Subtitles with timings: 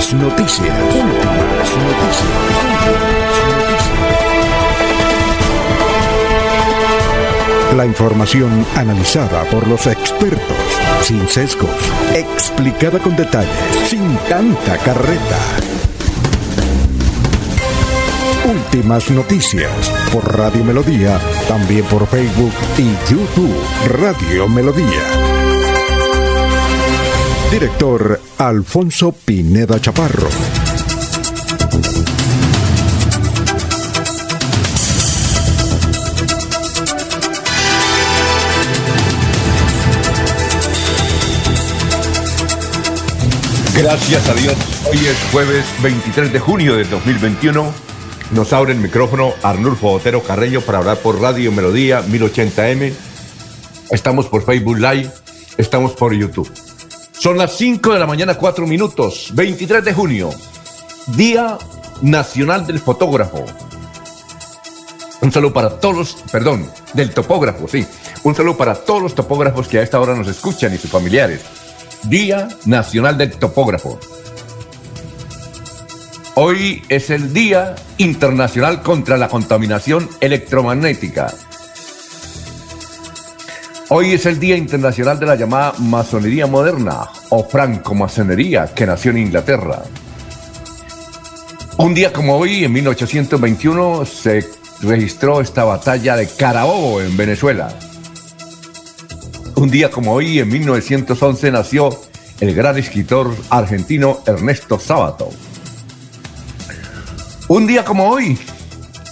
[0.00, 0.78] Últimas noticias.
[0.94, 2.30] Últimas noticias.
[7.76, 10.40] La información analizada por los expertos,
[11.02, 11.68] sin sesgos,
[12.14, 13.52] explicada con detalles,
[13.84, 15.38] sin tanta carreta.
[18.48, 19.70] Últimas noticias
[20.10, 23.54] por Radio Melodía, también por Facebook y YouTube
[23.86, 25.29] Radio Melodía.
[27.50, 30.28] Director Alfonso Pineda Chaparro.
[43.76, 44.54] Gracias a Dios,
[44.88, 47.74] hoy es jueves 23 de junio de 2021.
[48.30, 52.92] Nos abre el micrófono Arnulfo Otero Carreño para hablar por Radio Melodía 1080M.
[53.90, 55.10] Estamos por Facebook Live,
[55.58, 56.48] estamos por YouTube.
[57.20, 60.30] Son las 5 de la mañana, 4 minutos, 23 de junio,
[61.08, 61.58] Día
[62.00, 63.44] Nacional del Fotógrafo.
[65.20, 67.86] Un saludo para todos los, perdón, del topógrafo, sí.
[68.22, 71.42] Un saludo para todos los topógrafos que a esta hora nos escuchan y sus familiares.
[72.04, 74.00] Día Nacional del Topógrafo.
[76.36, 81.34] Hoy es el Día Internacional contra la Contaminación Electromagnética.
[83.92, 89.18] Hoy es el Día Internacional de la llamada Masonería Moderna o Franco-Masonería que nació en
[89.18, 89.82] Inglaterra.
[91.76, 94.46] Un día como hoy, en 1821, se
[94.82, 97.76] registró esta batalla de Carabobo en Venezuela.
[99.56, 101.90] Un día como hoy, en 1911, nació
[102.38, 105.30] el gran escritor argentino Ernesto Sábato.
[107.48, 108.38] Un día como hoy,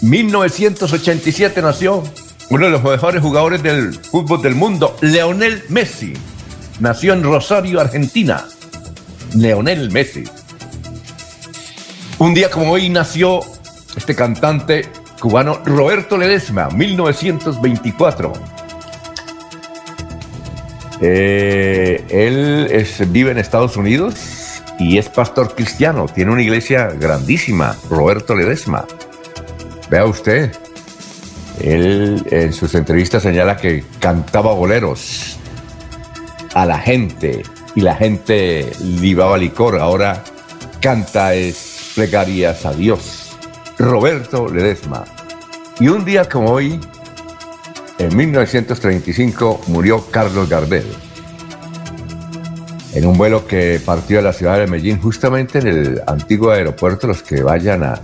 [0.03, 2.05] 1987, nació
[2.51, 6.15] uno de los mejores jugadores del fútbol del mundo, Leonel Messi.
[6.81, 8.45] Nació en Rosario, Argentina.
[9.35, 10.25] Leonel Messi.
[12.19, 13.41] Un día como hoy nació
[13.97, 14.89] este cantante
[15.21, 18.33] cubano Roberto Ledesma, 1924.
[21.01, 26.07] Eh, él vive en Estados Unidos y es pastor cristiano.
[26.07, 28.87] Tiene una iglesia grandísima, Roberto Ledesma.
[29.91, 30.53] Vea usted,
[31.61, 35.39] él en sus entrevistas señala que cantaba boleros
[36.55, 37.43] a la gente
[37.75, 39.79] y la gente libaba licor.
[39.79, 40.23] Ahora
[40.81, 43.37] canta es plegarias a Dios.
[43.79, 45.05] Roberto Ledesma.
[45.79, 46.81] Y un día como hoy,
[47.99, 50.87] en 1935, murió Carlos Gardel.
[52.95, 57.07] En un vuelo que partió de la ciudad de Medellín, justamente en el antiguo aeropuerto,
[57.07, 58.01] los que vayan a,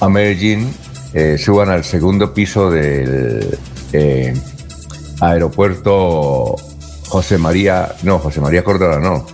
[0.00, 0.70] a Medellín
[1.14, 3.56] eh, suban al segundo piso del
[3.92, 4.34] eh,
[5.20, 6.56] aeropuerto
[7.08, 9.24] José María, no, José María Córdoba, no.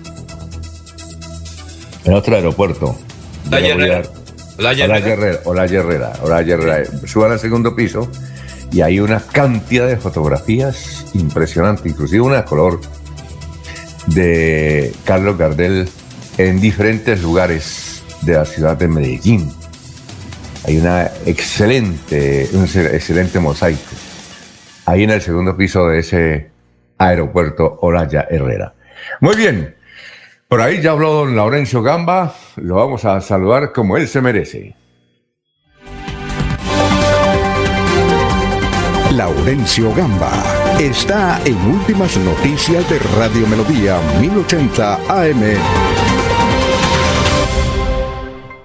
[2.04, 2.96] En otro aeropuerto.
[3.50, 4.02] La Herrera.
[4.58, 5.40] La Herrera.
[5.44, 6.12] Hola Herrera.
[6.22, 6.84] Hola Herrera.
[7.06, 8.10] Suban al segundo piso
[8.70, 12.80] y hay una cantidad de fotografías impresionante, inclusive una de color
[14.08, 15.88] de Carlos Gardel
[16.38, 19.59] en diferentes lugares de la ciudad de Medellín.
[20.70, 23.90] Hay una excelente, un excelente mosaico
[24.86, 26.50] ahí en el segundo piso de ese
[26.96, 28.72] aeropuerto Olaya Herrera.
[29.18, 29.74] Muy bien,
[30.46, 34.76] por ahí ya habló don Laurencio Gamba, lo vamos a saludar como él se merece.
[39.10, 40.30] Laurencio Gamba
[40.78, 45.89] está en Últimas Noticias de Radio Melodía 1080 AM.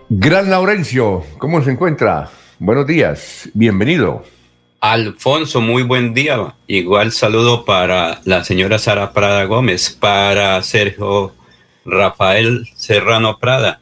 [0.07, 2.29] Gran Laurencio, ¿cómo se encuentra?
[2.59, 4.23] Buenos días, bienvenido.
[4.79, 6.53] Alfonso, muy buen día.
[6.67, 11.33] Igual saludo para la señora Sara Prada Gómez, para Sergio
[11.85, 13.79] Rafael Serrano Prada.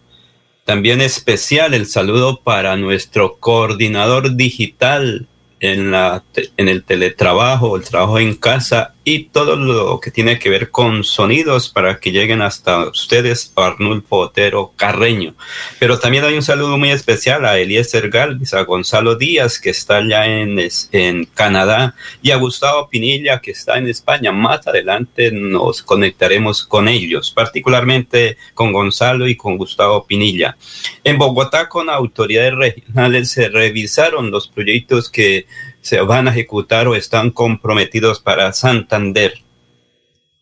[0.63, 5.28] También especial el saludo para nuestro coordinador digital
[5.59, 6.23] en, la,
[6.55, 11.03] en el teletrabajo, el trabajo en casa y todo lo que tiene que ver con
[11.03, 15.35] sonidos para que lleguen hasta ustedes, Arnulfo Otero Carreño.
[15.79, 19.97] Pero también hay un saludo muy especial a Eliezer Galvis, a Gonzalo Díaz, que está
[19.97, 20.58] allá en,
[20.91, 24.32] en Canadá, y a Gustavo Pinilla, que está en España.
[24.32, 30.55] Más adelante nos conectaremos con ellos, particularmente con Gonzalo y con Gustavo Pinilla.
[31.03, 35.46] En Bogotá, con autoridades regionales, se revisaron los proyectos que
[35.84, 39.35] se van a ejecutar o están comprometidos para Santander.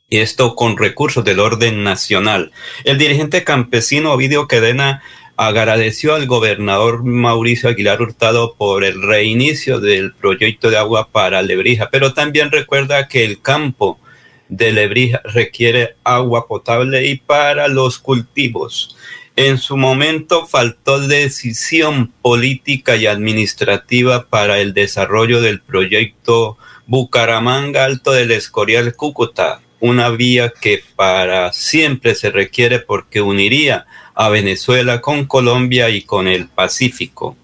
[0.08, 2.52] Y esto con recursos del orden nacional.
[2.84, 5.02] El dirigente campesino Ovidio Cadena
[5.38, 11.90] agradeció al gobernador Mauricio Aguilar Hurtado por el reinicio del proyecto de agua para Lebrija,
[11.90, 14.00] pero también recuerda que el campo
[14.48, 18.96] de Lebrija requiere agua potable y para los cultivos.
[19.36, 28.12] En su momento faltó decisión política y administrativa para el desarrollo del proyecto Bucaramanga Alto
[28.12, 35.26] del Escorial Cúcuta, una vía que para siempre se requiere porque uniría a Venezuela con
[35.26, 37.38] Colombia y con el Pacífico.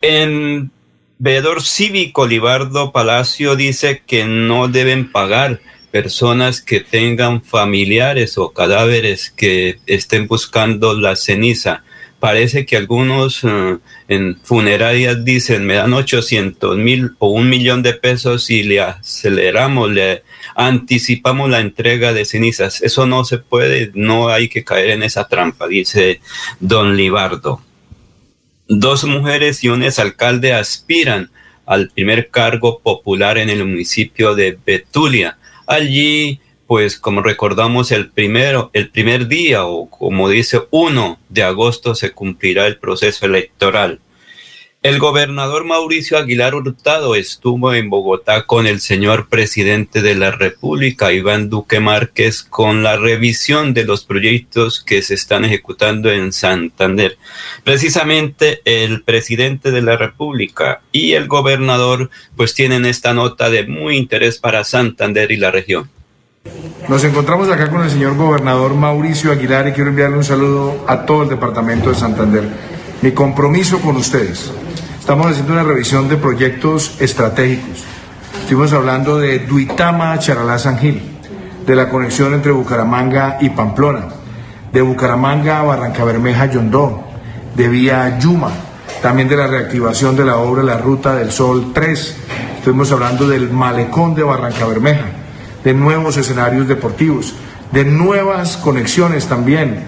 [0.00, 0.72] En
[1.18, 5.60] veedor cívico Libardo Palacio dice que no deben pagar
[5.94, 11.84] personas que tengan familiares o cadáveres que estén buscando la ceniza.
[12.18, 17.92] Parece que algunos eh, en funerarias dicen, me dan 800 mil o un millón de
[17.92, 20.24] pesos y le aceleramos, le
[20.56, 22.82] anticipamos la entrega de cenizas.
[22.82, 26.20] Eso no se puede, no hay que caer en esa trampa, dice
[26.58, 27.62] don Libardo.
[28.66, 31.30] Dos mujeres y un exalcalde aspiran
[31.66, 35.38] al primer cargo popular en el municipio de Betulia.
[35.66, 41.94] Allí, pues como recordamos, el primero, el primer día o como dice 1 de agosto
[41.94, 44.00] se cumplirá el proceso electoral.
[44.84, 51.10] El gobernador Mauricio Aguilar Hurtado estuvo en Bogotá con el señor presidente de la República,
[51.10, 57.16] Iván Duque Márquez, con la revisión de los proyectos que se están ejecutando en Santander.
[57.64, 63.96] Precisamente el presidente de la República y el gobernador pues tienen esta nota de muy
[63.96, 65.88] interés para Santander y la región.
[66.90, 71.06] Nos encontramos acá con el señor gobernador Mauricio Aguilar y quiero enviarle un saludo a
[71.06, 72.44] todo el departamento de Santander.
[73.00, 74.52] Mi compromiso con ustedes
[75.04, 77.84] Estamos haciendo una revisión de proyectos estratégicos.
[78.40, 81.02] Estuvimos hablando de Duitama Charalá San Gil,
[81.66, 84.06] de la conexión entre Bucaramanga y Pamplona,
[84.72, 87.04] de Bucaramanga Barranca Bermeja Yondó,
[87.54, 88.50] de Vía Yuma,
[89.02, 92.16] también de la reactivación de la obra La Ruta del Sol 3.
[92.56, 95.04] Estuvimos hablando del malecón de Barranca Bermeja,
[95.62, 97.34] de nuevos escenarios deportivos,
[97.72, 99.84] de nuevas conexiones también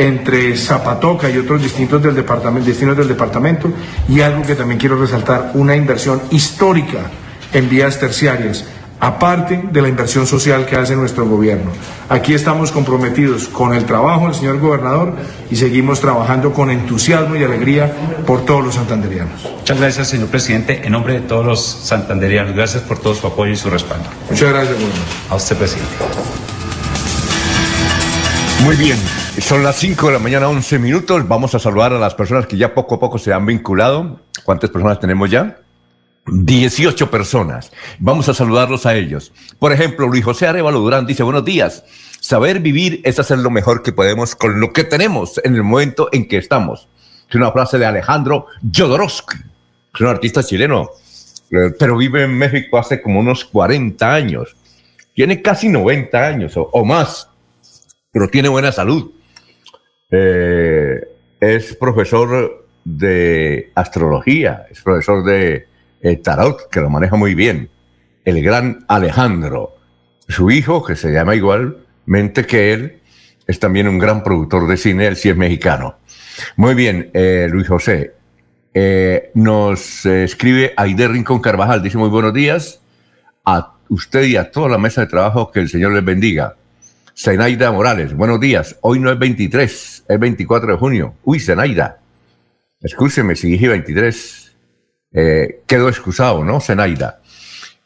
[0.00, 3.70] entre Zapatoca y otros distintos del departamento, destinos del departamento
[4.08, 7.10] y algo que también quiero resaltar, una inversión histórica
[7.52, 8.64] en vías terciarias,
[8.98, 11.70] aparte de la inversión social que hace nuestro gobierno.
[12.08, 15.16] Aquí estamos comprometidos con el trabajo del señor gobernador
[15.50, 17.94] y seguimos trabajando con entusiasmo y alegría
[18.26, 19.50] por todos los santanderianos.
[19.58, 20.80] Muchas gracias, señor presidente.
[20.82, 24.06] En nombre de todos los santanderianos, gracias por todo su apoyo y su respaldo.
[24.30, 25.04] Muchas gracias, gobernador.
[25.28, 25.92] A usted, presidente.
[28.64, 28.98] Muy bien,
[29.40, 31.26] son las 5 de la mañana, 11 minutos.
[31.28, 34.20] Vamos a saludar a las personas que ya poco a poco se han vinculado.
[34.44, 35.60] ¿Cuántas personas tenemos ya?
[36.26, 37.70] 18 personas.
[37.98, 39.32] Vamos a saludarlos a ellos.
[39.58, 41.84] Por ejemplo, Luis José Arevalo Durán dice, buenos días.
[42.20, 46.08] Saber vivir es hacer lo mejor que podemos con lo que tenemos en el momento
[46.12, 46.88] en que estamos.
[47.28, 49.38] Es una frase de Alejandro Jodorowsky,
[49.94, 50.90] es un artista chileno,
[51.50, 54.56] eh, pero vive en México hace como unos 40 años.
[55.14, 57.30] Tiene casi 90 años o, o más
[58.12, 59.12] pero tiene buena salud.
[60.10, 61.08] Eh,
[61.40, 65.66] es profesor de astrología, es profesor de
[66.00, 67.70] eh, tarot, que lo maneja muy bien.
[68.24, 69.76] El gran Alejandro.
[70.28, 73.00] Su hijo, que se llama igualmente que él,
[73.46, 75.96] es también un gran productor de cine, él sí es mexicano.
[76.56, 78.14] Muy bien, eh, Luis José.
[79.34, 82.80] nos escribe Aide Rincón Carvajal, dice muy buenos días
[83.44, 86.56] a usted y a toda la mesa de trabajo, que el Señor les bendiga.
[87.22, 88.78] Zenaida Morales, buenos días.
[88.80, 91.14] Hoy no es 23, es 24 de junio.
[91.22, 91.98] Uy, Zenaida.
[92.80, 94.56] Escúcheme si dije 23.
[95.12, 97.20] Eh, quedó excusado, ¿no, Zenaida?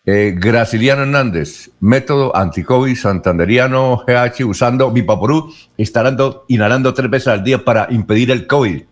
[0.07, 7.65] Eh, Graciliano Hernández, método anticovid santanderiano GH usando Vipaporú, instalando, inhalando tres veces al día
[7.65, 8.85] para impedir el COVID.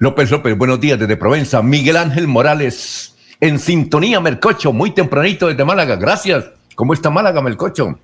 [0.00, 1.62] López López, buenos días desde Provenza.
[1.62, 5.94] Miguel Ángel Morales, en sintonía, Melcocho, muy tempranito desde Málaga.
[5.94, 6.50] Gracias.
[6.74, 8.00] ¿Cómo está Málaga, Melcocho?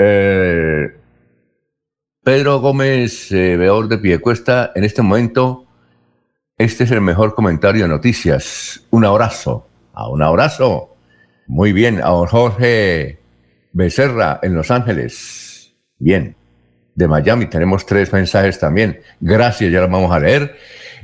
[0.00, 0.94] Eh,
[2.22, 5.66] Pedro Gómez, eh, veedor de Piedecuesta, en este momento,
[6.56, 8.86] este es el mejor comentario de noticias.
[8.90, 10.94] Un abrazo, a un abrazo.
[11.48, 13.18] Muy bien, a Jorge
[13.72, 15.74] Becerra en Los Ángeles.
[15.98, 16.36] Bien,
[16.94, 19.00] de Miami tenemos tres mensajes también.
[19.20, 20.56] Gracias, ya los vamos a leer.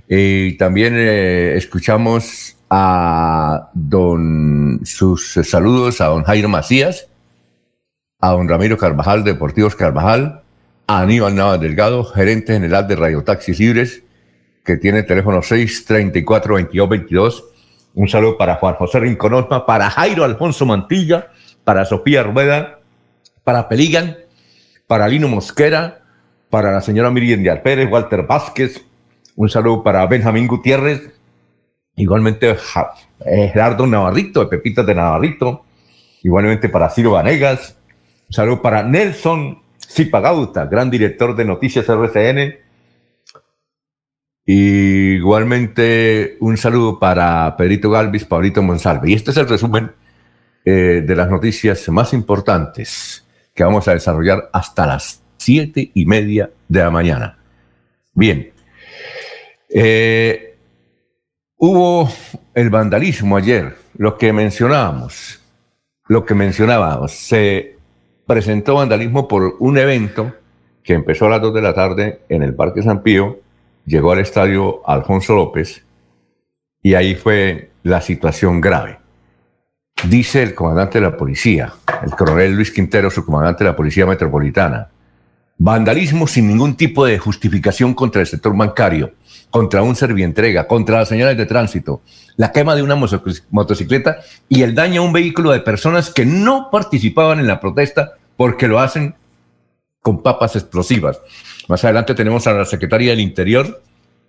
[0.09, 7.09] Y también eh, escuchamos a don sus saludos a don Jairo Macías
[8.25, 10.41] a don Ramiro Carvajal, Deportivos Carvajal,
[10.87, 14.03] a Aníbal Navas Delgado, gerente general de Radio Taxis Libres,
[14.65, 17.45] que tiene teléfono 634-2222.
[17.93, 21.33] Un saludo para Juan José Rinconosma, para Jairo Alfonso Mantilla,
[21.65, 22.79] para Sofía Rueda,
[23.45, 24.17] para Peligan,
[24.87, 26.01] para Lino Mosquera,
[26.49, 28.87] para la señora Miriam Díaz Pérez, Walter Vázquez.
[29.37, 31.11] Un saludo para Benjamín Gutiérrez,
[31.95, 32.57] igualmente eh,
[33.53, 35.67] Gerardo Navarrito, de Pepitas de Navarrito,
[36.23, 37.77] igualmente para Ciro Vanegas,
[38.35, 42.59] saludo para Nelson Zipagauta, gran director de Noticias RCN.
[44.45, 49.11] igualmente un saludo para Pedrito Galvis, Pablito Monsalve.
[49.11, 49.93] Y este es el resumen
[50.65, 53.25] eh, de las noticias más importantes
[53.55, 57.39] que vamos a desarrollar hasta las siete y media de la mañana.
[58.15, 58.53] Bien,
[59.69, 60.57] eh,
[61.57, 62.11] hubo
[62.53, 65.41] el vandalismo ayer, lo que mencionábamos,
[66.09, 67.75] lo que mencionábamos, se
[68.27, 70.33] presentó vandalismo por un evento
[70.83, 73.41] que empezó a las 2 de la tarde en el Parque San Pío,
[73.87, 75.85] llegó al estadio Alfonso López
[76.83, 78.99] y ahí fue la situación grave.
[80.09, 84.05] Dice el comandante de la policía, el coronel Luis Quintero, su comandante de la Policía
[84.05, 84.91] Metropolitana,
[85.57, 89.13] vandalismo sin ningún tipo de justificación contra el sector bancario,
[89.55, 92.03] contra un servientrega, contra las señales de tránsito,
[92.35, 94.19] la quema de una motocicleta
[94.49, 98.67] y el daño a un vehículo de personas que no participaban en la protesta porque
[98.67, 99.15] lo hacen
[100.03, 101.21] con papas explosivas.
[101.69, 103.81] Más adelante tenemos a la secretaria del Interior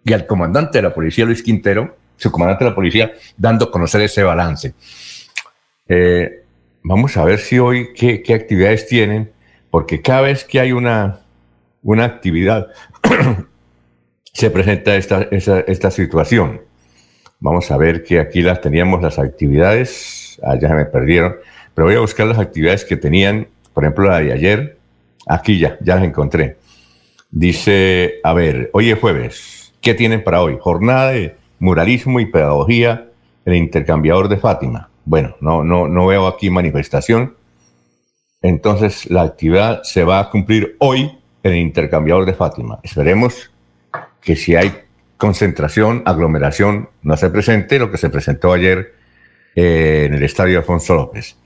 [0.04, 3.72] y al comandante de la policía, Luis Quintero, su comandante de la policía, dando a
[3.72, 4.76] conocer ese balance.
[5.88, 6.44] Eh,
[6.84, 9.32] vamos a ver si hoy qué, qué actividades tienen
[9.72, 11.22] porque cada vez que hay una,
[11.82, 12.68] una actividad,
[14.36, 16.60] se presenta esta, esta, situación.
[17.40, 21.38] Vamos a ver que aquí las teníamos las actividades, allá ah, me perdieron,
[21.74, 24.78] pero voy a buscar las actividades que tenían, por ejemplo, la de ayer,
[25.26, 26.58] aquí ya, ya las encontré.
[27.32, 30.58] Dice, a ver, hoy es jueves, ¿qué tienen para hoy?
[30.60, 33.08] Jornada de muralismo y pedagogía
[33.46, 34.90] el intercambiador de Fátima.
[35.06, 37.38] Bueno, no, no, no veo aquí manifestación,
[38.42, 42.82] entonces la actividad se va a cumplir hoy en el intercambiador de Fátima.
[42.84, 43.55] Esperemos
[44.26, 44.74] que si hay
[45.18, 48.96] concentración, aglomeración, no se presente lo que se presentó ayer
[49.56, 51.38] eh, en el estadio Alfonso López.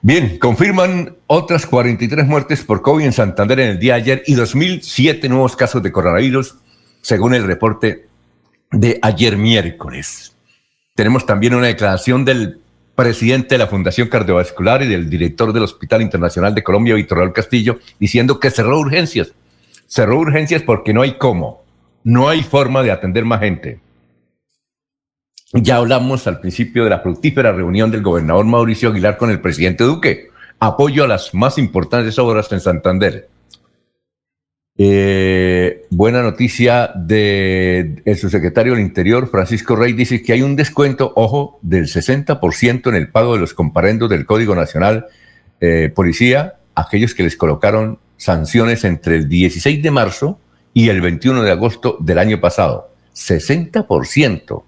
[0.00, 4.36] Bien, confirman otras 43 muertes por COVID en Santander en el día de ayer y
[4.36, 6.56] 2.007 nuevos casos de coronavirus,
[7.00, 8.06] según el reporte
[8.70, 10.36] de ayer miércoles.
[10.94, 12.60] Tenemos también una declaración del
[12.94, 17.78] presidente de la Fundación Cardiovascular y del director del Hospital Internacional de Colombia, Víctor Castillo,
[17.98, 19.32] diciendo que cerró urgencias.
[19.86, 21.63] Cerró urgencias porque no hay cómo,
[22.04, 23.80] no hay forma de atender más gente.
[25.52, 29.84] Ya hablamos al principio de la fructífera reunión del gobernador Mauricio Aguilar con el presidente
[29.84, 30.28] Duque.
[30.58, 33.28] Apoyo a las más importantes obras en Santander.
[34.76, 41.12] Eh, buena noticia de el subsecretario del Interior, Francisco Rey, dice que hay un descuento,
[41.14, 45.06] ojo, del 60% en el pago de los comparendos del Código Nacional
[45.60, 50.40] eh, Policía, aquellos que les colocaron sanciones entre el 16 de marzo
[50.74, 52.90] y el 21 de agosto del año pasado.
[53.14, 54.64] 60%,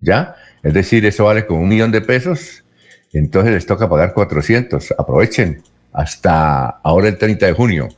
[0.00, 0.34] ¿ya?
[0.62, 2.64] Es decir, eso vale como un millón de pesos,
[3.12, 4.94] entonces les toca pagar 400.
[4.98, 7.88] Aprovechen hasta ahora el 30 de junio.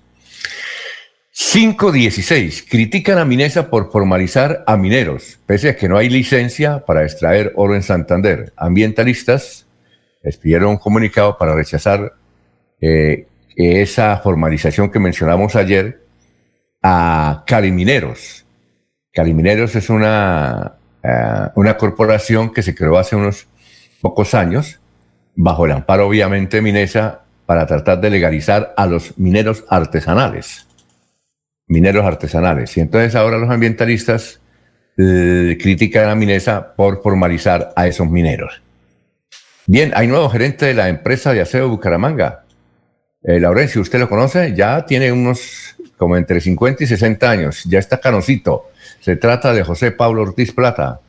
[1.32, 2.66] 516.
[2.68, 7.52] Critican a Minesa por formalizar a mineros, pese a que no hay licencia para extraer
[7.56, 8.52] oro en Santander.
[8.56, 9.66] Ambientalistas
[10.22, 12.14] expidieron un comunicado para rechazar
[12.80, 16.05] eh, esa formalización que mencionamos ayer
[16.88, 18.46] a Calimineros.
[19.12, 23.48] Calimineros es una, eh, una corporación que se creó hace unos
[24.00, 24.78] pocos años,
[25.34, 30.66] bajo el amparo obviamente Minesa, para tratar de legalizar a los mineros artesanales
[31.66, 32.76] mineros artesanales.
[32.76, 34.40] Y entonces ahora los ambientalistas
[34.96, 38.62] eh, critican a Minesa por formalizar a esos mineros.
[39.66, 42.44] Bien, hay nuevo gerente de la empresa de aseo Bucaramanga.
[43.22, 44.54] Eh, Laurencio, ¿usted lo conoce?
[44.54, 48.70] Ya tiene unos como entre 50 y 60 años, ya está canosito.
[49.00, 51.00] Se trata de José Pablo Ortiz Plata.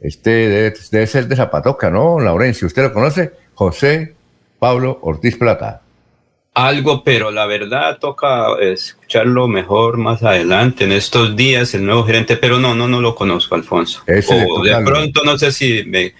[0.00, 2.66] Este debe, debe ser de Zapatoca, ¿no, Laurencio?
[2.66, 3.32] ¿Usted lo conoce?
[3.54, 4.14] José
[4.58, 5.82] Pablo Ortiz Plata
[6.66, 12.36] algo, pero la verdad toca escucharlo mejor más adelante, en estos días, el nuevo gerente,
[12.36, 14.02] pero no, no, no lo conozco, Alfonso.
[14.06, 16.14] o de pronto, no sé si me,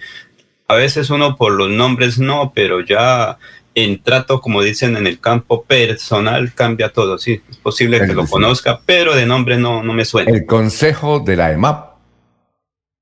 [0.67, 3.37] a veces uno por los nombres no, pero ya
[3.75, 7.17] en trato, como dicen en el campo personal, cambia todo.
[7.17, 10.31] Sí, es posible que lo conozca, pero de nombre no, no me suena.
[10.31, 11.95] El consejo de la EMAP,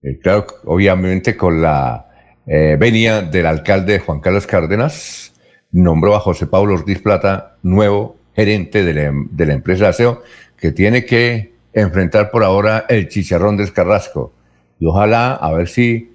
[0.03, 2.07] eh, claro, obviamente con la
[2.45, 5.33] eh, venia del alcalde Juan Carlos Cárdenas,
[5.71, 10.24] nombró a José Pablo Ortiz Plata nuevo gerente de la, empresa de aseo,
[10.57, 14.31] que tiene que enfrentar por ahora el chicharrón del Carrasco.
[14.79, 16.12] Y ojalá a ver si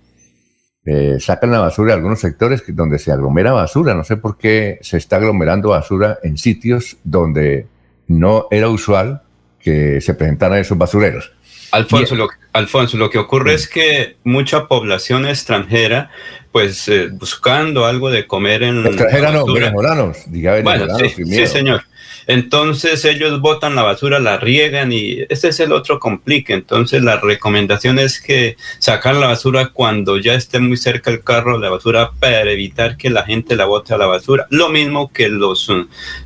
[0.84, 3.94] eh, sacan la basura de algunos sectores donde se aglomera basura.
[3.94, 7.66] No sé por qué se está aglomerando basura en sitios donde
[8.08, 9.22] no era usual
[9.60, 11.32] que se presentaran esos basureros.
[11.70, 16.10] Alfonso, lo, Alfonso, lo que ocurre es que mucha población extranjera,
[16.50, 18.84] pues eh, buscando algo de comer en...
[18.84, 21.82] Extranjera no, venezolanos, diga venezolanos sí, sí, señor.
[22.26, 26.52] Entonces ellos botan la basura, la riegan y este es el otro complique.
[26.52, 31.59] Entonces la recomendación es que sacar la basura cuando ya esté muy cerca el carro,
[31.59, 34.47] la basura para evitar que la gente la bote a la basura.
[34.50, 35.69] Lo mismo que los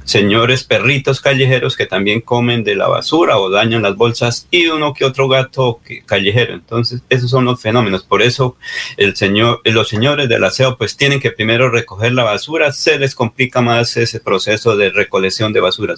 [0.06, 4.94] señores perritos callejeros que también comen de la basura o dañan las bolsas y uno
[4.94, 6.54] que otro gato callejero.
[6.54, 8.04] Entonces esos son los fenómenos.
[8.04, 8.56] Por eso
[8.96, 12.72] el señor, los señores del aseo pues tienen que primero recoger la basura.
[12.72, 15.96] Se les complica más ese proceso de recolección de basura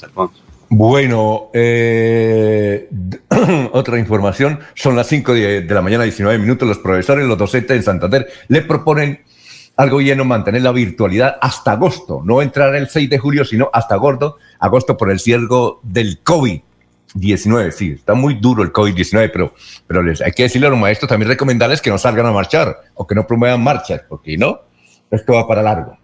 [0.70, 2.88] bueno, eh,
[3.72, 7.82] otra información, son las 5 de, la mañana, 19 minutos, los profesores, los docentes en
[7.82, 9.22] Santander le proponen
[9.78, 13.94] al gobierno mantener la virtualidad hasta agosto, no entrar el 6 de julio, sino hasta
[13.94, 15.46] agosto, agosto por el cierre
[15.84, 19.54] del COVID-19, sí, está muy duro el COVID-19, pero,
[19.86, 22.76] pero les, hay que decirle a los maestros también recomendarles que no salgan a marchar
[22.94, 24.62] o que no promuevan marchas, porque no,
[25.12, 25.96] esto va para largo.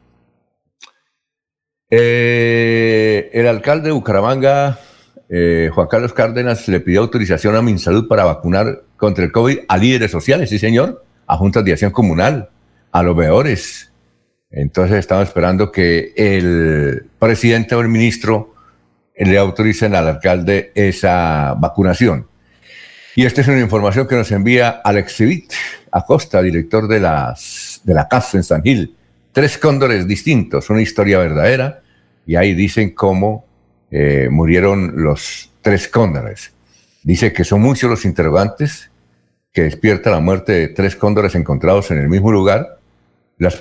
[1.90, 4.78] Eh, el alcalde de Bucaramanga,
[5.28, 9.76] eh, Juan Carlos Cárdenas, le pidió autorización a MinSalud para vacunar contra el COVID a
[9.76, 12.50] líderes sociales, sí señor, a juntas de acción comunal,
[12.94, 13.90] a los veedores.
[14.52, 18.54] Entonces estamos esperando que el presidente o el ministro
[19.16, 22.28] le autoricen al alcalde esa vacunación.
[23.16, 25.52] Y esta es una información que nos envía Alex Civit
[25.90, 28.94] Acosta, director de, las, de la CAF en San Gil.
[29.32, 31.82] Tres cóndores distintos, una historia verdadera
[32.24, 33.44] y ahí dicen cómo
[33.90, 36.52] eh, murieron los tres cóndores.
[37.02, 38.92] Dice que son muchos los interrogantes
[39.52, 42.78] que despierta la muerte de tres cóndores encontrados en el mismo lugar.
[43.38, 43.58] Las,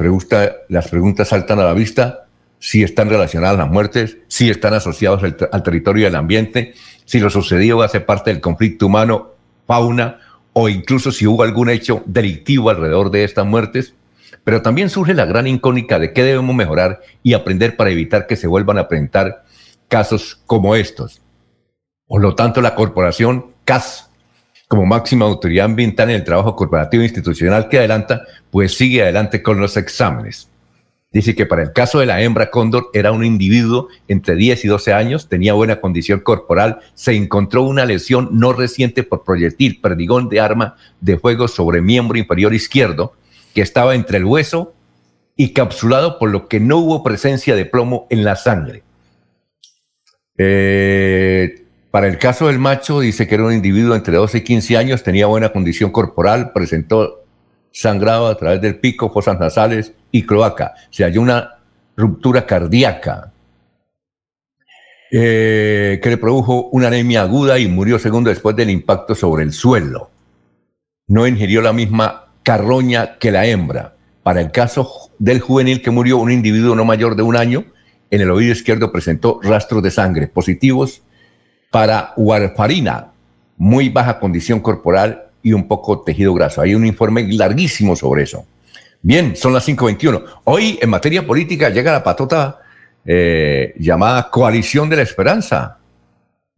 [0.69, 2.27] las preguntas saltan a la vista
[2.59, 6.73] si están relacionadas las muertes, si están asociados al, al territorio y al ambiente,
[7.05, 9.33] si lo sucedido hace parte del conflicto humano,
[9.67, 10.19] fauna,
[10.53, 13.95] o incluso si hubo algún hecho delictivo alrededor de estas muertes.
[14.43, 18.35] Pero también surge la gran incógnita de qué debemos mejorar y aprender para evitar que
[18.35, 19.43] se vuelvan a presentar
[19.87, 21.21] casos como estos.
[22.07, 24.09] Por lo tanto, la corporación CAS,
[24.67, 29.59] como máxima autoridad ambiental en el trabajo corporativo institucional que adelanta, pues sigue adelante con
[29.59, 30.49] los exámenes.
[31.13, 34.67] Dice que para el caso de la hembra cóndor era un individuo entre 10 y
[34.67, 40.27] 12 años, tenía buena condición corporal, se encontró una lesión no reciente por proyectil, perdigón
[40.27, 43.13] de arma de fuego sobre miembro inferior izquierdo,
[43.53, 44.73] que estaba entre el hueso
[45.35, 48.81] y capsulado, por lo que no hubo presencia de plomo en la sangre.
[50.35, 51.62] Eh,
[51.93, 55.03] para el caso del macho, dice que era un individuo entre 12 y 15 años,
[55.03, 57.23] tenía buena condición corporal, presentó
[57.71, 60.73] sangrado a través del pico, fosas nasales y cloaca.
[60.89, 61.59] Se halló una
[61.95, 63.31] ruptura cardíaca
[65.11, 69.53] eh, que le produjo una anemia aguda y murió segundo después del impacto sobre el
[69.53, 70.09] suelo.
[71.05, 73.97] No ingirió la misma carroña que la hembra.
[74.23, 77.65] Para el caso del juvenil que murió, un individuo no mayor de un año,
[78.09, 81.03] en el oído izquierdo presentó rastros de sangre positivos
[81.73, 83.13] para warfarina,
[83.57, 86.61] muy baja condición corporal y un poco tejido graso.
[86.61, 88.45] Hay un informe larguísimo sobre eso.
[89.01, 90.23] Bien, son las 5.21.
[90.43, 92.59] Hoy en materia política llega la patota
[93.03, 95.79] eh, llamada Coalición de la Esperanza.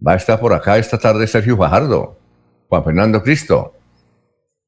[0.06, 2.20] Va a estar por acá esta tarde Sergio Fajardo,
[2.68, 3.74] Juan Fernando Cristo,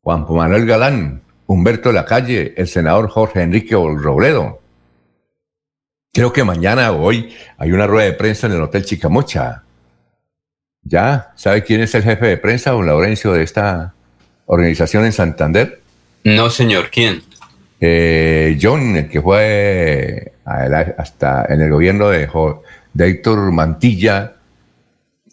[0.01, 4.61] Juan Manuel Galán, Humberto de la Calle, el senador Jorge Enrique Robledo.
[6.13, 9.65] Creo que mañana o hoy hay una rueda de prensa en el Hotel Chicamocha.
[10.87, 11.31] ¿Ya?
[11.35, 13.93] ¿Sabe quién es el jefe de prensa, don Laurencio, de esta
[14.45, 15.81] organización en Santander?
[16.23, 17.23] No, señor, ¿quién?
[17.79, 22.29] Eh, John, el que fue hasta en el gobierno de,
[22.93, 24.35] de Héctor Mantilla,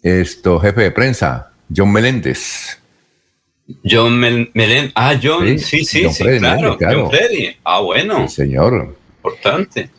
[0.03, 2.79] esto, jefe de prensa, John Meléndez.
[3.83, 4.91] John Melen.
[4.93, 7.55] Ah, John, sí, sí, sí, claro, John Freddy.
[7.63, 8.27] Ah, bueno.
[8.27, 8.95] señor.
[9.17, 9.89] Importante.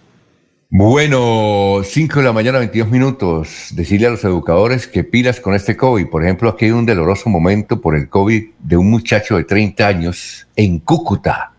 [0.78, 3.68] Bueno, 5 de la mañana, 22 minutos.
[3.72, 6.08] Decirle a los educadores que pilas con este COVID.
[6.08, 9.88] Por ejemplo, aquí hay un doloroso momento por el COVID de un muchacho de 30
[9.88, 11.54] años en Cúcuta.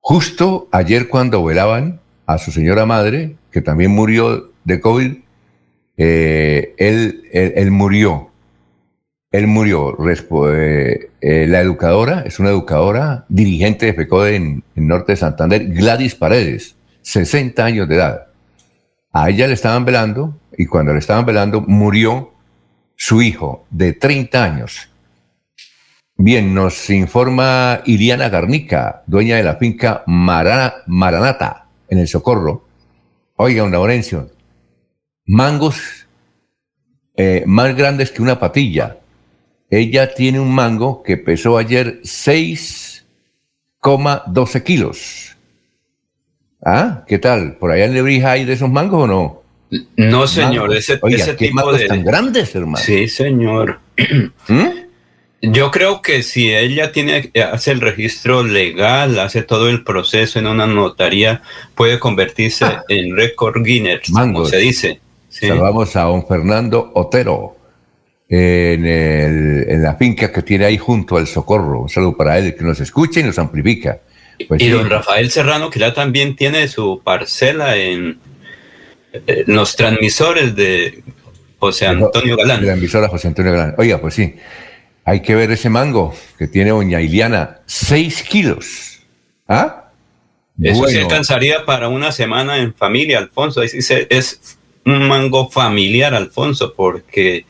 [0.00, 5.18] Justo ayer cuando velaban a su señora madre, que también murió de COVID,
[5.96, 8.32] eh, él, él murió
[9.30, 9.96] él murió.
[10.52, 15.68] Eh, eh, la educadora, es una educadora, dirigente de FECODE en, en, Norte de Santander,
[15.68, 18.26] Gladys Paredes, 60 años de edad.
[19.12, 22.32] A ella le estaban velando y cuando le estaban velando murió
[22.96, 24.88] su hijo de 30 años.
[26.16, 32.64] Bien, nos informa Iliana Garnica, dueña de la finca Maranata, en el Socorro.
[33.36, 34.30] Oiga, un Laurencio,
[35.26, 36.06] mangos
[37.16, 38.98] eh, más grandes que una patilla
[39.72, 45.31] ella tiene un mango que pesó ayer 6,12 kilos.
[46.64, 47.04] ¿Ah?
[47.06, 47.56] ¿Qué tal?
[47.56, 49.42] ¿Por allá en Lebrija hay de esos mangos o no?
[49.96, 51.86] No, señor, ese, ese tipo de...
[51.86, 52.84] tan grandes, hermano.
[52.84, 53.80] Sí, señor.
[54.48, 54.68] ¿Mm?
[55.40, 60.46] Yo creo que si ella tiene, hace el registro legal, hace todo el proceso en
[60.46, 61.42] una notaría,
[61.74, 62.84] puede convertirse ah.
[62.88, 65.00] en récord Guinness, como se dice.
[65.28, 67.56] Saludamos a don Fernando Otero
[68.28, 71.80] en, en, la finca que tiene ahí junto al Socorro.
[71.80, 73.98] Un saludo para él, que nos escucha y nos amplifica.
[74.48, 78.18] Pues y don Rafael Serrano, que ya también tiene su parcela en,
[79.46, 81.02] los transmisores de
[81.58, 82.64] José Antonio Galán.
[82.64, 83.74] la emisora José Antonio Galán.
[83.78, 84.36] Oiga, pues sí,
[85.04, 89.00] hay que ver ese mango que tiene doña Iliana, 6 kilos.
[89.48, 89.90] ¿Ah?
[90.60, 93.62] Eso se alcanzaría para una semana en familia, Alfonso.
[93.62, 97.46] Es un mango familiar, Alfonso, porque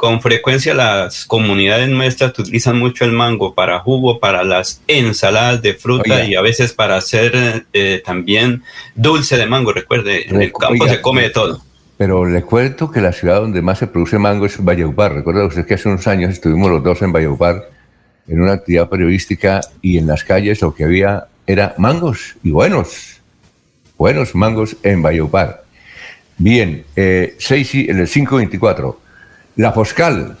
[0.00, 5.74] con frecuencia las comunidades nuestras utilizan mucho el mango para jugo, para las ensaladas de
[5.74, 8.62] fruta y a veces para hacer eh, también
[8.94, 9.74] dulce de mango.
[9.74, 11.62] Recuerde, en el campo se come de todo.
[11.98, 15.16] Pero le cuento que la ciudad donde más se produce mango es Valleupar.
[15.16, 17.68] Recuerda usted que hace unos años estuvimos los dos en Valleupar
[18.26, 23.20] en una actividad periodística y en las calles lo que había era mangos y buenos,
[23.98, 25.62] buenos mangos en Valleupar.
[26.38, 29.09] Bien, eh, en el 524
[29.60, 30.38] la Foscal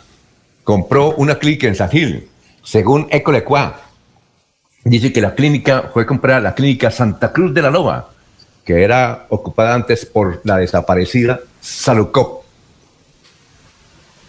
[0.64, 2.26] compró una clínica en San Gil,
[2.62, 3.78] según Ecolecua.
[4.82, 8.08] Dice que la clínica fue comprada, la clínica Santa Cruz de la Loba,
[8.64, 12.44] que era ocupada antes por la desaparecida Salucop.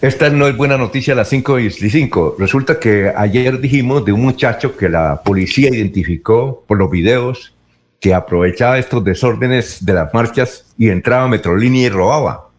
[0.01, 2.35] Esta no es buena noticia a las 5 y 5.
[2.37, 7.53] Resulta que ayer dijimos de un muchacho que la policía identificó por los videos
[8.01, 12.50] que aprovechaba estos desórdenes de las marchas y entraba a Metrolínea y robaba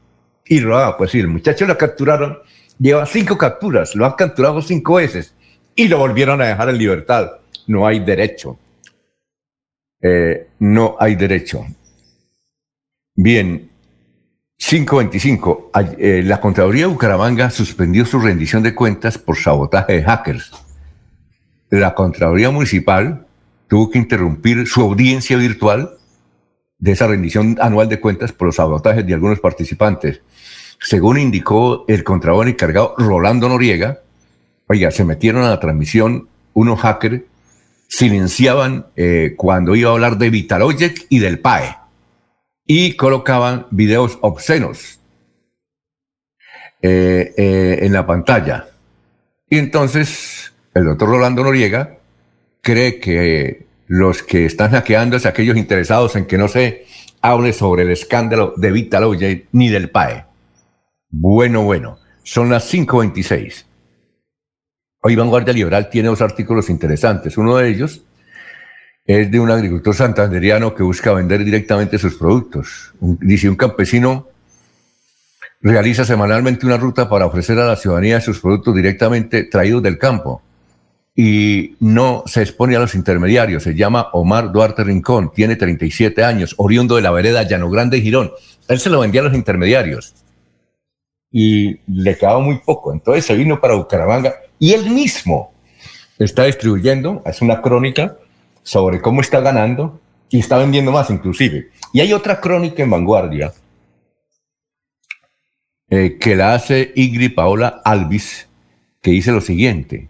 [0.53, 0.99] y robaba.
[0.99, 2.39] Pues sí, el muchacho lo capturaron,
[2.79, 5.35] lleva cinco capturas, lo han capturado cinco veces
[5.75, 7.31] y lo volvieron a dejar en libertad.
[7.67, 8.59] No hay derecho.
[10.03, 11.65] Eh, no hay derecho.
[13.15, 13.71] Bien,
[14.59, 15.71] 525.
[15.99, 20.53] Eh, la Contraloría de Bucaramanga suspendió su rendición de cuentas por sabotaje de hackers.
[21.71, 23.27] La Contraloría Municipal
[23.69, 25.97] tuvo que interrumpir su audiencia virtual
[26.79, 30.21] de esa rendición anual de cuentas por los sabotajes de algunos participantes.
[30.83, 34.01] Según indicó el contrabando encargado Rolando Noriega,
[34.67, 37.23] oiga, se metieron a la transmisión unos hackers,
[37.89, 41.77] silenciaban eh, cuando iba a hablar de Vitalogic y del PAE
[42.67, 44.99] y colocaban videos obscenos
[46.81, 48.67] eh, eh, en la pantalla.
[49.49, 51.99] Y entonces el doctor Rolando Noriega
[52.61, 56.87] cree que los que están hackeando es aquellos interesados en que no se
[57.21, 60.32] hable sobre el escándalo de Vitalogic ni del PAE.
[61.15, 63.67] Bueno, bueno, son las 5.26.
[65.03, 67.37] Hoy Vanguardia Liberal tiene dos artículos interesantes.
[67.37, 68.01] Uno de ellos
[69.05, 72.95] es de un agricultor santanderiano que busca vender directamente sus productos.
[72.99, 74.29] dice, un campesino
[75.61, 80.41] realiza semanalmente una ruta para ofrecer a la ciudadanía sus productos directamente traídos del campo
[81.15, 83.65] y no se expone a los intermediarios.
[83.65, 88.33] Se llama Omar Duarte Rincón, tiene 37 años, oriundo de la vereda Llano Grande Girón.
[88.67, 90.15] Él se lo vendía a los intermediarios
[91.33, 92.93] y le quedaba muy poco.
[92.93, 95.53] Entonces se vino para Bucaramanga y él mismo
[96.19, 98.17] está distribuyendo, es una crónica
[98.63, 101.71] sobre cómo está ganando y está vendiendo más inclusive.
[101.93, 103.53] Y hay otra crónica en vanguardia
[105.91, 108.49] eh, que la hace Ingrid Paola Alvis,
[109.01, 110.09] que dice lo siguiente.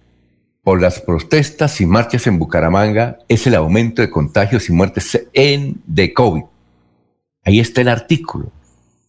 [0.62, 5.82] Por las protestas y marchas en Bucaramanga es el aumento de contagios y muertes en,
[5.87, 6.44] de COVID.
[7.44, 8.52] Ahí está el artículo.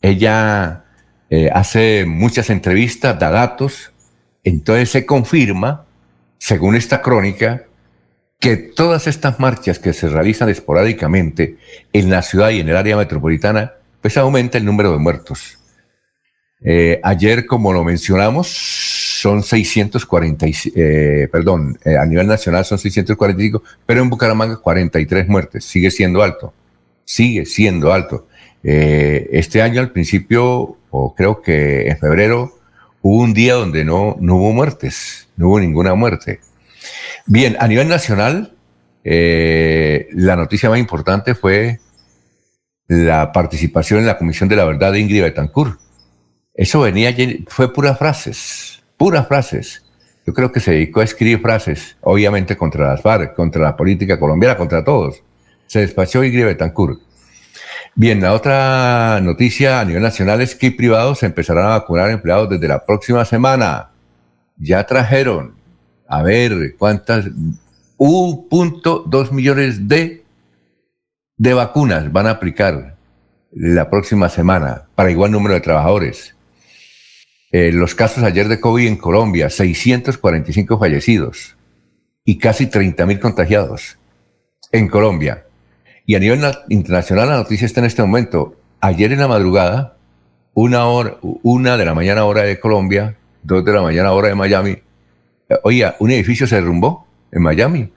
[0.01, 0.82] Ella
[1.35, 3.91] eh, hace muchas entrevistas, da datos,
[4.43, 5.83] entonces se confirma,
[6.37, 7.63] según esta crónica,
[8.39, 11.57] que todas estas marchas que se realizan esporádicamente
[11.91, 15.57] en la ciudad y en el área metropolitana, pues aumenta el número de muertos.
[16.63, 24.03] Eh, ayer, como lo mencionamos, son 640, eh, perdón, a nivel nacional son 645, pero
[24.03, 26.53] en Bucaramanga 43 muertes, sigue siendo alto,
[27.05, 28.27] sigue siendo alto.
[28.61, 32.53] este año al principio o creo que en febrero,
[33.01, 36.39] hubo un día donde no, no hubo muertes, no hubo ninguna muerte.
[37.25, 38.55] Bien, a nivel nacional,
[39.03, 41.79] eh, la noticia más importante fue
[42.87, 45.79] la participación en la Comisión de la Verdad de Ingrid Betancourt.
[46.53, 47.11] Eso venía,
[47.47, 49.83] fue puras frases, puras frases.
[50.27, 54.19] Yo creo que se dedicó a escribir frases, obviamente contra las FARC, contra la política
[54.19, 55.23] colombiana, contra todos.
[55.65, 57.01] Se despachó Ingrid Betancourt.
[57.95, 62.67] Bien, la otra noticia a nivel nacional es que privados empezarán a vacunar empleados desde
[62.67, 63.91] la próxima semana.
[64.57, 65.55] Ya trajeron,
[66.07, 67.25] a ver, cuántas,
[67.97, 70.23] 1.2 millones de,
[71.37, 72.97] de vacunas van a aplicar
[73.51, 76.35] la próxima semana para igual número de trabajadores.
[77.51, 81.55] Eh, los casos ayer de COVID en Colombia, 645 fallecidos
[82.25, 83.99] y casi 30 mil contagiados
[84.71, 85.45] en Colombia.
[86.05, 88.55] Y a nivel internacional la noticia está en este momento.
[88.81, 89.97] Ayer en la madrugada,
[90.53, 94.35] una hora, una de la mañana hora de Colombia, dos de la mañana hora de
[94.35, 94.71] Miami,
[95.49, 97.89] eh, oiga, un edificio se derrumbó en Miami.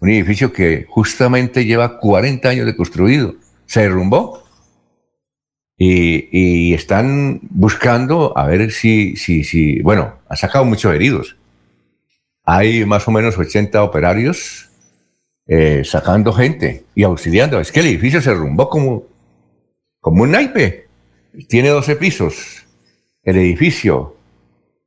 [0.00, 3.36] Un edificio que justamente lleva 40 años de construido.
[3.66, 4.44] Se derrumbó.
[5.76, 11.36] Y, están buscando a ver si, si, si, bueno, ha sacado muchos heridos.
[12.44, 14.70] Hay más o menos 80 operarios
[15.46, 17.60] eh, sacando gente y auxiliando.
[17.60, 19.04] Es que el edificio se derrumbó como,
[20.00, 20.88] como un naipe.
[21.48, 22.66] Tiene 12 pisos.
[23.22, 24.16] El edificio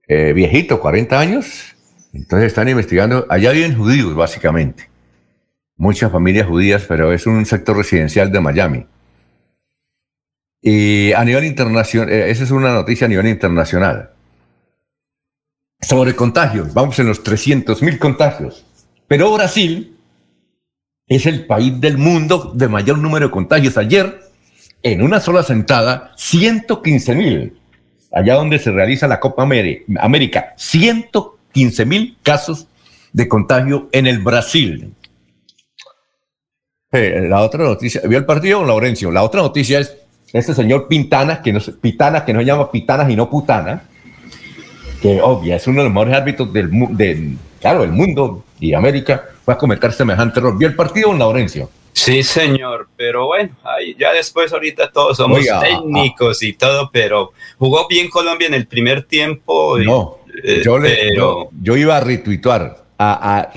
[0.07, 1.75] eh, viejito, 40 años.
[2.13, 3.25] Entonces están investigando.
[3.29, 4.89] Allá viven judíos, básicamente.
[5.75, 8.85] Muchas familias judías, pero es un sector residencial de Miami.
[10.61, 14.11] Y a nivel internacional, eh, esa es una noticia a nivel internacional.
[15.79, 18.65] Sobre contagios, vamos en los 300 mil contagios.
[19.07, 19.96] Pero Brasil
[21.07, 23.77] es el país del mundo de mayor número de contagios.
[23.77, 24.19] Ayer,
[24.83, 27.59] en una sola sentada, 115 mil.
[28.11, 32.67] Allá donde se realiza la Copa América, 115 mil casos
[33.13, 34.93] de contagio en el Brasil.
[36.91, 39.11] Eh, la otra noticia, ¿vio el partido, Laurencio?
[39.11, 39.97] La otra noticia es
[40.31, 43.83] este señor Pintana, que no, Pitana, que no se llama Pitana, sino Putana,
[45.01, 49.29] que obvia, es uno de los mejores árbitros del, del, claro, del mundo y América,
[49.43, 50.57] fue a cometer semejante error.
[50.57, 51.69] ¿Vio el partido, don Laurencio?
[51.93, 53.49] Sí, señor, pero bueno,
[53.97, 59.03] ya después ahorita todos somos técnicos y todo, pero jugó bien Colombia en el primer
[59.03, 59.79] tiempo.
[59.79, 63.51] no, eh, yo, le, yo, iba a retuituar, a, a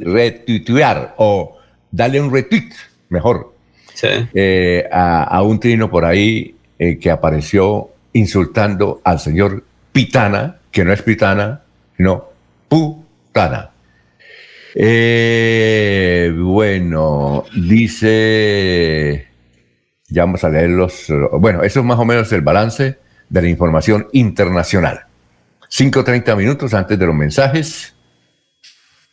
[0.00, 1.56] retuituar o
[1.90, 2.70] darle un retweet,
[3.08, 3.52] mejor,
[4.02, 9.62] eh, a, un trino por ahí eh, que apareció insultando al señor
[9.92, 11.62] Pitana, que no es Pitana,
[11.96, 12.28] sino
[12.68, 13.70] Putana.
[14.74, 19.28] Eh, bueno, dice,
[20.08, 21.06] ya vamos a leer los,
[21.38, 25.06] bueno, eso es más o menos el balance de la información internacional.
[25.70, 27.94] 5.30 minutos antes de los mensajes.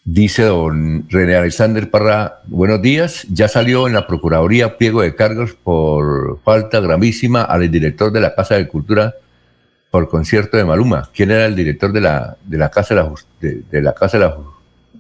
[0.04, 3.28] Dice don René Alexander Parra, buenos días.
[3.30, 8.34] Ya salió en la Procuraduría pliego de cargos por falta gravísima al director de la
[8.34, 9.14] Casa de Cultura
[9.90, 11.10] por concierto de Maluma.
[11.14, 13.14] ¿Quién era el director de la, de la Casa de la,
[13.72, 14.38] de, la Casa de la,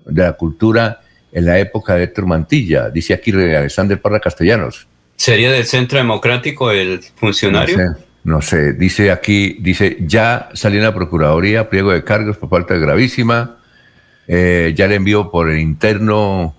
[0.06, 2.90] de la, Cultura en la época de Héctor Mantilla?
[2.90, 4.88] Dice aquí Alexander Parra Castellanos.
[5.16, 7.78] ¿Sería del Centro Democrático el funcionario?
[7.78, 8.74] No sé, no sé.
[8.74, 13.58] Dice aquí, dice, ya salió en la Procuraduría pliego de cargos por falta gravísima
[14.32, 16.54] eh, ya le envió por el interno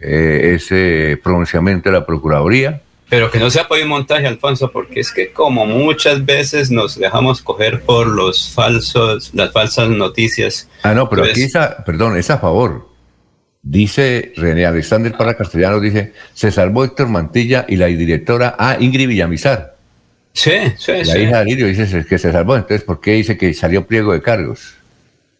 [0.00, 2.81] eh, ese pronunciamiento de la Procuraduría.
[3.12, 6.98] Pero que no se apoye un montaje, Alfonso, porque es que como muchas veces nos
[6.98, 10.66] dejamos coger por los falsos, las falsas noticias.
[10.82, 12.88] Ah, no, pero aquí, pues perdón, es a favor.
[13.60, 19.08] Dice René Alexander para Castellano, dice, se salvó Héctor Mantilla y la directora, ah, Ingrid
[19.08, 19.76] Villamizar.
[20.32, 23.52] Sí, sí, la hija de Lirio dice que se salvó, entonces, ¿por qué dice que
[23.52, 24.76] salió pliego de cargos?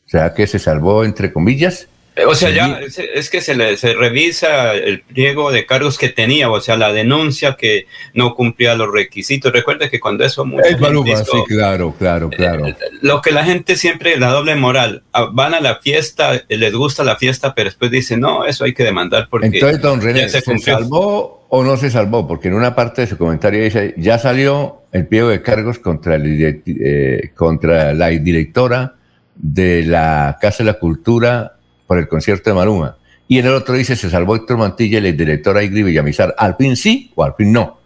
[0.06, 1.88] O sea, que se salvó, entre comillas.
[2.14, 2.79] Eh, o sea, ya
[3.14, 6.92] es, que se, le, se revisa el pliego de cargos que tenía, o sea, la
[6.92, 9.51] denuncia que no cumplía los requisitos.
[9.51, 10.46] Recuerde que cuando eso...
[10.62, 12.66] Es sí, claro, claro, eh, claro.
[13.01, 17.03] lo que la gente siempre, la doble moral, ah, van a la fiesta, les gusta
[17.03, 19.46] la fiesta, pero después dicen, no, eso hay que demandar porque...
[19.46, 22.29] Entonces, don René, ¿se, salvó o no se salvó?
[22.29, 26.16] Porque en una parte de su comentario dice, ya salió el pliego de cargos contra,
[26.16, 28.96] el, eh, contra la directora
[29.35, 32.96] de la Casa de la Cultura por el concierto de Maluma.
[33.28, 36.34] Y en el otro dice, se salvó Héctor Mantilla y el director Aigri Villamizar.
[36.36, 37.78] ¿Al fin sí o al fin no?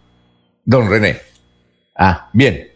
[0.65, 1.19] Don René.
[1.95, 2.67] Ah, bien.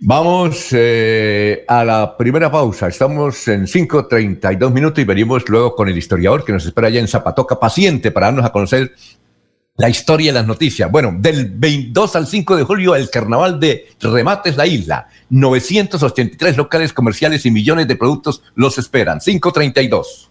[0.00, 2.88] Vamos eh, a la primera pausa.
[2.88, 7.08] Estamos en 5.32 minutos y venimos luego con el historiador que nos espera allá en
[7.08, 8.92] Zapatoca, paciente para darnos a conocer
[9.76, 10.90] la historia y las noticias.
[10.90, 15.08] Bueno, del 22 al 5 de julio, el carnaval de Remates La Isla.
[15.30, 19.20] 983 locales comerciales y millones de productos los esperan.
[19.20, 20.30] 532.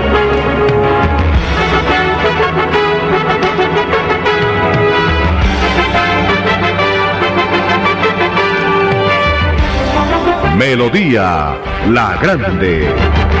[10.61, 11.57] Melodía
[11.89, 13.40] La Grande.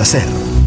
[0.00, 0.59] hacer.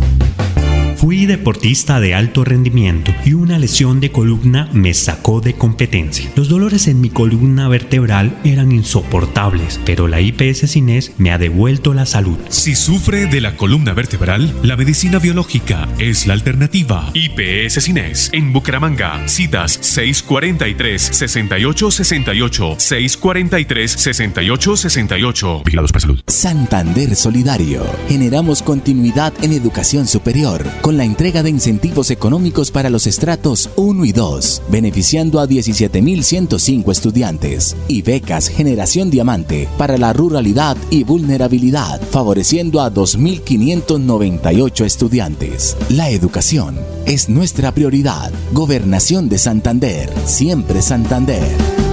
[1.04, 6.32] Fui deportista de alto rendimiento y una lesión de columna me sacó de competencia.
[6.38, 11.94] Los dolores en mi columna vertebral eran insoportables, pero la IPS Cines me ha devuelto
[11.94, 12.38] la salud.
[12.48, 17.12] Si sufre de la columna vertebral, la medicina biológica es la alternativa.
[17.14, 19.28] IPS Cines en Bucaramanga.
[19.28, 25.66] Citas 643-6868, 643-6868.
[25.66, 26.22] Vigilados para salud.
[26.28, 27.84] Santander Solidario.
[28.08, 34.06] Generamos continuidad en educación superior con la entrega de incentivos económicos para los estratos 1
[34.06, 42.02] y 2, beneficiando a 17.105 estudiantes, y becas Generación Diamante para la ruralidad y vulnerabilidad,
[42.02, 45.78] favoreciendo a 2.598 estudiantes.
[45.90, 48.32] La educación es nuestra prioridad.
[48.52, 51.93] Gobernación de Santander, siempre Santander.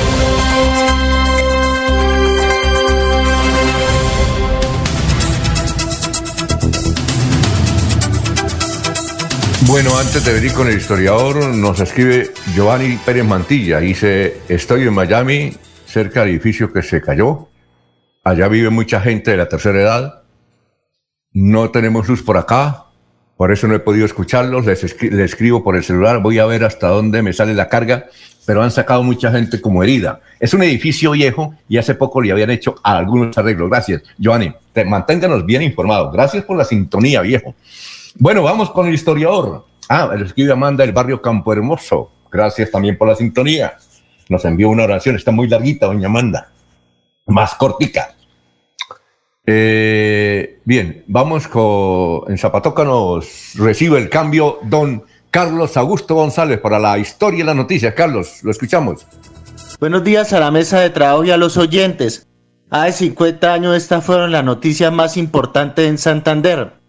[9.67, 13.79] Bueno, antes de venir con el historiador, nos escribe Giovanni Pérez Mantilla.
[13.79, 15.53] Dice, estoy en Miami,
[15.85, 17.47] cerca del edificio que se cayó.
[18.23, 20.23] Allá vive mucha gente de la tercera edad.
[21.31, 22.85] No tenemos luz por acá,
[23.37, 24.65] por eso no he podido escucharlos.
[24.65, 28.07] Les, escribo por el celular, voy a ver hasta dónde me sale la carga,
[28.47, 30.21] pero han sacado mucha gente como herida.
[30.39, 33.69] Es un edificio viejo y hace poco le habían hecho algunos arreglos.
[33.69, 34.51] Gracias, Giovanni.
[34.87, 36.11] manténganos bien informados.
[36.11, 37.53] Gracias por la sintonía, viejo.
[38.15, 39.65] Bueno, vamos con el historiador.
[39.89, 42.11] Ah, el escribe Amanda del barrio Campo Hermoso.
[42.31, 43.77] Gracias también por la sintonía.
[44.29, 46.51] Nos envió una oración, está muy larguita, doña Amanda.
[47.25, 48.15] Más cortica.
[49.45, 52.31] Eh, bien, vamos con.
[52.31, 57.55] En Zapatoca nos recibe el cambio don Carlos Augusto González para la historia y las
[57.55, 57.93] noticias.
[57.93, 59.05] Carlos, lo escuchamos.
[59.79, 62.27] Buenos días a la mesa de trabajo y a los oyentes.
[62.69, 66.80] Hace 50 años estas fueron las noticias más importantes en Santander.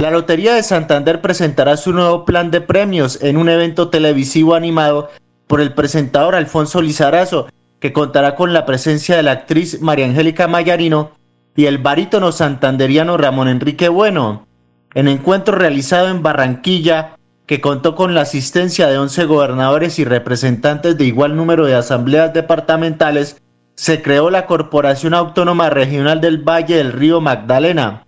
[0.00, 5.10] La Lotería de Santander presentará su nuevo plan de premios en un evento televisivo animado
[5.46, 7.48] por el presentador Alfonso Lizarazo,
[7.80, 11.10] que contará con la presencia de la actriz María Angélica Mayarino
[11.54, 14.46] y el barítono santanderiano Ramón Enrique Bueno.
[14.94, 20.96] En encuentro realizado en Barranquilla, que contó con la asistencia de 11 gobernadores y representantes
[20.96, 23.42] de igual número de asambleas departamentales,
[23.74, 28.04] se creó la Corporación Autónoma Regional del Valle del Río Magdalena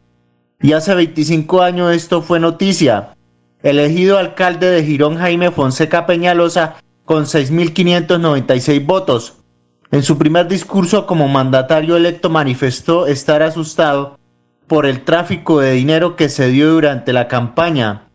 [0.63, 3.15] y hace 25 años esto fue noticia.
[3.63, 9.35] Elegido alcalde de Girón Jaime Fonseca Peñalosa con 6.596 votos.
[9.91, 14.19] En su primer discurso como mandatario electo manifestó estar asustado
[14.69, 18.09] por el tráfico de dinero que se dio durante la campaña.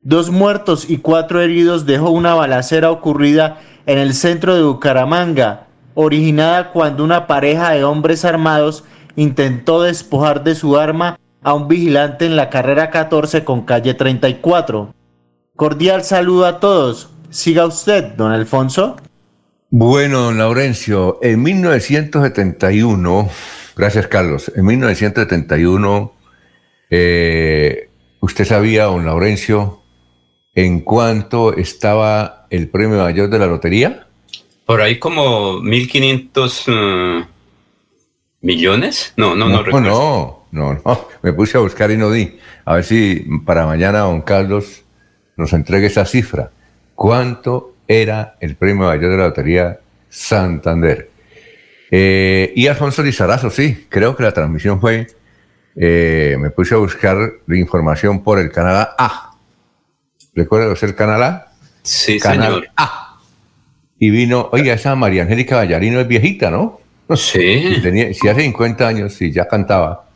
[0.00, 6.70] Dos muertos y cuatro heridos dejó una balacera ocurrida en el centro de Bucaramanga, originada
[6.70, 8.84] cuando una pareja de hombres armados
[9.16, 14.94] intentó despojar de su arma a un vigilante en la carrera 14 con calle 34.
[15.56, 17.10] Cordial saludo a todos.
[17.30, 18.96] Siga usted, don Alfonso.
[19.70, 23.28] Bueno, don Laurencio, en 1971,
[23.76, 26.12] gracias Carlos, en 1971,
[26.88, 29.82] eh, ¿usted sabía, don Laurencio,
[30.54, 34.06] en cuánto estaba el premio mayor de la lotería?
[34.64, 37.26] Por ahí como 1.500 uh,
[38.40, 39.12] millones.
[39.16, 42.38] No, no, no, no, no, no, no, me puse a buscar y no di.
[42.64, 44.84] A ver si para mañana don Carlos
[45.36, 46.50] nos entregue esa cifra.
[46.94, 51.10] ¿Cuánto era el premio mayor de la Lotería Santander?
[51.90, 55.06] Eh, y Alfonso Lizarazo, sí, creo que la transmisión fue,
[55.76, 59.30] eh, me puse a buscar la información por el canal A.
[60.34, 61.52] ¿Recuerdas el canal A?
[61.82, 62.68] Sí, canal señor.
[62.76, 63.18] A.
[63.98, 66.80] Y vino, oiga, esa María Angélica Vallarino es viejita, ¿no?
[67.16, 67.74] Sí.
[67.74, 70.07] Si, tenía, si hace 50 años, sí, ya cantaba.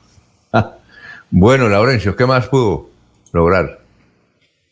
[1.35, 2.91] Bueno, Laurencio, ¿qué más pudo
[3.33, 3.81] lograr?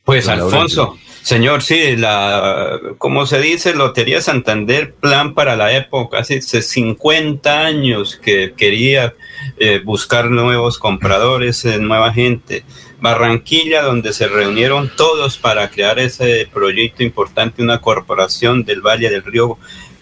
[0.04, 1.10] Pues Don Alfonso, Laurencio.
[1.22, 8.20] señor, sí, la, como se dice, Lotería Santander, plan para la época, hace 50 años
[8.22, 9.14] que quería
[9.56, 12.64] eh, buscar nuevos compradores, eh, nueva gente.
[13.00, 19.24] Barranquilla, donde se reunieron todos para crear ese proyecto importante, una corporación del Valle del
[19.24, 19.56] Río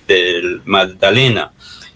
[0.08, 1.52] del Magdalena.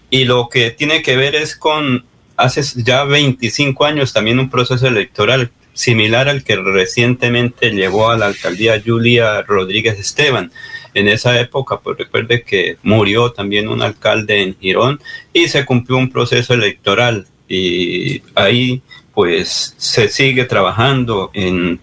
[0.09, 2.05] Y lo que tiene que ver es con
[2.37, 8.27] hace ya 25 años también un proceso electoral similar al que recientemente llevó a la
[8.27, 10.51] alcaldía Julia Rodríguez Esteban.
[10.93, 14.99] En esa época, pues recuerde que murió también un alcalde en Girón
[15.33, 18.81] y se cumplió un proceso electoral y ahí
[19.13, 21.79] pues se sigue trabajando en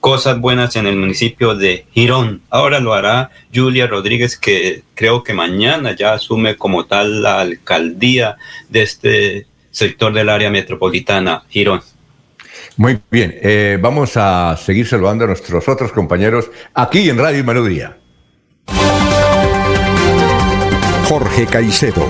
[0.00, 2.42] cosas buenas en el municipio de Girón.
[2.48, 8.36] Ahora lo hará Julia Rodríguez, que creo que mañana ya asume como tal la alcaldía
[8.68, 11.82] de este sector del área metropolitana, Girón.
[12.78, 17.98] Muy bien, eh, vamos a seguir saludando a nuestros otros compañeros aquí en Radio Melodía.
[21.04, 22.06] Jorge Caicedo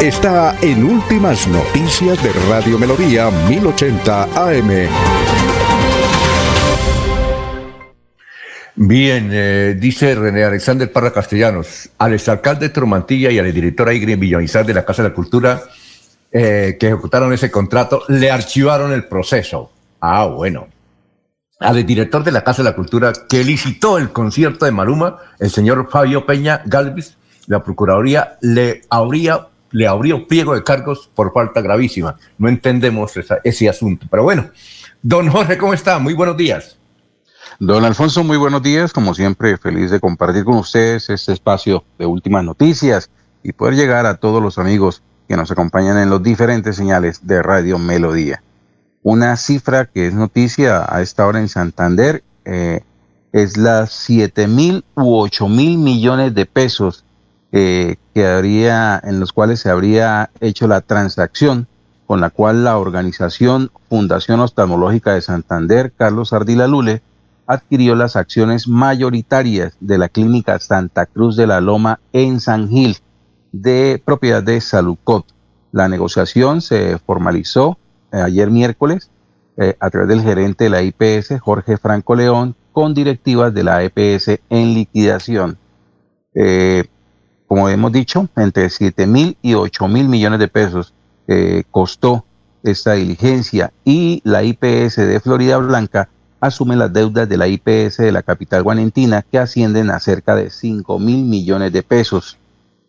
[0.00, 4.88] está en Últimas Noticias de Radio Melodía 1080 AM.
[8.76, 14.64] Bien, eh, dice René Alexander Parra Castellanos, al exalcalde Tromantilla y al director Aigre Villamizar
[14.64, 15.62] de la Casa de la Cultura
[16.36, 19.70] eh, que ejecutaron ese contrato, le archivaron el proceso.
[20.00, 20.66] Ah, bueno.
[21.60, 25.50] Al director de la Casa de la Cultura que licitó el concierto de Maluma, el
[25.50, 27.16] señor Fabio Peña Galvis,
[27.46, 32.16] la Procuraduría le habría le abrió pliego de cargos por falta gravísima.
[32.36, 33.12] No entendemos
[33.44, 34.06] ese asunto.
[34.10, 34.50] Pero bueno,
[35.02, 36.00] don Jorge, ¿cómo está?
[36.00, 36.76] Muy buenos días.
[37.60, 38.92] Don Alfonso, muy buenos días.
[38.92, 43.08] Como siempre, feliz de compartir con ustedes este espacio de últimas noticias
[43.44, 47.42] y poder llegar a todos los amigos que nos acompañan en los diferentes señales de
[47.42, 48.42] Radio Melodía.
[49.02, 52.82] Una cifra que es noticia a esta hora en Santander eh,
[53.32, 57.04] es las 7 mil u 8 mil millones de pesos
[57.52, 61.68] eh, que habría, en los cuales se habría hecho la transacción
[62.06, 67.02] con la cual la organización Fundación Oftalmológica de Santander, Carlos Ardila Lule,
[67.46, 72.98] adquirió las acciones mayoritarias de la clínica Santa Cruz de la Loma en San Gil,
[73.60, 75.24] de propiedad de Salucot.
[75.70, 77.78] La negociación se formalizó
[78.12, 79.10] eh, ayer miércoles
[79.56, 83.84] eh, a través del gerente de la IPS, Jorge Franco León, con directivas de la
[83.84, 85.56] EPS en liquidación.
[86.34, 86.84] Eh,
[87.46, 90.92] como hemos dicho, entre 7 mil y 8 mil millones de pesos
[91.70, 92.26] costó
[92.62, 98.12] esta diligencia y la IPS de Florida Blanca asume las deudas de la IPS de
[98.12, 102.38] la capital guanentina que ascienden a cerca de 5 mil millones de pesos.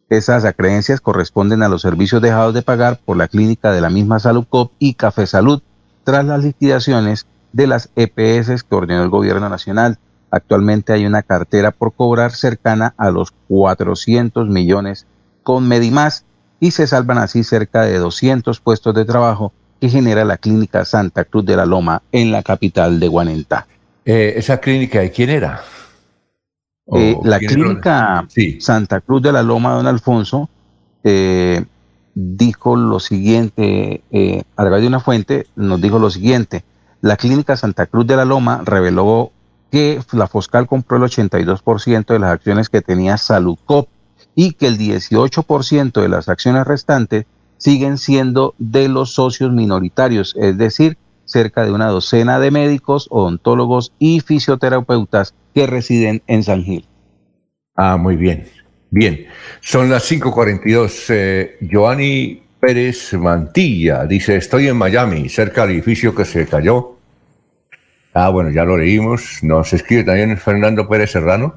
[0.09, 4.19] Esas acreencias corresponden a los servicios dejados de pagar por la clínica de la misma
[4.19, 5.61] Salud Cop y Café Salud
[6.03, 9.97] tras las liquidaciones de las EPS que ordenó el gobierno nacional.
[10.29, 15.07] Actualmente hay una cartera por cobrar cercana a los 400 millones
[15.41, 16.25] con Medimás
[16.59, 21.25] y se salvan así cerca de 200 puestos de trabajo que genera la clínica Santa
[21.25, 23.65] Cruz de la Loma en la capital de Guanentá.
[24.05, 25.63] Eh, ¿Esa clínica de quién era?
[26.85, 28.27] ¿O Eh, la clínica
[28.59, 30.49] Santa Cruz de la Loma, don Alfonso,
[31.03, 31.65] eh,
[32.13, 36.63] dijo lo siguiente, eh, a través de una fuente, nos dijo lo siguiente,
[37.01, 39.31] la clínica Santa Cruz de la Loma reveló
[39.71, 43.89] que la Foscal compró el 82% de las acciones que tenía Salucop
[44.35, 47.25] y que el 18% de las acciones restantes
[47.57, 53.91] siguen siendo de los socios minoritarios, es decir, cerca de una docena de médicos, odontólogos
[53.97, 56.85] y fisioterapeutas que residen en San Gil.
[57.75, 58.45] Ah, muy bien.
[58.91, 59.25] Bien.
[59.61, 61.05] Son las 5:42.
[61.09, 66.97] Eh, Joanny Pérez Mantilla dice: Estoy en Miami, cerca del edificio que se cayó.
[68.13, 69.39] Ah, bueno, ya lo leímos.
[69.43, 71.55] Nos escribe también Fernando Pérez Serrano.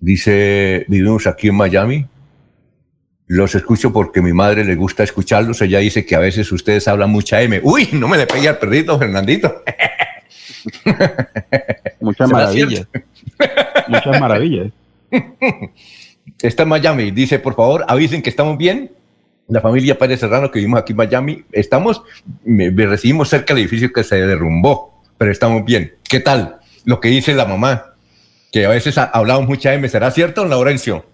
[0.00, 2.06] Dice: Vivimos aquí en Miami.
[3.26, 5.60] Los escucho porque mi madre le gusta escucharlos.
[5.60, 7.60] Ella dice que a veces ustedes hablan mucha M.
[7.62, 9.62] Uy, no me le pegue al perrito, Fernandito.
[12.00, 12.86] Muchas ¿Será maravillas.
[13.88, 14.72] Muchas maravillas.
[16.42, 17.10] Está en Miami.
[17.10, 18.92] Dice, por favor, avisen que estamos bien.
[19.48, 22.02] La familia Pérez Serrano que vivimos aquí en Miami, estamos,
[22.44, 25.94] me, me recibimos cerca del edificio que se derrumbó, pero estamos bien.
[26.06, 26.58] ¿Qué tal?
[26.84, 27.94] Lo que dice la mamá,
[28.52, 31.06] que a veces ha- hablamos mucha M, ¿será cierto, don Laurencio?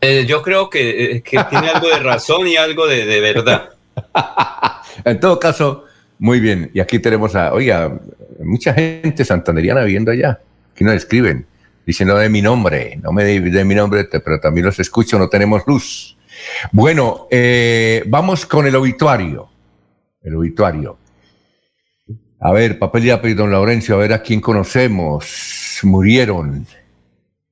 [0.00, 3.70] Eh, yo creo que, que tiene algo de razón y algo de, de verdad.
[5.04, 5.86] en todo caso,
[6.24, 6.70] muy bien.
[6.72, 8.00] Y aquí tenemos a, oiga,
[8.42, 10.40] mucha gente santanderiana viviendo allá.
[10.72, 11.46] Aquí nos escriben,
[11.84, 15.64] diciendo de mi nombre, no me de, mi nombre, pero también los escucho, no tenemos
[15.66, 16.16] luz.
[16.72, 19.50] Bueno, eh, vamos con el obituario.
[20.22, 20.96] El obituario.
[22.40, 25.80] A ver, papel y apellido, don Laurencio, a ver a quién conocemos.
[25.82, 26.66] Murieron.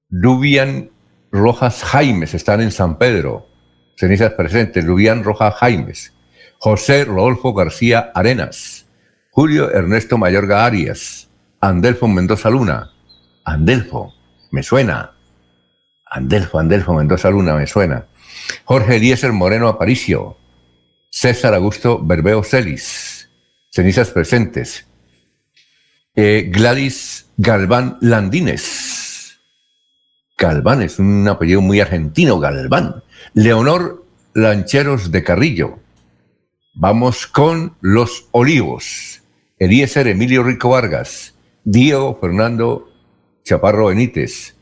[0.09, 0.91] Lubian
[1.31, 3.47] Rojas Jaimes, están en San Pedro.
[3.99, 6.15] Cenizas presentes, Lubian Rojas Jaimes.
[6.65, 8.87] José Rodolfo García Arenas,
[9.33, 11.29] Julio Ernesto Mayorga Arias,
[11.61, 12.93] Andelfo Mendoza Luna,
[13.45, 14.15] Andelfo,
[14.53, 15.11] me suena,
[16.07, 18.07] Andelfo, Andelfo Mendoza Luna, me suena,
[18.65, 20.37] Jorge Eliezer Moreno Aparicio,
[21.11, 23.29] César Augusto Berbeo Celis,
[23.69, 24.87] cenizas presentes,
[26.15, 29.41] eh, Gladys Galván Landines,
[30.39, 33.03] Galván es un apellido muy argentino, Galván,
[33.35, 35.82] Leonor Lancheros de Carrillo,
[36.75, 39.23] Vamos con los olivos.
[39.59, 42.89] Eliezer Emilio Rico Vargas, Diego Fernando
[43.45, 44.57] Chaparro Benítez,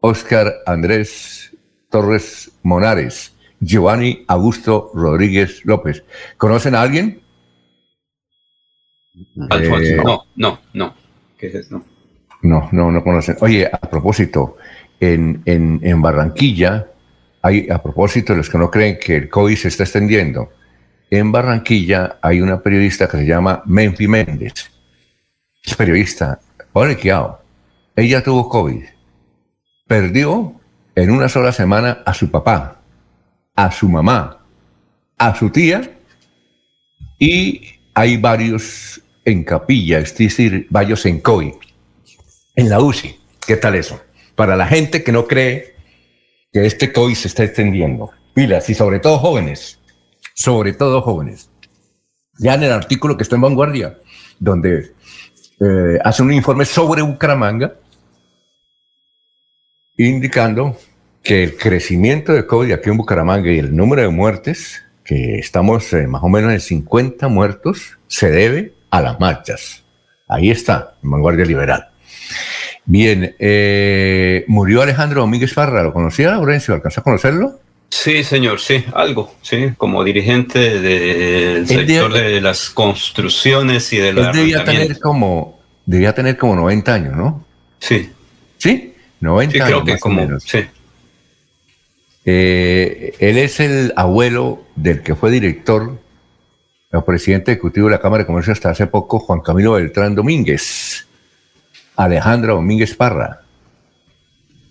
[0.00, 1.56] Óscar Andrés
[1.88, 6.04] Torres Monares, Giovanni Augusto Rodríguez López.
[6.36, 7.22] ¿Conocen a alguien?
[9.50, 10.94] Alfonso, eh, no, no, no.
[11.38, 11.82] ¿Qué es eso?
[12.42, 13.36] No, no, no conocen.
[13.40, 14.56] Oye, a propósito,
[14.98, 16.88] en, en, en Barranquilla,
[17.42, 20.50] hay, a propósito de los que no creen que el COVID se está extendiendo,
[21.10, 24.70] en Barranquilla hay una periodista que se llama Menfi Méndez.
[25.62, 26.40] Es periodista,
[26.72, 27.40] Orequiao.
[27.96, 28.84] Ella tuvo COVID.
[29.88, 30.54] Perdió
[30.94, 32.80] en una sola semana a su papá,
[33.56, 34.38] a su mamá,
[35.18, 35.82] a su tía
[37.18, 37.60] y
[37.92, 41.52] hay varios en capilla, es decir, varios en COVID,
[42.54, 43.16] en la UCI.
[43.46, 44.00] ¿Qué tal eso?
[44.36, 45.74] Para la gente que no cree
[46.52, 48.10] que este COVID se está extendiendo.
[48.32, 49.79] Pilas y sobre todo jóvenes
[50.40, 51.50] sobre todo jóvenes.
[52.38, 53.98] Ya en el artículo que está en Vanguardia,
[54.38, 54.92] donde
[55.60, 57.74] eh, hace un informe sobre Bucaramanga,
[59.98, 60.78] indicando
[61.22, 65.92] que el crecimiento de COVID aquí en Bucaramanga y el número de muertes, que estamos
[65.92, 69.84] eh, más o menos en 50 muertos, se debe a las marchas.
[70.26, 71.90] Ahí está, en Vanguardia Liberal.
[72.86, 76.72] Bien, eh, murió Alejandro Domínguez Farra, ¿lo conocía, Laurencio?
[76.72, 77.60] ¿Alcanzó a conocerlo?
[77.90, 84.30] Sí, señor, sí, algo, sí, como dirigente del sector de las construcciones y de la.
[84.30, 87.44] debía tener como, debía tener como 90 años, ¿no?
[87.80, 88.10] Sí.
[88.58, 88.94] ¿Sí?
[89.18, 89.82] 90 sí, años.
[89.82, 90.60] creo que como, sí.
[92.24, 95.98] Eh, él es el abuelo del que fue director,
[96.92, 101.06] el presidente ejecutivo de la Cámara de Comercio hasta hace poco, Juan Camilo Beltrán Domínguez,
[101.96, 103.42] Alejandro Domínguez Parra.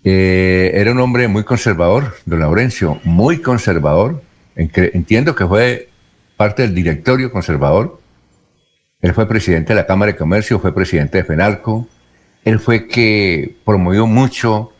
[0.02, 4.22] Eh, era un hombre muy conservador, don Laurencio, muy conservador.
[4.56, 5.88] entiendo que fue
[6.36, 8.00] parte del directorio conservador.
[9.02, 11.88] Él fue presidente de la Cámara de Comercio, fue presidente de FENALCO.
[12.44, 14.72] Él fue que promovió mucho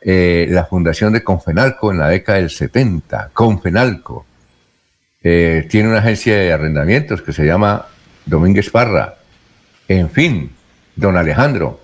[0.00, 3.30] eh, la fundación de Confenalco en la década del 70.
[3.32, 4.26] Confenalco.
[5.22, 7.86] Eh, tiene una agencia de arrendamientos que se llama
[8.26, 9.16] Domínguez Parra.
[9.88, 10.50] En fin,
[10.96, 11.80] don Alejandro.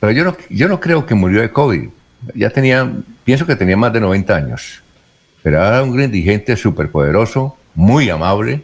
[0.00, 1.88] Pero yo no, yo no creo que murió de COVID
[2.34, 2.90] ya tenía,
[3.24, 4.82] pienso que tenía más de 90 años,
[5.42, 8.62] pero era un dirigente súper poderoso, muy amable.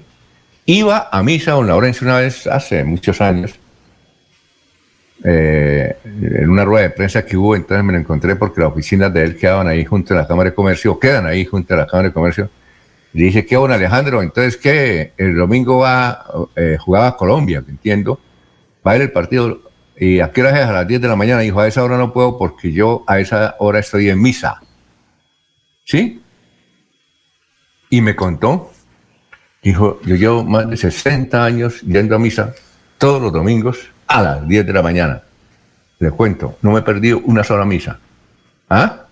[0.67, 3.59] Iba a misa don Laurencio una vez hace muchos años,
[5.23, 9.13] eh, en una rueda de prensa que hubo, entonces me lo encontré porque las oficinas
[9.13, 11.87] de él quedaban ahí junto a la Cámara de Comercio, quedan ahí junto a la
[11.87, 12.51] Cámara de Comercio.
[13.15, 14.21] Y dije, ¿qué bueno Alejandro?
[14.23, 15.13] Entonces, ¿qué?
[15.17, 16.27] El domingo va,
[16.57, 18.19] eh, jugaba a Colombia, entiendo,
[18.87, 19.63] va a ir el partido
[19.99, 20.67] ¿Y a qué hora es?
[20.67, 21.41] A las 10 de la mañana.
[21.41, 24.61] Dijo, a esa hora no puedo porque yo a esa hora estoy en misa.
[25.85, 26.21] ¿Sí?
[27.91, 28.73] Y me contó,
[29.63, 32.55] dijo, yo llevo más de 60 años yendo a misa
[32.99, 35.23] todos los domingos a las 10 de la mañana.
[35.99, 38.01] Le cuento, no me he perdido una sola misa.
[38.69, 39.05] ¿Ah?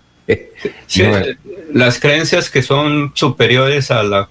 [0.87, 1.05] Sí,
[1.72, 4.28] Las creencias que son superiores a la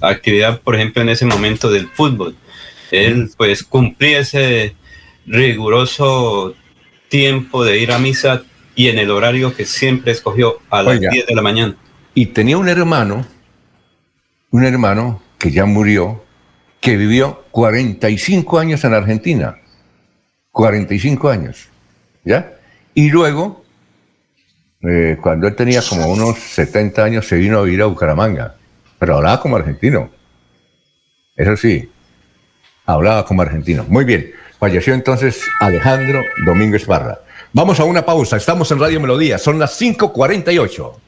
[0.00, 2.36] actividad, por ejemplo, en ese momento del fútbol.
[2.90, 4.74] Él pues cumplía ese
[5.28, 6.54] riguroso
[7.08, 8.42] tiempo de ir a misa
[8.74, 11.76] y en el horario que siempre escogió a las 10 de la mañana.
[12.14, 13.26] Y tenía un hermano,
[14.50, 16.24] un hermano que ya murió,
[16.80, 19.58] que vivió 45 años en Argentina.
[20.52, 21.68] 45 años.
[22.24, 22.54] ¿Ya?
[22.94, 23.64] Y luego,
[24.82, 28.56] eh, cuando él tenía como unos 70 años, se vino a vivir a Bucaramanga.
[28.98, 30.10] Pero hablaba como argentino.
[31.36, 31.88] Eso sí,
[32.86, 33.84] hablaba como argentino.
[33.88, 34.32] Muy bien.
[34.58, 37.20] Falleció entonces Alejandro Domínguez Barra.
[37.52, 38.36] Vamos a una pausa.
[38.36, 39.38] Estamos en Radio Melodía.
[39.38, 41.07] Son las 5:48.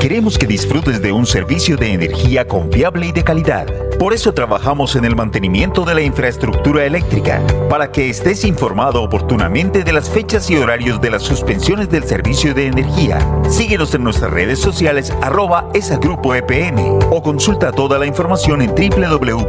[0.00, 3.66] Queremos que disfrutes de un servicio de energía confiable y de calidad.
[3.98, 7.40] Por eso trabajamos en el mantenimiento de la infraestructura eléctrica,
[7.70, 12.52] para que estés informado oportunamente de las fechas y horarios de las suspensiones del servicio
[12.52, 13.18] de energía.
[13.48, 18.74] Síguenos en nuestras redes sociales arroba esa grupo EPM o consulta toda la información en
[18.74, 19.46] www.esa.com.co.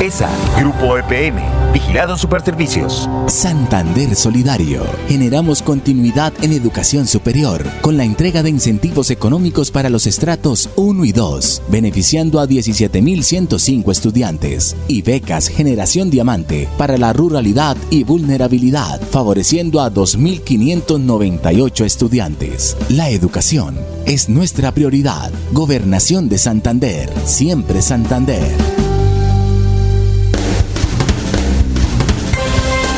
[0.00, 1.40] ESA Grupo EPM,
[1.72, 3.08] Vigilado Superservicios.
[3.28, 4.82] Santander Solidario.
[5.06, 11.04] Generamos continuidad en educación superior con la entrega de incentivos económicos para los estratos 1
[11.04, 19.00] y 2, beneficiando a 17.105 estudiantes, y becas Generación Diamante para la ruralidad y vulnerabilidad,
[19.02, 22.76] favoreciendo a 2.598 estudiantes.
[22.88, 25.30] La educación es nuestra prioridad.
[25.52, 28.56] Gobernación de Santander, siempre Santander.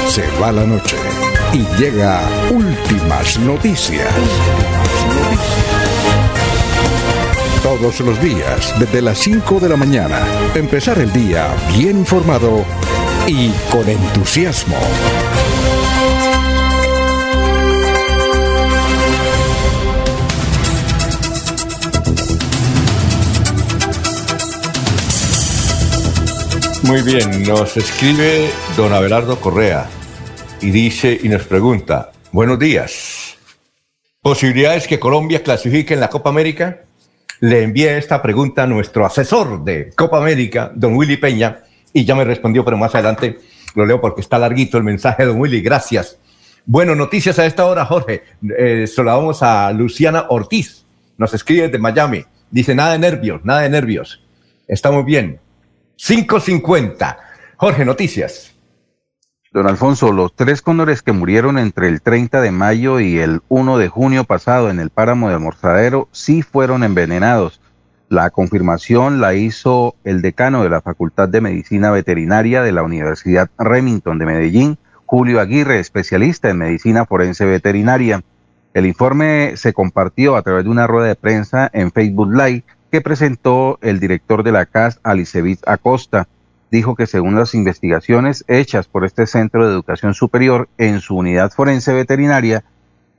[0.09, 0.97] Se va la noche
[1.53, 4.09] y llega últimas noticias.
[7.71, 12.64] Todos los días, desde las 5 de la mañana, empezar el día bien informado
[13.29, 14.77] y con entusiasmo.
[26.83, 29.89] Muy bien, nos escribe don Abelardo Correa
[30.61, 33.37] y dice y nos pregunta, buenos días,
[34.21, 36.89] ¿posibilidades que Colombia clasifique en la Copa América?
[37.41, 41.62] Le envié esta pregunta a nuestro asesor de Copa América, don Willy Peña,
[41.93, 43.38] y ya me respondió, pero más adelante
[43.74, 46.18] lo leo porque está larguito el mensaje, don Willy, gracias.
[46.66, 48.22] Bueno, noticias a esta hora, Jorge.
[48.59, 50.84] Eh, vamos a Luciana Ortiz,
[51.16, 54.22] nos escribe desde Miami, dice, nada de nervios, nada de nervios,
[54.68, 55.41] estamos bien.
[55.99, 57.16] 5.50.
[57.57, 58.53] Jorge, noticias.
[59.53, 63.78] Don Alfonso, los tres cóndores que murieron entre el 30 de mayo y el 1
[63.78, 67.61] de junio pasado en el páramo de Almorzadero sí fueron envenenados.
[68.09, 73.51] La confirmación la hizo el decano de la Facultad de Medicina Veterinaria de la Universidad
[73.59, 78.22] Remington de Medellín, Julio Aguirre, especialista en medicina forense veterinaria.
[78.72, 83.01] El informe se compartió a través de una rueda de prensa en Facebook Live que
[83.01, 86.28] presentó el director de la CAS, Alicevit Acosta
[86.71, 91.51] dijo que según las investigaciones hechas por este Centro de Educación Superior en su unidad
[91.51, 92.64] forense veterinaria,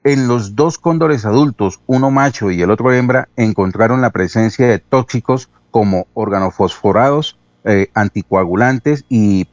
[0.03, 4.79] en los dos cóndores adultos, uno macho y el otro hembra, encontraron la presencia de
[4.79, 9.47] tóxicos como organofosforados, eh, anticoagulantes y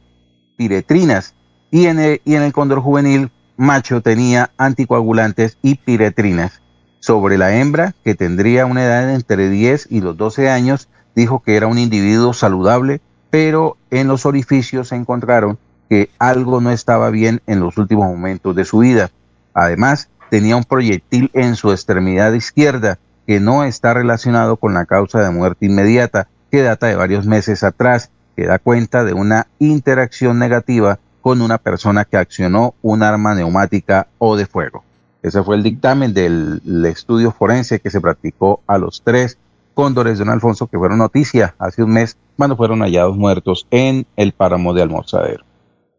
[0.57, 1.35] piretrinas.
[1.71, 6.61] Y en, el, y en el cóndor juvenil macho tenía anticoagulantes y piretrinas.
[6.99, 11.55] Sobre la hembra, que tendría una edad entre 10 y los 12 años, dijo que
[11.55, 15.57] era un individuo saludable, pero en los orificios se encontraron
[15.89, 19.09] que algo no estaba bien en los últimos momentos de su vida.
[19.53, 25.21] Además, tenía un proyectil en su extremidad izquierda que no está relacionado con la causa
[25.21, 30.39] de muerte inmediata, que data de varios meses atrás, que da cuenta de una interacción
[30.39, 34.83] negativa con una persona que accionó un arma neumática o de fuego.
[35.21, 39.37] Ese fue el dictamen del estudio forense que se practicó a los tres
[39.79, 44.05] cóndores de don Alfonso que fueron noticia hace un mes cuando fueron hallados muertos en
[44.17, 45.45] el páramo de Almorzadero.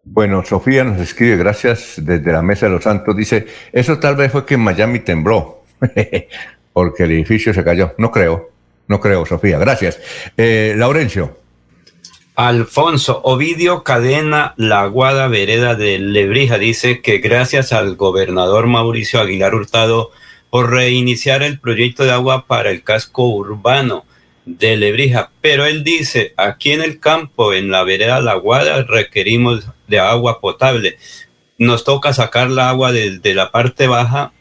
[0.05, 4.33] Bueno, Sofía nos escribe, gracias desde la Mesa de los Santos, dice, eso tal vez
[4.33, 5.63] fue que en Miami tembló,
[6.75, 7.95] porque el edificio se cayó.
[7.97, 8.51] No creo,
[8.87, 9.99] no creo, Sofía, gracias.
[10.37, 11.39] Eh, Laurencio.
[12.35, 20.11] Alfonso Ovidio Cadena Laguada Vereda de Lebrija dice que gracias al gobernador Mauricio Aguilar Hurtado
[20.51, 24.05] por reiniciar el proyecto de agua para el casco urbano
[24.45, 25.31] de Lebrija.
[25.41, 30.41] Pero él dice, aquí en el campo, en la vereda La Guada, requerimos de agua
[30.41, 30.99] potable.
[31.57, 34.33] Nos toca sacar la agua desde la parte baja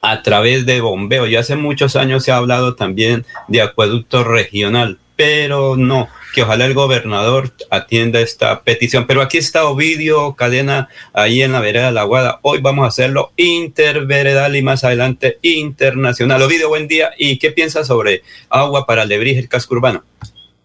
[0.00, 1.26] a través de bombeo.
[1.26, 6.08] Ya hace muchos años se ha hablado también de acueducto regional, pero no,
[6.38, 9.08] que ojalá el gobernador atienda esta petición.
[9.08, 12.38] Pero aquí está Ovidio Cadena, ahí en la vereda de la Guada.
[12.42, 16.40] Hoy vamos a hacerlo interveredal y más adelante internacional.
[16.40, 17.10] Ovidio, buen día.
[17.18, 20.04] ¿Y qué piensas sobre agua para Lebrija, el casco urbano?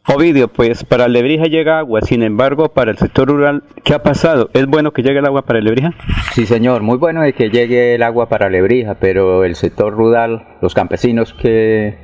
[0.08, 4.52] Ovidio, pues para Lebrija llega agua, sin embargo, para el sector rural, ¿qué ha pasado?
[4.54, 5.96] ¿Es bueno que llegue el agua para Lebrija?
[6.34, 10.46] Sí, señor, muy bueno de que llegue el agua para Lebrija, pero el sector rural,
[10.62, 11.98] los campesinos, ¿qué,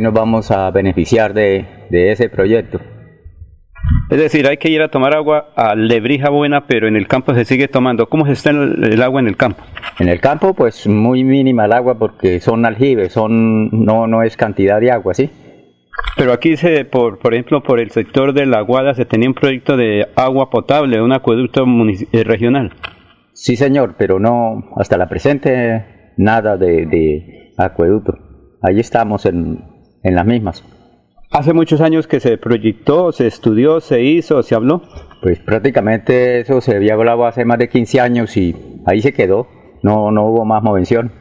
[0.00, 2.80] nos vamos a beneficiar de, ese proyecto?
[4.10, 7.32] Es decir, hay que ir a tomar agua a Lebrija buena, pero en el campo
[7.32, 8.08] se sigue tomando.
[8.08, 9.62] ¿Cómo se está el, agua en el campo?
[10.00, 14.36] En el campo, pues muy mínima el agua porque son aljibes, son, no, no es
[14.36, 15.30] cantidad de agua, ¿sí?
[16.16, 19.34] Pero aquí, se, por, por ejemplo, por el sector de la Guada se tenía un
[19.34, 21.64] proyecto de agua potable, un acueducto
[22.12, 22.72] eh, regional.
[23.32, 28.18] Sí, señor, pero no, hasta la presente, nada de, acueducto.
[28.60, 29.64] Ahí estamos en,
[30.02, 30.64] en las mismas.
[31.32, 34.82] ¿Hace muchos años que se proyectó, se estudió, se hizo, se habló?
[35.22, 39.46] Pues prácticamente eso se había hablado hace más de 15 años y ahí se quedó.
[39.84, 41.12] No, no hubo más movención.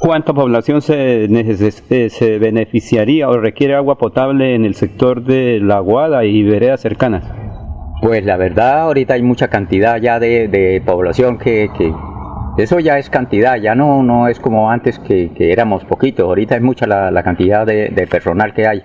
[0.00, 5.78] ¿Cuánta población se, eh, se beneficiaría o requiere agua potable en el sector de la
[5.78, 7.24] Guada y veredas cercanas?
[8.02, 11.70] Pues la verdad, ahorita hay mucha cantidad ya de, población que,
[12.58, 16.62] eso ya es cantidad, ya no, no es como antes que, éramos poquitos, ahorita es
[16.62, 18.82] mucha la, cantidad de, de, personal que hay.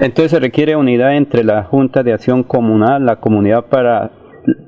[0.00, 4.12] Entonces se requiere unidad entre la Junta de Acción Comunal, la comunidad para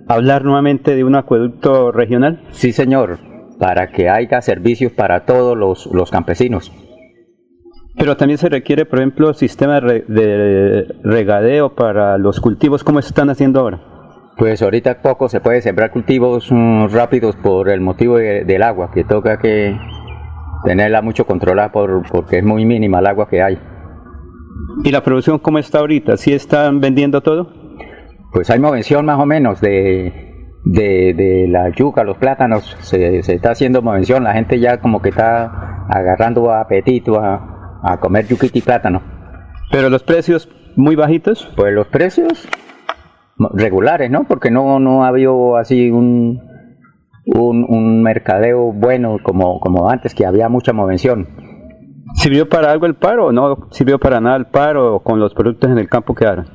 [0.07, 2.43] hablar nuevamente de un acueducto regional.
[2.51, 3.19] Sí, señor,
[3.59, 6.71] para que haya servicios para todos los, campesinos.
[7.97, 12.85] Pero también se requiere, por ejemplo, sistema de regadeo para los cultivos.
[12.85, 13.81] ¿Cómo se están haciendo ahora?
[14.37, 19.05] Pues ahorita poco se puede sembrar cultivos mm, rápidos por el motivo del agua, que
[19.05, 19.79] toca que
[20.65, 23.59] tenerla mucho controlada por, porque es muy mínima el agua que hay.
[24.85, 26.17] ¿Y la producción cómo está ahorita?
[26.17, 27.53] ¿Sí están vendiendo todo?
[28.33, 30.33] Pues hay movención más o menos de
[30.65, 35.03] de, de la yuca, los plátanos, se, se, está haciendo mención, la gente ya como
[35.03, 39.03] que está agarrando apetito a, a comer yuquita y plátano.
[39.71, 41.51] ¿Pero los precios muy bajitos?
[41.57, 42.49] Pues los precios
[43.55, 44.25] regulares, ¿no?
[44.25, 46.41] Porque no, no ha habido así un,
[47.27, 51.27] un, un mercadeo bueno como, como antes, que había mucha movención.
[52.15, 55.71] ¿Sirvió para algo el paro o no sirvió para nada el paro con los productos
[55.71, 56.47] en el campo que harán?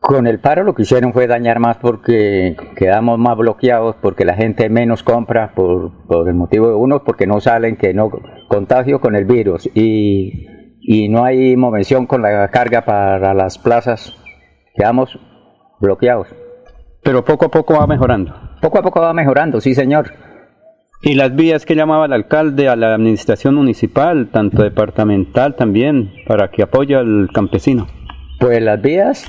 [0.00, 4.34] Con el paro lo que hicieron fue dañar más porque quedamos más bloqueados, porque la
[4.34, 5.92] gente menos compra por,
[6.26, 8.10] el motivo de uno, porque no salen, que no
[8.48, 10.46] contagio con el virus y,
[10.80, 14.14] y no hay movención con la carga para las plazas,
[14.74, 15.18] quedamos
[15.80, 16.28] bloqueados.
[17.02, 18.34] Pero poco a poco va mejorando.
[18.60, 20.12] Poco a poco va mejorando, sí señor.
[21.00, 26.50] ¿Y las vías que llamaba el alcalde a la administración municipal, tanto departamental también, para
[26.50, 27.86] que apoye al campesino?
[28.40, 29.24] Pues las vías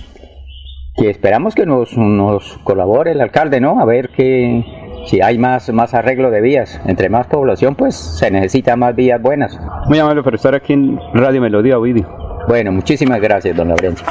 [0.97, 3.80] que esperamos que nos, nos colabore el alcalde, ¿no?
[3.80, 4.65] A ver que
[5.05, 9.22] si hay más, más arreglo de vías, entre más población, pues se necesita más vías
[9.22, 9.59] buenas.
[9.88, 12.07] Muy amable por estar aquí en Radio Melodía Ovidio.
[12.47, 14.07] Bueno, muchísimas gracias, don Laurencio.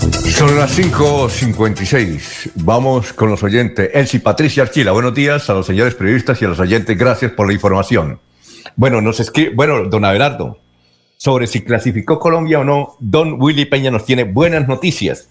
[0.00, 2.52] Son las 5.56.
[2.56, 3.90] Vamos con los oyentes.
[3.92, 6.96] Elsie Patricia Archila, buenos días a los señores periodistas y a los oyentes.
[6.96, 8.18] Gracias por la información.
[8.76, 10.58] Bueno, nos escribe, bueno, don Abelardo,
[11.18, 15.28] sobre si clasificó Colombia o no, don Willy Peña nos tiene buenas noticias.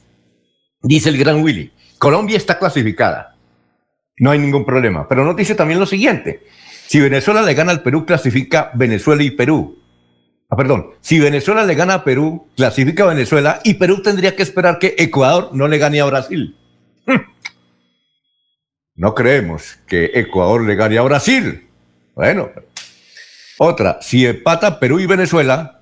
[0.84, 3.36] Dice el gran Willy, Colombia está clasificada.
[4.18, 5.08] No hay ningún problema.
[5.08, 6.44] Pero nos dice también lo siguiente.
[6.86, 9.80] Si Venezuela le gana al Perú, clasifica Venezuela y Perú.
[10.50, 10.88] Ah, perdón.
[11.00, 15.52] Si Venezuela le gana a Perú, clasifica Venezuela y Perú tendría que esperar que Ecuador
[15.54, 16.58] no le gane a Brasil.
[18.96, 21.68] No creemos que Ecuador le gane a Brasil.
[22.16, 22.50] Bueno.
[23.58, 25.80] Otra, si empata Perú y Venezuela,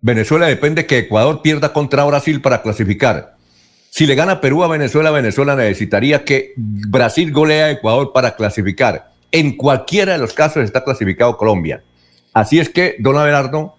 [0.00, 3.36] Venezuela depende que Ecuador pierda contra Brasil para clasificar.
[3.88, 9.12] Si le gana Perú a Venezuela, Venezuela necesitaría que Brasil golea a Ecuador para clasificar.
[9.30, 11.82] En cualquiera de los casos está clasificado Colombia.
[12.32, 13.76] Así es que, don Abelardo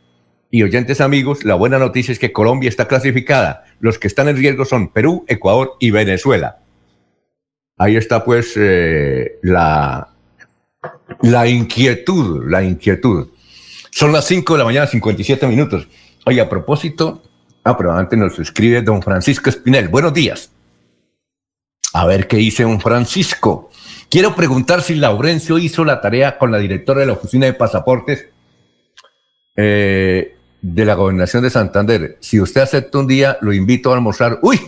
[0.53, 3.65] y oyentes amigos, la buena noticia es que Colombia está clasificada.
[3.79, 6.59] Los que están en riesgo son Perú, Ecuador y Venezuela.
[7.75, 10.09] Ahí está pues eh, la,
[11.23, 13.29] la inquietud, la inquietud.
[13.89, 15.87] Son las 5 de la mañana, 57 minutos.
[16.27, 17.23] Oye, a propósito,
[17.63, 19.87] ah, pero antes nos escribe don Francisco Espinel.
[19.87, 20.51] Buenos días.
[21.93, 23.71] A ver qué dice don Francisco.
[24.07, 28.27] Quiero preguntar si Laurencio hizo la tarea con la directora de la Oficina de Pasaportes
[29.55, 32.17] eh, de la Gobernación de Santander.
[32.21, 34.39] Si usted acepta un día, lo invito a almorzar.
[34.41, 34.59] ¡Uy!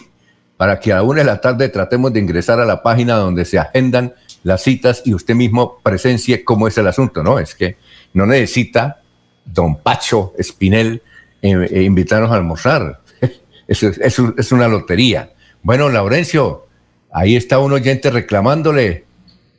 [0.57, 4.13] Para que a una la tarde tratemos de ingresar a la página donde se agendan
[4.43, 7.39] las citas y usted mismo presencie cómo es el asunto, ¿no?
[7.39, 7.77] Es que
[8.13, 9.01] no necesita
[9.45, 11.01] don Pacho Espinel
[11.41, 12.99] eh, eh, invitarnos a almorzar.
[13.67, 15.31] Eso es, una lotería.
[15.63, 16.67] Bueno, Laurencio,
[17.11, 19.05] ahí está un oyente reclamándole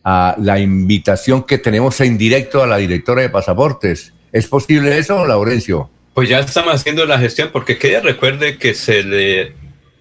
[0.05, 4.12] a la invitación que tenemos en directo a la directora de pasaportes.
[4.32, 5.91] ¿Es posible eso, Laurencio?
[6.17, 9.53] Pues ya estamos haciendo la gestión porque que ella recuerde que se le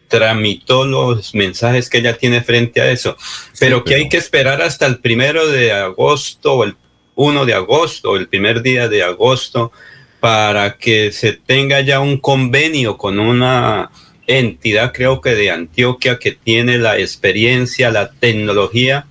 [0.07, 3.17] tramitó los mensajes que ella tiene frente a eso,
[3.59, 6.77] pero que hay que esperar hasta el primero de agosto o el
[7.15, 9.73] 1 de agosto o el primer día de agosto
[10.21, 13.91] para que se tenga ya un convenio con una
[14.25, 19.05] entidad, creo que de Antioquia, que tiene la experiencia, la tecnología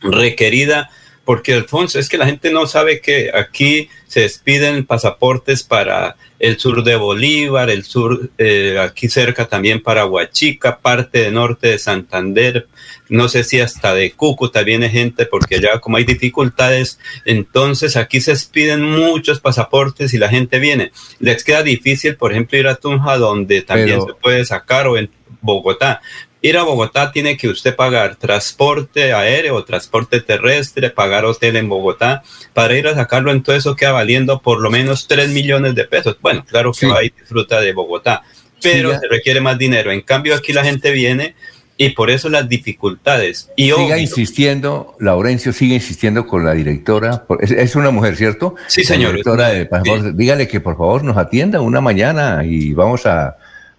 [0.00, 0.90] requerida
[1.30, 6.58] porque Alfonso, es que la gente no sabe que aquí se despiden pasaportes para el
[6.58, 11.78] sur de Bolívar, el sur, eh, aquí cerca también para Huachica, parte de norte de
[11.78, 12.66] Santander,
[13.08, 18.20] no sé si hasta de Cúcuta viene gente, porque ya como hay dificultades, entonces aquí
[18.20, 20.90] se despiden muchos pasaportes y la gente viene.
[21.20, 25.08] Les queda difícil, por ejemplo, ir a Tunja, donde también se puede sacar, o en
[25.42, 26.02] Bogotá,
[26.42, 32.22] ir a Bogotá tiene que usted pagar transporte aéreo, transporte terrestre, pagar hotel en Bogotá.
[32.54, 35.84] Para ir a sacarlo, en todo eso queda valiendo por lo menos 3 millones de
[35.84, 36.16] pesos.
[36.20, 38.22] Bueno, claro que va y disfruta de Bogotá,
[38.62, 39.92] pero se requiere más dinero.
[39.92, 41.34] En cambio, aquí la gente viene
[41.76, 43.50] y por eso las dificultades.
[43.56, 47.24] Y Siga insistiendo, Laurencio sigue insistiendo con la directora.
[47.40, 48.54] Es, una mujer, ¿cierto?
[48.66, 49.12] Sí, señor.
[49.12, 49.68] directora de
[50.14, 53.36] Dígale que por favor nos atienda una mañana y vamos a,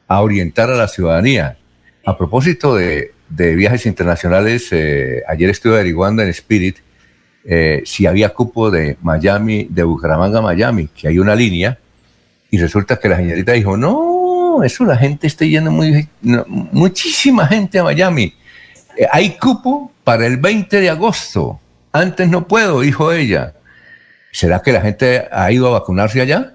[0.07, 1.57] a orientar a la ciudadanía.
[2.05, 6.77] A propósito de, viajes internacionales, eh, ayer estuve averiguando en Spirit
[7.43, 11.77] eh, si había cupo de Miami, de Bucaramanga a Miami, que hay una línea,
[12.49, 17.79] y resulta que la señorita dijo, no, eso la gente está yendo muy, muchísima gente
[17.79, 18.33] a Miami.
[18.97, 21.59] Eh, hay cupo para el 20 de agosto.
[21.91, 23.53] Antes no puedo, dijo ella.
[24.31, 26.53] ¿Será que la gente ha ido a vacunarse allá?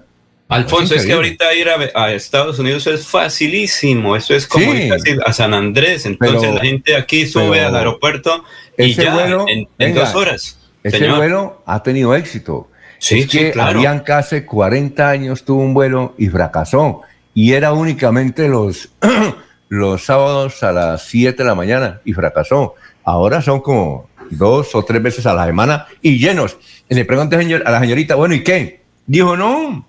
[0.49, 4.15] Alfonso, es, que ahorita ir a, Estados Unidos es facilísimo.
[4.15, 4.93] Eso es como ir
[5.25, 6.05] a San Andrés.
[6.05, 8.43] Entonces la gente aquí sube al aeropuerto
[8.77, 9.45] y ya
[9.77, 10.57] en, dos horas.
[10.83, 12.69] Ese vuelo ha tenido éxito.
[12.99, 17.01] Sí, es que habían casi 40 años tuvo un vuelo y fracasó.
[17.33, 18.89] Y era únicamente los,
[19.69, 22.75] los sábados a las 7 de la mañana y fracasó.
[23.03, 26.57] Ahora son como dos o tres veces a la semana y llenos.
[26.89, 28.81] Le pregunté a la señorita, bueno, ¿y qué?
[29.05, 29.85] Dijo, no,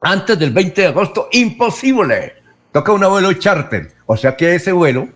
[0.00, 2.34] antes del 20 de agosto, imposible.
[2.72, 3.92] Toca un vuelo charter.
[4.06, 5.08] O sea que ese vuelo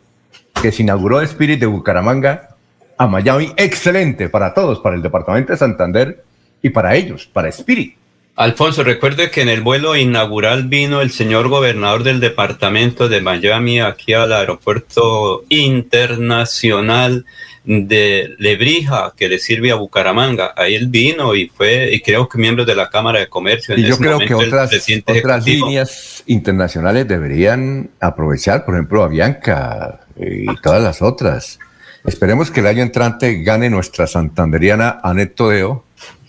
[0.61, 2.57] que se inauguró Spirit de Bucaramanga
[2.99, 6.25] a Miami, excelente para todos, para el departamento de Santander
[6.63, 7.97] y para ellos, para Spirit.
[8.37, 13.81] Alfonso, recuerde que en el vuelo inaugural vino el señor gobernador del departamento de Miami
[13.81, 17.27] aquí al aeropuerto internacional
[17.65, 20.55] de Lebrija, que le sirve a Bucaramanga.
[20.57, 23.77] Ahí él vino y fue, y creo que miembros de la Cámara de Comercio.
[23.77, 24.71] y yo creo que otras,
[25.07, 31.59] otras líneas internacionales deberían aprovechar, por ejemplo, Avianca y todas las otras.
[32.05, 35.85] Esperemos que el año entrante gane nuestra santanderiana Anet Todeo,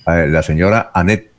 [0.08, 1.32] eh, la señora Anet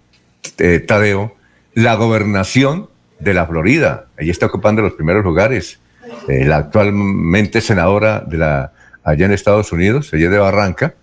[0.59, 1.37] eh, Tadeo,
[1.75, 2.89] la gobernación
[3.19, 4.07] de la Florida.
[4.17, 5.81] Ella está ocupando los primeros lugares.
[6.29, 8.72] Eh, la actualmente senadora de la
[9.05, 10.95] allá en Estados Unidos, es de Barranca.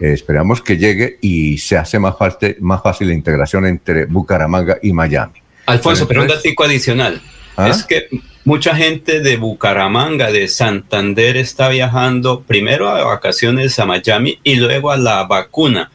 [0.00, 2.14] Eh, esperamos que llegue y se hace más,
[2.60, 5.42] más fácil la integración entre Bucaramanga y Miami.
[5.66, 7.20] Alfonso, pero, un dato adicional.
[7.56, 7.68] ¿Ah?
[7.68, 8.08] Es que
[8.44, 14.90] mucha gente de Bucaramanga, de Santander, está viajando primero a vacaciones a Miami y luego
[14.90, 15.90] a la vacuna.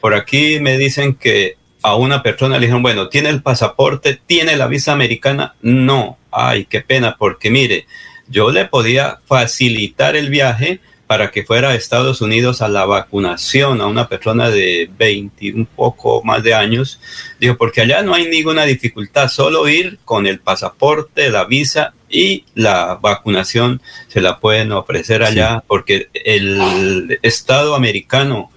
[0.00, 4.18] Por aquí me dicen que a una persona le dijeron, bueno, ¿tiene el pasaporte?
[4.26, 5.54] ¿Tiene la visa americana?
[5.62, 6.18] No.
[6.30, 7.86] Ay, qué pena, porque mire,
[8.28, 13.80] yo le podía facilitar el viaje para que fuera a Estados Unidos a la vacunación
[13.80, 16.98] a una persona de 20, un poco más de años.
[17.38, 22.44] Digo, porque allá no hay ninguna dificultad, solo ir con el pasaporte, la visa y
[22.54, 28.50] la vacunación se la pueden ofrecer allá, porque el Estado americano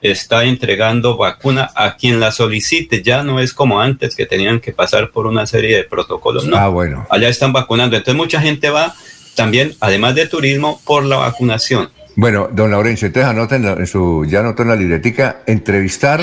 [0.00, 3.02] está entregando vacuna a quien la solicite.
[3.02, 6.46] Ya no es como antes que tenían que pasar por una serie de protocolos.
[6.46, 7.06] No, ah, bueno.
[7.10, 7.96] Allá están vacunando.
[7.96, 8.94] Entonces mucha gente va
[9.34, 11.90] también, además de turismo, por la vacunación.
[12.16, 16.20] Bueno, don Laurencio, entonces anoten en su, ya anotó en la libretica, entrevistar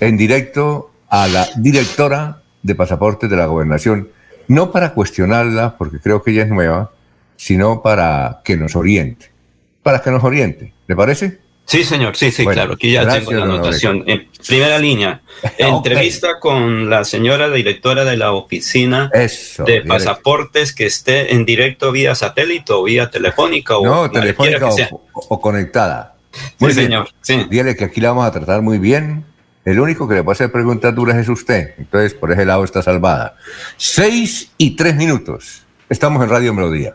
[0.00, 4.08] en directo a la directora de pasaportes de la gobernación,
[4.48, 6.90] no para cuestionarla, porque creo que ella es nueva,
[7.36, 9.30] sino para que nos oriente.
[9.82, 11.45] Para que nos oriente, ¿le parece?
[11.66, 14.04] Sí, señor, sí, sí, claro, aquí ya tengo la anotación.
[14.06, 15.20] En primera línea,
[15.58, 22.14] entrevista con la señora directora de la oficina de pasaportes que esté en directo vía
[22.14, 24.68] satélite o vía telefónica no, o telefónica
[25.12, 26.14] o, conectada.
[26.60, 27.46] Muy sí, señor, sí.
[27.50, 29.24] Dile que aquí la vamos a tratar muy bien.
[29.64, 31.74] El único que le puede hacer preguntas duras es usted.
[31.78, 33.34] Entonces, por ese lado está salvada.
[33.76, 35.64] Seis y tres minutos.
[35.88, 36.94] Estamos en Radio Melodía.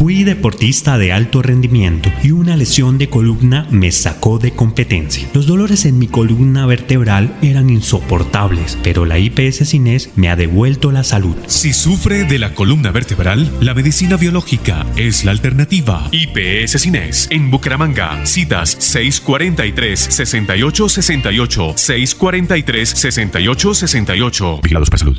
[0.00, 5.28] Fui deportista de alto rendimiento y una lesión de columna me sacó de competencia.
[5.34, 10.90] Los dolores en mi columna vertebral eran insoportables, pero la IPS Cines me ha devuelto
[10.90, 11.36] la salud.
[11.48, 16.08] Si sufre de la columna vertebral, la medicina biológica es la alternativa.
[16.12, 18.24] IPS Cines en Bucaramanga.
[18.24, 24.62] Citas 643-6868, 643-6868.
[24.62, 25.18] Vigilados para salud.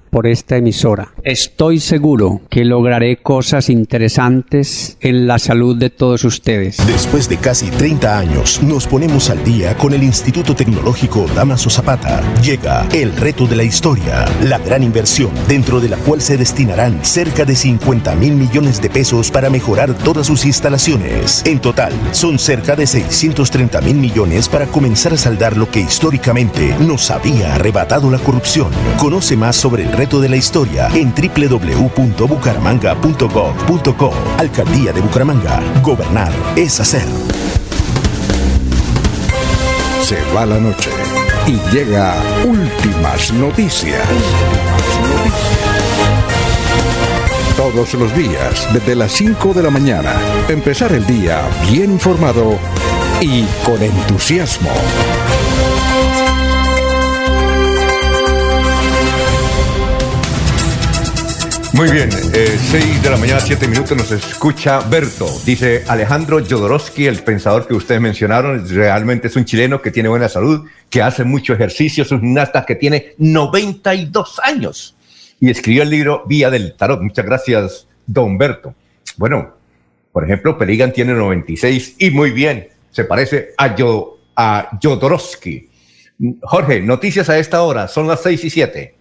[0.11, 1.13] por esta emisora.
[1.23, 6.77] Estoy seguro que lograré cosas interesantes en la salud de todos ustedes.
[6.85, 12.21] Después de casi 30 años, nos ponemos al día con el Instituto Tecnológico Damaso Zapata.
[12.43, 17.03] Llega el reto de la historia, la gran inversión dentro de la cual se destinarán
[17.05, 21.41] cerca de 50 mil millones de pesos para mejorar todas sus instalaciones.
[21.45, 26.75] En total, son cerca de 630 mil millones para comenzar a saldar lo que históricamente
[26.81, 28.67] nos había arrebatado la corrupción.
[28.97, 34.13] Conoce más sobre el reto de la historia en www.bucaramanga.gov.co.
[34.39, 35.61] Alcaldía de Bucaramanga.
[35.83, 37.05] Gobernar es hacer.
[40.01, 40.89] Se va la noche
[41.45, 44.01] y llega últimas noticias.
[47.55, 50.15] Todos los días, desde las 5 de la mañana,
[50.49, 52.57] empezar el día bien informado
[53.21, 54.71] y con entusiasmo.
[61.73, 65.25] Muy bien, 6 eh, de la mañana, 7 minutos, nos escucha Berto.
[65.45, 70.27] Dice Alejandro Jodorowsky, el pensador que ustedes mencionaron, realmente es un chileno que tiene buena
[70.27, 74.95] salud, que hace mucho ejercicio, es un gimnasta que tiene 92 años
[75.39, 77.01] y escribió el libro Vía del Tarot.
[77.01, 78.75] Muchas gracias, don Berto.
[79.15, 79.53] Bueno,
[80.11, 85.69] por ejemplo, Peligan tiene 96 y muy bien, se parece a, Yo, a Jodorowsky.
[86.41, 89.00] Jorge, noticias a esta hora, son las 6 y 7.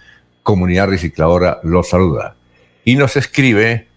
[0.42, 2.36] comunidad recicladora los saluda.
[2.84, 3.90] Y nos escribe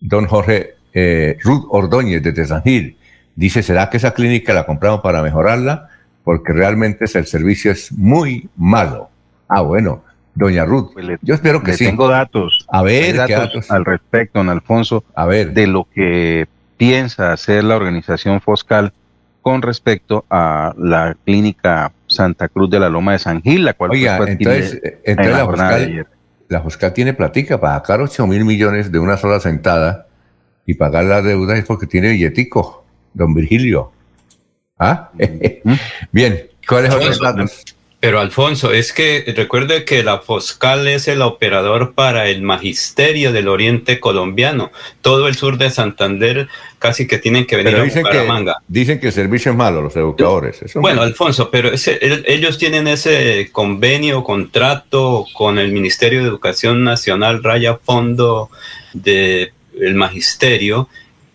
[0.00, 2.62] don Jorge eh, Ruth Ordóñez de San
[3.36, 5.88] Dice, ¿será que esa clínica la compramos para mejorarla?
[6.24, 9.10] Porque realmente el servicio es muy malo.
[9.46, 10.02] Ah, bueno,
[10.34, 11.86] doña Ruth, pues yo espero que sí.
[11.86, 12.66] Tengo datos.
[12.68, 15.04] A ver, datos, al respecto, don Alfonso.
[15.14, 15.52] A ver.
[15.52, 18.92] De lo que piensa hacer la organización Foscal
[19.40, 23.92] con respecto a la clínica Santa Cruz de la Loma de San Gil, la cual
[23.92, 26.06] Oiga, entonces, entonces la, Foscal,
[26.48, 30.07] la Foscal tiene platica para sacar 8 mil millones de una sola sentada
[30.68, 33.90] y pagar la deuda es porque tiene billetico don Virgilio.
[34.78, 35.10] ¿Ah?
[36.12, 37.64] Bien, ¿cuáles son los datos?
[38.00, 43.48] Pero Alfonso, es que recuerde que la Foscal es el operador para el magisterio del
[43.48, 44.70] oriente colombiano.
[45.00, 46.48] Todo el sur de Santander
[46.78, 48.58] casi que tienen que venir a Bucaramanga.
[48.68, 50.60] dicen que el servicio es malo, los educadores.
[50.74, 57.78] bueno, Alfonso, pero ellos tienen ese convenio, contrato con el Ministerio de Educación Nacional, raya
[57.82, 58.50] fondo
[59.78, 60.88] del magisterio,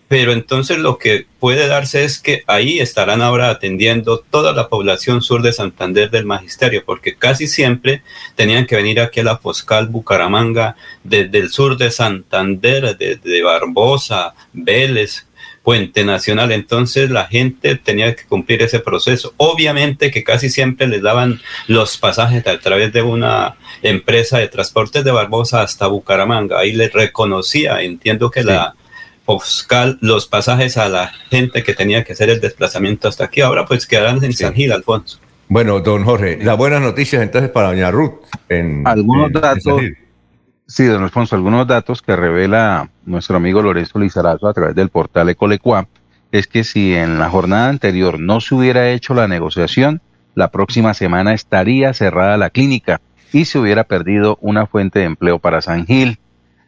[0.08, 5.22] pero entonces lo que puede darse es que ahí estarán ahora atendiendo toda la población
[5.22, 8.02] sur de Santander del Magisterio, porque casi siempre
[8.36, 14.34] tenían que venir aquí a la Foscal Bucaramanga desde el sur de Santander, desde Barbosa,
[14.52, 15.26] Vélez,
[15.64, 16.52] Puente Nacional.
[16.52, 19.34] Entonces la gente tenía que cumplir ese proceso.
[19.38, 25.02] Obviamente que casi siempre les daban los pasajes a través de una empresa de transportes
[25.02, 26.60] de Barbosa hasta Bucaramanga.
[26.60, 28.74] Ahí les reconocía, entiendo que la
[29.24, 33.40] Foscal los pasajes a la gente que tenía que hacer el desplazamiento hasta aquí.
[33.40, 35.18] Ahora pues quedarán en San Gil, Alfonso.
[35.48, 38.20] Bueno, don Jorge, las buenas noticias entonces para doña Ruth.
[38.50, 39.80] En, algunos datos,
[40.66, 45.28] sí, don Alfonso, algunos datos que revela nuestro amigo Lorenzo Lizarazo a través del portal
[45.28, 45.88] Ecolecua
[46.32, 50.00] es que si en la jornada anterior no se hubiera hecho la negociación,
[50.34, 53.00] la próxima semana estaría cerrada la clínica
[53.32, 56.18] y se hubiera perdido una fuente de empleo para San Gil.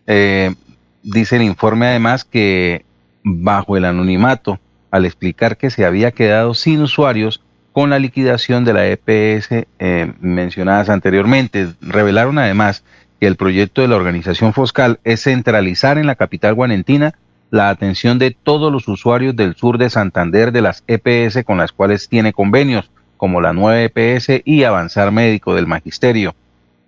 [0.07, 0.55] Eh,
[1.03, 2.84] dice el informe además que
[3.24, 7.42] bajo el anonimato, al explicar que se había quedado sin usuarios
[7.72, 12.84] con la liquidación de la EPS eh, mencionadas anteriormente, revelaron además
[13.21, 17.14] el proyecto de la organización Foscal es centralizar en la capital guanentina
[17.51, 21.73] la atención de todos los usuarios del sur de Santander de las EPS con las
[21.73, 26.35] cuales tiene convenios, como la nueva EPS y Avanzar Médico del Magisterio.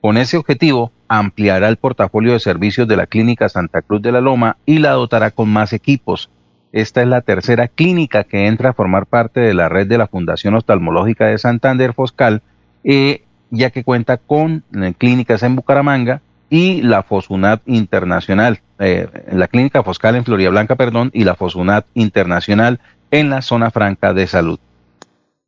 [0.00, 4.20] Con ese objetivo, ampliará el portafolio de servicios de la Clínica Santa Cruz de la
[4.20, 6.30] Loma y la dotará con más equipos.
[6.72, 10.06] Esta es la tercera clínica que entra a formar parte de la red de la
[10.06, 12.42] Fundación Oftalmológica de Santander Foscal,
[12.84, 16.20] eh, ya que cuenta con eh, clínicas en Bucaramanga
[16.50, 21.86] y la Fosunat Internacional, eh, la clínica Foscal en Floria Blanca, perdón, y la Fosunat
[21.94, 22.80] Internacional
[23.10, 24.58] en la zona franca de salud.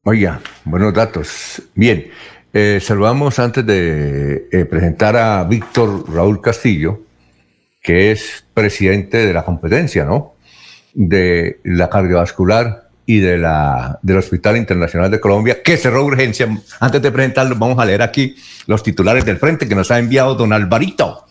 [0.02, 1.62] Oiga, buenos datos.
[1.74, 2.06] Bien,
[2.52, 7.00] eh, saludamos antes de eh, presentar a Víctor Raúl Castillo,
[7.82, 10.34] que es presidente de la competencia, ¿no?
[10.92, 16.48] De la cardiovascular y de la, del Hospital Internacional de Colombia, que cerró urgencia.
[16.78, 18.36] Antes de presentarlo, vamos a leer aquí
[18.68, 21.26] los titulares del frente que nos ha enviado don Alvarito.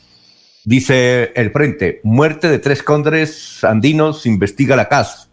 [0.65, 5.29] Dice el frente, muerte de tres cóndores andinos, investiga la CAS.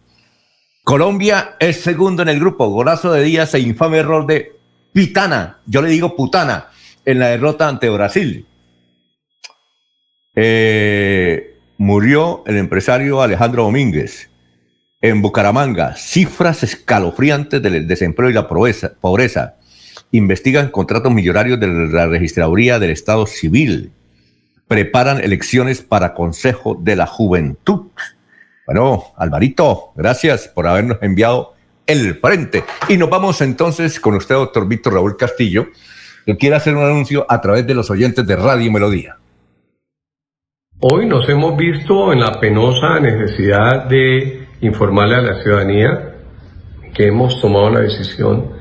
[0.85, 4.55] Colombia es segundo en el grupo, golazo de Díaz e infame error de
[4.93, 6.67] pitana, yo le digo putana,
[7.03, 8.45] en la derrota ante Brasil.
[10.33, 14.29] Eh, murió el empresario Alejandro Domínguez.
[14.99, 19.55] En Bucaramanga, cifras escalofriantes del desempleo y la pobreza.
[20.09, 23.91] Investigan contratos millonarios de la registraduría del Estado Civil.
[24.67, 27.91] Preparan elecciones para Consejo de la Juventud.
[28.65, 31.53] Bueno, Alvarito, gracias por habernos enviado
[31.85, 32.63] el frente.
[32.89, 35.67] Y nos vamos entonces con usted, doctor Víctor Raúl Castillo,
[36.25, 39.17] que quiere hacer un anuncio a través de los oyentes de Radio Melodía.
[40.79, 46.15] Hoy nos hemos visto en la penosa necesidad de informarle a la ciudadanía
[46.93, 48.51] que hemos tomado la decisión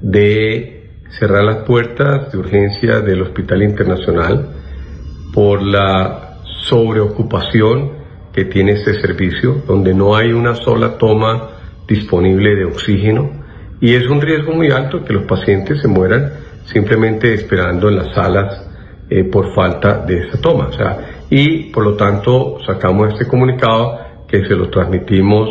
[0.00, 4.48] de cerrar las puertas de urgencia del Hospital Internacional
[5.32, 7.92] por la sobreocupación
[8.32, 11.50] que tiene este servicio, donde no hay una sola toma
[11.88, 13.30] disponible de oxígeno
[13.80, 16.32] y es un riesgo muy alto que los pacientes se mueran
[16.64, 18.66] simplemente esperando en las salas
[19.08, 20.70] eh, por falta de esa toma.
[21.30, 25.48] Y por lo tanto sacamos este comunicado que se lo transmitimos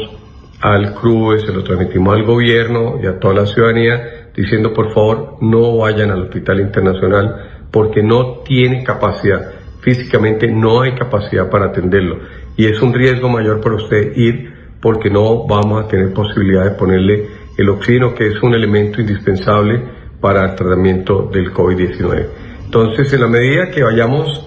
[0.61, 5.37] al CRUE, se lo transmitimos al gobierno y a toda la ciudadanía, diciendo por favor
[5.41, 12.19] no vayan al Hospital Internacional porque no tiene capacidad, físicamente no hay capacidad para atenderlo
[12.57, 16.71] y es un riesgo mayor para usted ir porque no vamos a tener posibilidad de
[16.71, 17.27] ponerle
[17.57, 19.81] el oxígeno, que es un elemento indispensable
[20.21, 22.25] para el tratamiento del COVID-19.
[22.65, 24.45] Entonces, en la medida que vayamos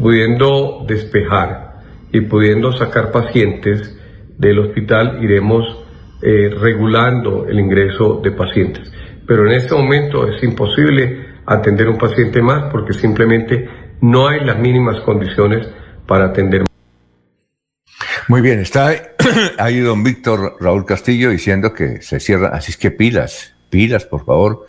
[0.00, 1.63] pudiendo despejar
[2.14, 3.92] y pudiendo sacar pacientes
[4.38, 5.64] del hospital, iremos
[6.22, 8.92] eh, regulando el ingreso de pacientes.
[9.26, 13.68] Pero en este momento es imposible atender un paciente más porque simplemente
[14.00, 15.66] no hay las mínimas condiciones
[16.06, 16.62] para atender.
[18.28, 18.92] Muy bien, está
[19.58, 24.24] ahí don Víctor Raúl Castillo diciendo que se cierra, así es que pilas, pilas, por
[24.24, 24.66] favor.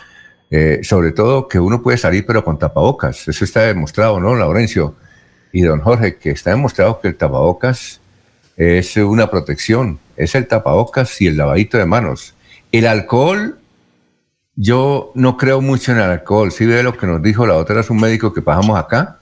[0.50, 4.96] Eh, sobre todo que uno puede salir pero con tapabocas, eso está demostrado, ¿no, Laurencio?
[5.56, 8.02] Y don Jorge, que está demostrado que el tapabocas
[8.58, 12.36] es una protección, es el tapabocas y el lavadito de manos.
[12.74, 13.58] El alcohol,
[14.58, 17.80] yo no creo mucho en el alcohol, si ve lo que nos dijo la otra,
[17.80, 19.20] es un médico que pasamos acá,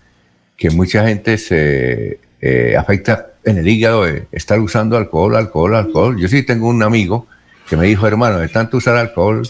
[0.57, 6.19] que mucha gente se eh, afecta en el hígado de estar usando alcohol, alcohol, alcohol.
[6.19, 7.27] Yo sí tengo un amigo
[7.69, 9.43] que me dijo, hermano, de tanto usar alcohol,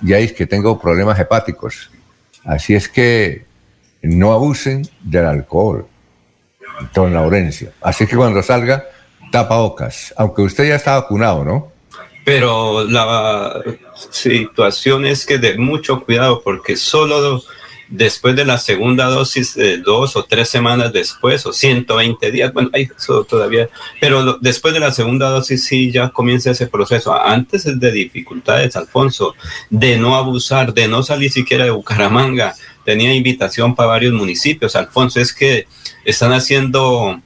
[0.00, 1.92] ya es que tengo problemas hepáticos.
[2.42, 3.44] Así es que
[4.02, 5.86] no abusen del alcohol,
[6.92, 7.72] don Laurencio.
[7.80, 8.84] Así que cuando salga,
[9.30, 11.72] tapa bocas, aunque usted ya está vacunado, ¿no?
[12.24, 13.60] Pero la
[14.10, 17.42] situación es que de mucho cuidado, porque solo
[17.88, 22.70] después de la segunda dosis, de dos o tres semanas después, o 120 días, bueno,
[22.72, 23.68] eso todavía,
[24.00, 27.14] pero después de la segunda dosis sí ya comienza ese proceso.
[27.14, 29.34] Antes es de dificultades, Alfonso,
[29.68, 32.54] de no abusar, de no salir siquiera de Bucaramanga.
[32.84, 35.66] Tenía invitación para varios municipios, Alfonso, es que
[36.04, 37.20] están haciendo,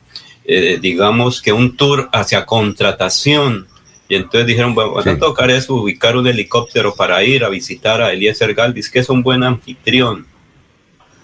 [0.45, 3.67] eh, digamos que un tour hacia contratación.
[4.09, 8.01] Y entonces dijeron, bueno, van a tocar es ubicar un helicóptero para ir a visitar
[8.01, 10.27] a Eliezer Galvis, que es un buen anfitrión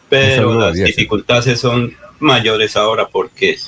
[0.09, 3.59] pero las dificultades son mayores ahora porque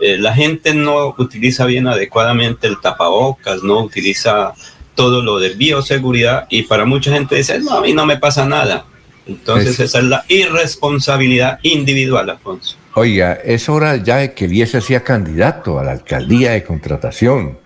[0.00, 4.52] eh, la gente no utiliza bien adecuadamente el tapabocas, no utiliza
[4.94, 8.44] todo lo de bioseguridad y para mucha gente dice, no, a mí no me pasa
[8.44, 8.84] nada.
[9.26, 12.76] Entonces esa es la irresponsabilidad individual, Alfonso.
[12.96, 17.58] Oiga, es hora ya de que Eliezer sea candidato a la alcaldía de contratación.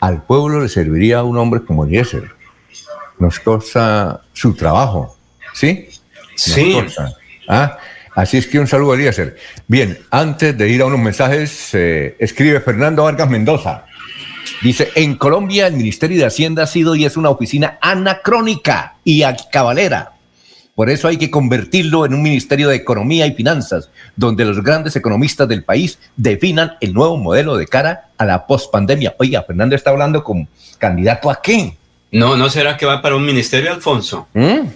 [0.00, 2.30] Al pueblo le serviría un hombre como Eliezer.
[3.18, 5.16] Nos cosa su trabajo,
[5.52, 5.88] ¿sí?
[6.36, 6.76] sí.
[7.48, 7.76] ¿Ah?
[8.14, 9.36] Así es que un saludo a Eliezer.
[9.66, 13.84] Bien, antes de ir a unos mensajes, eh, escribe Fernando Vargas Mendoza.
[14.62, 19.24] Dice, en Colombia el Ministerio de Hacienda ha sido y es una oficina anacrónica y
[19.52, 20.12] cabalera.
[20.78, 24.94] Por eso hay que convertirlo en un Ministerio de Economía y Finanzas, donde los grandes
[24.94, 29.16] economistas del país definan el nuevo modelo de cara a la pospandemia.
[29.18, 30.46] Oiga, Fernando está hablando como
[30.78, 31.76] candidato a qué?
[32.12, 34.28] No, ¿no será que va para un ministerio, Alfonso?
[34.34, 34.68] ¿Mm?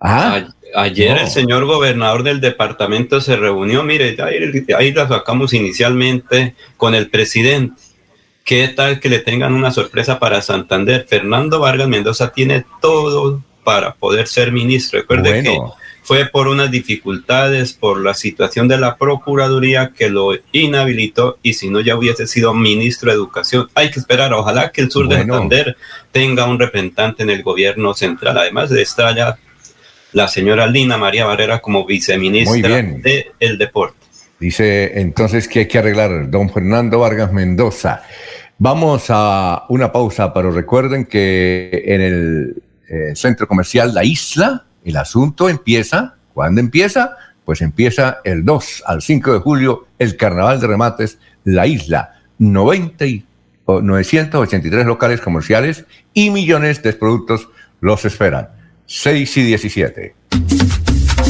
[0.00, 0.48] Ajá.
[0.74, 6.96] Ayer el señor gobernador del departamento se reunió, mire, ahí, ahí la sacamos inicialmente con
[6.96, 7.80] el presidente.
[8.42, 11.06] ¿Qué tal que le tengan una sorpresa para Santander?
[11.08, 15.00] Fernando Vargas Mendoza tiene todo para poder ser ministro.
[15.00, 15.58] Recuerde que
[16.04, 21.68] fue por unas dificultades, por la situación de la Procuraduría que lo inhabilitó y si
[21.68, 23.68] no ya hubiese sido ministro de Educación.
[23.74, 25.76] Hay que esperar, ojalá que el sur de Santander
[26.12, 28.38] tenga un representante en el gobierno central.
[28.38, 29.36] Además de estar ya
[30.12, 32.84] la señora Lina María Barrera como viceministra
[33.40, 33.98] del deporte.
[34.38, 38.04] Dice entonces que hay que arreglar, don Fernando Vargas Mendoza.
[38.58, 44.96] Vamos a una pausa, pero recuerden que en el eh, centro comercial La Isla, el
[44.96, 47.16] asunto empieza, ¿cuándo empieza?
[47.44, 52.12] Pues empieza el 2 al 5 de julio, el Carnaval de Remates La Isla.
[52.38, 53.26] 90 y,
[53.66, 55.84] 983 locales comerciales
[56.14, 57.48] y millones de productos
[57.80, 58.48] los esperan.
[58.86, 60.14] 6 y 17.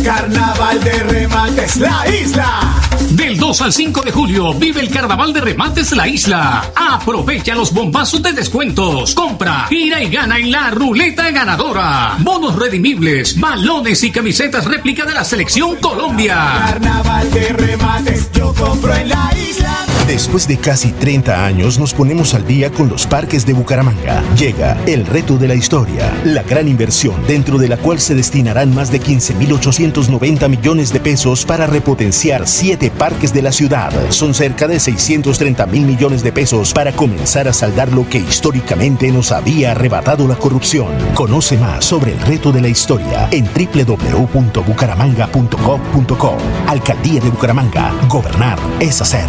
[0.06, 2.80] Carnaval de Remates La Isla.
[3.10, 6.70] Del 2 al 5 de julio vive el Carnaval de Remates La Isla.
[6.76, 9.16] Aprovecha los bombazos de descuentos.
[9.16, 12.18] Compra, gira y gana en la ruleta ganadora.
[12.20, 16.36] Bonos redimibles, balones y camisetas réplica de la selección Colombia.
[16.66, 19.86] Carnaval de Remates, yo compro en La Isla.
[20.06, 24.22] Después de casi 30 años nos ponemos al día con los parques de Bucaramanga.
[24.36, 28.72] Llega el reto de la historia, la gran inversión dentro de la cual se destinarán
[28.72, 29.00] más de
[29.96, 33.92] 15.890 millones de pesos para repotenciar siete parques de la ciudad.
[34.10, 39.10] Son cerca de 630 mil millones de pesos para comenzar a saldar lo que históricamente
[39.10, 40.94] nos había arrebatado la corrupción.
[41.14, 46.36] Conoce más sobre el reto de la historia en www.bucaramanga.gov.co.
[46.66, 47.94] Alcaldía de Bucaramanga.
[48.08, 49.26] Gobernar es hacer.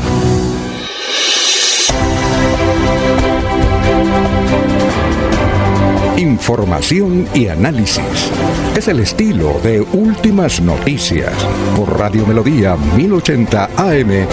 [6.35, 8.29] Información y análisis.
[8.77, 11.33] Es el estilo de Últimas Noticias
[11.77, 14.27] por Radio Melodía 1080 AM.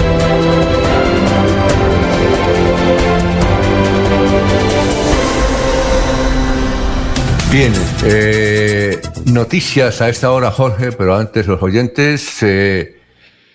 [7.52, 7.72] Bien,
[8.04, 12.42] eh, noticias a esta hora, Jorge, pero antes los oyentes.
[12.42, 13.01] eh,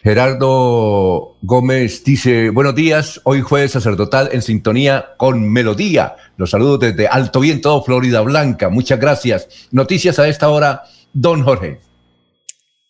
[0.06, 6.14] Gerardo Gómez dice, buenos días, hoy jueves sacerdotal en sintonía con Melodía.
[6.36, 8.68] Los saludo desde Alto Viento, Florida Blanca.
[8.68, 9.66] Muchas gracias.
[9.72, 11.80] Noticias a esta hora, don Jorge.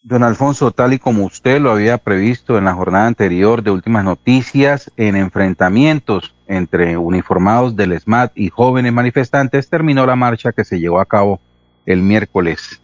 [0.02, 4.05] Don Alfonso, tal y como usted lo había previsto en la jornada anterior de últimas
[4.05, 10.78] noticias, en enfrentamientos entre uniformados del SMAT y jóvenes manifestantes, terminó la marcha que se
[10.78, 11.40] llevó a cabo
[11.86, 12.78] el miércoles.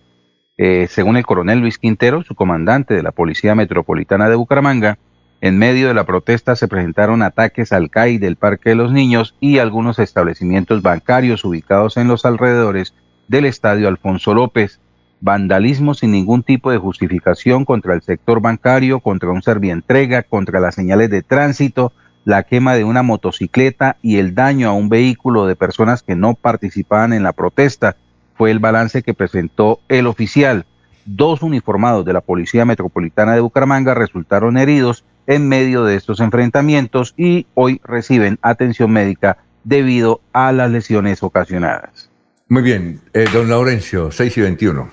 [0.65, 4.97] Eh, según el coronel Luis Quintero, su comandante de la Policía Metropolitana de Bucaramanga,
[5.41, 9.35] en medio de la protesta se presentaron ataques al CAI del Parque de los Niños
[9.41, 12.95] y algunos establecimientos bancarios ubicados en los alrededores
[13.27, 14.79] del Estadio Alfonso López.
[15.21, 20.77] Vandalismo sin ningún tipo de justificación contra el sector bancario, contra un servientrega, contra las
[20.77, 21.93] señales de tránsito,
[22.25, 26.35] la quema de una motocicleta y el daño a un vehículo de personas que no
[26.35, 27.97] participaban en la protesta
[28.43, 30.67] fue el balance que presentó el oficial.
[31.05, 37.15] Dos uniformados de la Policía Metropolitana de Bucaramanga resultaron heridos en medio de estos enfrentamientos
[37.17, 42.11] y hoy reciben atención médica debido a las lesiones ocasionadas.
[42.49, 44.91] Muy bien, eh, don Laurencio, 6 y 21.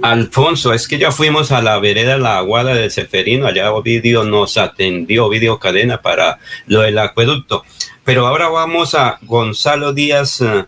[0.00, 4.56] Alfonso, es que ya fuimos a la vereda La Aguada de Seferino, allá Ovidio nos
[4.56, 7.62] atendió, Ovidio Cadena, para lo del acueducto.
[8.04, 10.64] Pero ahora vamos a Gonzalo Díaz, eh,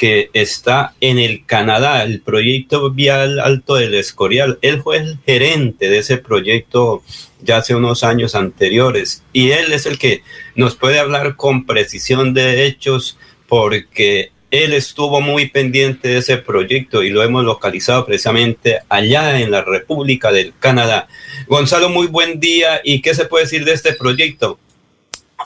[0.00, 4.58] que está en el Canadá, el proyecto vial Alto del Escorial.
[4.62, 7.02] Él fue el gerente de ese proyecto
[7.42, 10.22] ya hace unos años anteriores y él es el que
[10.54, 17.02] nos puede hablar con precisión de hechos porque él estuvo muy pendiente de ese proyecto
[17.02, 21.08] y lo hemos localizado precisamente allá en la República del Canadá.
[21.46, 22.80] Gonzalo, muy buen día.
[22.84, 24.58] ¿Y qué se puede decir de este proyecto?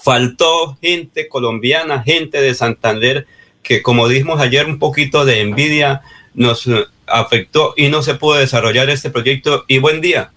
[0.01, 3.27] Faltó gente colombiana, gente de Santander,
[3.65, 6.03] que como dijimos ayer, un poquito de envidia
[6.35, 6.69] nos
[7.07, 9.65] afectó y no se pudo desarrollar este proyecto.
[9.67, 10.31] Y buen día.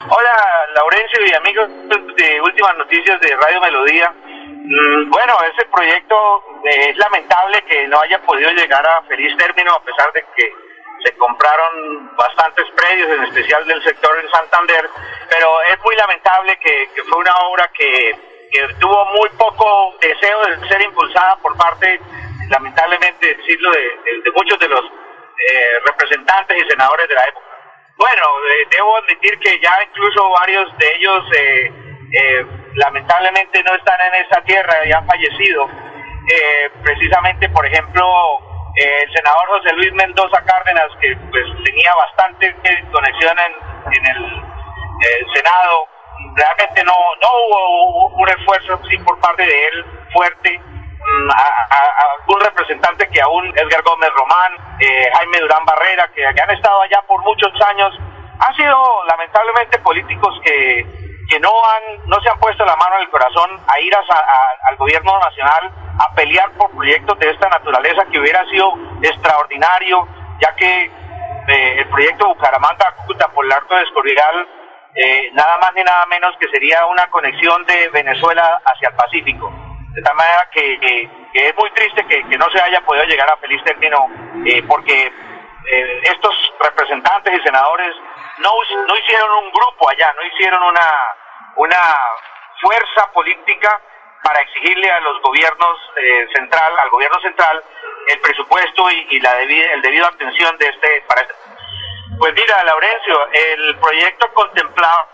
[0.00, 0.34] Hola,
[0.74, 1.68] Laurencio y amigos
[2.16, 4.14] de Últimas Noticias de Radio Melodía.
[4.64, 6.16] Mm, Bueno, ese proyecto
[6.64, 10.52] eh, es lamentable que no haya podido llegar a feliz término a pesar de que
[11.04, 14.88] se compraron bastantes predios, en especial del sector en Santander,
[15.30, 18.14] pero es muy lamentable que, fue una obra que
[18.78, 22.00] tuvo muy poco deseo de ser impulsada por parte,
[22.50, 27.46] lamentablemente decirlo, de, muchos de los eh, representantes y senadores de la época.
[27.96, 34.26] Bueno, eh, debo admitir que ya incluso varios de ellos eh, lamentablemente no están en
[34.26, 35.68] esa tierra y han fallecido.
[36.84, 38.04] Precisamente, por ejemplo,
[38.76, 42.54] el senador José Luis Mendoza Cárdenas, que pues tenía bastante
[42.92, 45.88] conexión en, el, el Senado,
[46.36, 50.60] realmente no, no hubo un esfuerzo sí, por parte de él fuerte
[51.34, 51.66] a,
[52.18, 57.02] algún representante que aún Edgar Gómez Román, eh, Jaime Durán Barrera, que, han estado allá
[57.06, 57.96] por muchos años,
[58.38, 60.86] han sido lamentablemente políticos que,
[61.28, 64.00] que no han no se han puesto la mano en el corazón a ir a
[64.68, 68.72] al gobierno nacional a pelear por proyectos de esta naturaleza que hubiera sido
[69.02, 70.08] extraordinario,
[70.40, 70.84] ya que
[71.48, 74.48] eh, el proyecto Bucaramanga Cúcuta por el Arco de Escorial
[74.94, 79.69] eh, nada más ni nada menos que sería una conexión de Venezuela hacia el Pacífico.
[79.94, 83.30] De tal manera que, que- es muy triste que, que no se haya podido llegar
[83.30, 84.08] a feliz término,
[84.46, 87.94] eh, porque eh, estos representantes y senadores
[88.38, 88.50] no,
[88.88, 90.86] no hicieron un grupo allá, no hicieron una,
[91.56, 91.78] una
[92.60, 93.80] fuerza política
[94.22, 97.62] para exigirle a los gobiernos eh, central, al gobierno central,
[98.08, 101.34] el presupuesto y, y la debi- el debido atención de este para este.
[102.18, 105.06] Pues mira, Laurencio, el proyecto contemplaba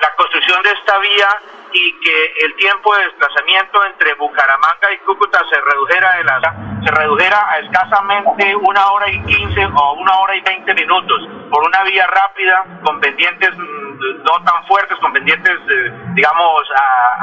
[0.00, 1.28] la construcción de esta vía
[1.72, 6.90] y que el tiempo de desplazamiento entre Bucaramanga y Cúcuta se redujera de la, se
[6.92, 11.82] redujera a escasamente una hora y quince o una hora y veinte minutos por una
[11.84, 16.62] vía rápida con pendientes mm, no tan fuertes, con pendientes eh, digamos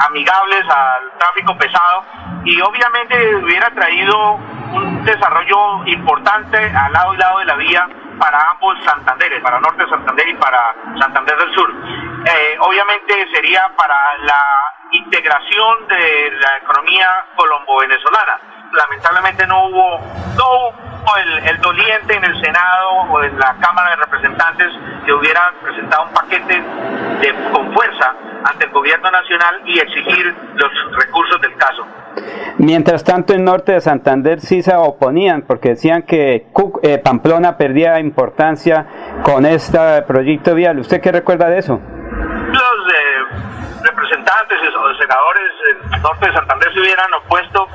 [0.07, 2.03] amigables al tráfico pesado.
[2.45, 4.35] Y obviamente hubiera traído
[4.73, 7.89] un desarrollo importante al lado y lado de la vía
[8.19, 11.73] para ambos Santanderes, para Norte de Santander y para Santander del Sur.
[12.25, 14.43] Eh, obviamente sería para la
[14.91, 18.39] integración de la economía colombo-venezolana.
[18.73, 19.99] Lamentablemente no hubo,
[20.35, 23.97] no el, doliente en el Senado o en la Cámara de
[25.05, 28.13] que hubiera presentado un paquete de, con fuerza
[28.45, 30.71] ante el gobierno nacional y exigir los
[31.03, 31.85] recursos del caso.
[32.57, 36.47] Mientras tanto, en norte de Santander sí se oponían porque decían que
[36.83, 38.85] eh, Pamplona perdía importancia
[39.23, 40.79] con este proyecto vial.
[40.79, 41.79] ¿Usted qué recuerda de eso?
[42.51, 43.19] los eh,
[43.83, 44.58] representantes
[44.99, 45.51] senadores
[45.91, 47.67] del norte de Santander se hubieran opuesto,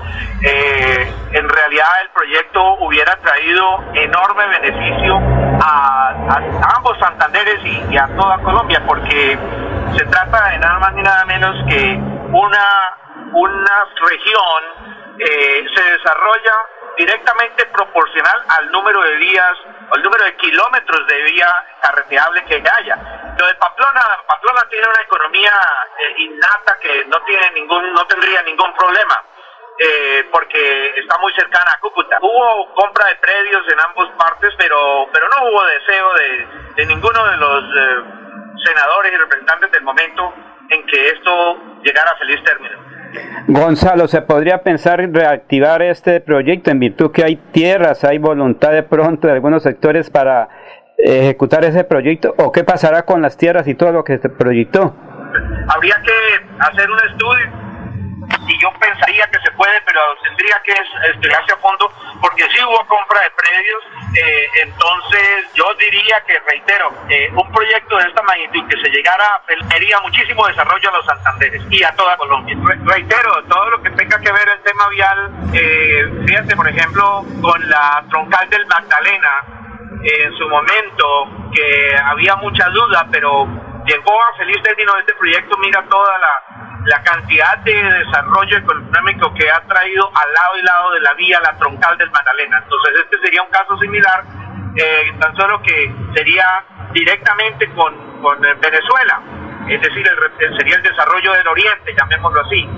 [0.42, 5.16] eh, en realidad el proyecto hubiera traído enorme beneficio
[5.60, 6.14] a,
[6.76, 9.38] ambos Santanderes y, y a toda Colombia, porque
[9.96, 11.98] se trata de nada más ni nada menos que
[12.32, 12.96] una,
[13.32, 16.52] una región eh, se desarrolla
[16.96, 19.58] directamente proporcional al número de vías,
[19.90, 21.48] al número de kilómetros de vía
[21.80, 22.96] carreteable que haya.
[23.38, 25.52] Lo de Pamplona, Pamplona tiene una economía
[25.98, 29.22] eh, innata que no tiene ningún, no tendría ningún problema.
[29.78, 32.18] eh, porque está muy cercana a Cúcuta.
[32.22, 37.36] Hubo compra de predios en ambas partes, pero pero no hubo deseo de, ninguno de
[37.36, 38.04] los eh,
[38.64, 40.32] senadores y representantes del momento
[40.70, 42.78] en que esto llegara a feliz término.
[43.46, 48.72] Gonzalo, ¿se podría pensar en reactivar este proyecto en virtud que hay tierras, hay voluntad
[48.72, 50.48] de pronto de algunos sectores para
[50.98, 52.34] ejecutar ese proyecto?
[52.38, 54.94] ¿O qué pasará con las tierras y todo lo que se proyectó?
[55.68, 57.73] habría que hacer un estudio
[58.46, 61.90] y yo pensaría que se puede, pero tendría que es- estudiarse a fondo
[62.20, 63.82] porque sí hubo compra de predios,
[64.16, 69.42] eh, entonces yo diría que, reitero, eh, un proyecto de esta magnitud que se llegara
[69.68, 72.56] daría muchísimo desarrollo a los Santanderes y a toda Colombia.
[72.64, 77.24] Re- reitero, todo lo que tenga que ver el tema vial, eh, fíjate, por ejemplo,
[77.40, 79.42] con la troncal del Magdalena,
[80.02, 83.46] en su momento que había mucha duda, pero
[83.86, 86.53] llegó a feliz término este proyecto, mira toda la,
[86.86, 91.40] la cantidad de desarrollo económico que ha traído al lado y lado de la vía,
[91.40, 92.58] la troncal del Magdalena.
[92.62, 94.24] Entonces este sería un caso similar,
[94.76, 99.20] eh, tan solo que sería directamente con, con eh, Venezuela,
[99.68, 102.68] es decir, el el- sería el desarrollo del Oriente, llamémoslo así.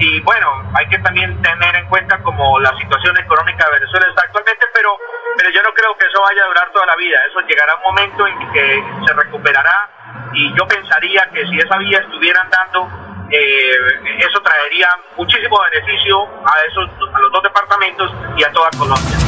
[0.00, 4.22] Y bueno, hay que también tener en cuenta como la situación económica de Venezuela está
[4.22, 4.96] actualmente, pero,
[5.36, 7.18] pero yo no creo que eso vaya a durar toda la vida.
[7.28, 9.88] Eso llegará un momento en que se recuperará
[10.34, 12.88] y yo pensaría que si esa vía estuviera andando,
[13.30, 13.72] eh,
[14.18, 19.18] eso traería muchísimo beneficio a, esos, a los dos departamentos y a toda Colombia.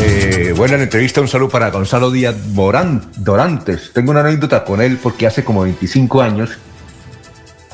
[0.00, 3.92] Eh, buena entrevista, un saludo para Gonzalo Díaz Morán, Dorantes.
[3.92, 6.56] Tengo una anécdota con él porque hace como 25 años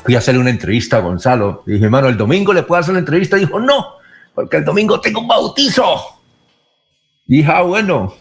[0.03, 1.63] fui a hacerle una entrevista a Gonzalo.
[1.67, 3.37] Y dije, hermano, el domingo le puedo hacer la entrevista.
[3.37, 3.97] Y dijo, no,
[4.33, 6.21] porque el domingo tengo un bautizo.
[7.27, 8.15] Y dije, ah, bueno.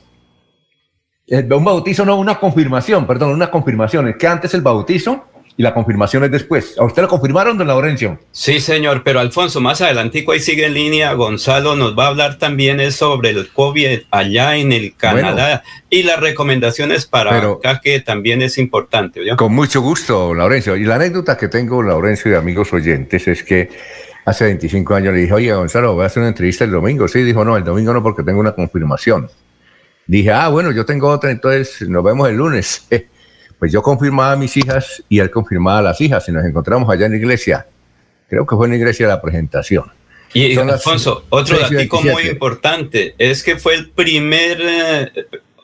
[1.26, 4.08] Eh, Un bautizo, no, una confirmación, perdón, una confirmación.
[4.08, 5.26] Es que antes el bautizo
[5.56, 6.76] y la confirmación es después.
[6.78, 8.18] ¿A usted lo confirmaron, don Laurencio?
[8.32, 12.38] Sí, señor, pero Alfonso, más adelantico ahí sigue en línea, Gonzalo nos va a hablar
[12.38, 17.80] también es sobre el COVID allá en el Canadá y las recomendaciones para Pero- acá
[17.80, 19.20] que también es importante.
[19.20, 19.36] ¿oyó?
[19.36, 20.76] Con mucho gusto, Laurencio.
[20.76, 23.68] Y la anécdota que tengo, Laurencio, y amigos oyentes, es que
[24.24, 27.06] hace 25 años le dije, oye, Gonzalo, voy a hacer una entrevista el domingo.
[27.06, 29.30] Sí, dijo, no, el domingo no, porque tengo una confirmación.
[30.06, 32.88] Dije, ah, bueno, yo tengo otra, entonces nos vemos el lunes.
[33.58, 36.88] Pues yo confirmaba a mis hijas y él confirmaba a las hijas y nos encontramos
[36.90, 37.66] allá en la iglesia.
[38.28, 39.84] Creo que fue en la iglesia la presentación.
[40.32, 42.32] Y Son Alfonso, otro datico muy 27.
[42.32, 45.12] importante es que fue el primer eh,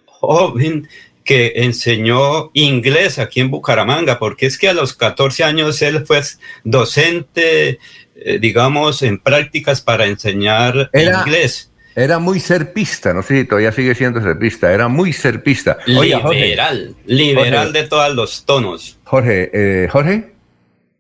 [0.07, 0.89] joven
[1.25, 6.23] que enseñó inglés aquí en Bucaramanga, porque es que a los 14 años él fue
[6.65, 7.79] docente,
[8.17, 11.70] eh, digamos, en prácticas para enseñar Era- inglés.
[11.97, 15.79] Era muy serpista, no sé si todavía sigue siendo serpista, era muy serpista.
[15.87, 18.99] liberal, liberal de todos los tonos.
[19.05, 20.33] Jorge, eh, Jorge.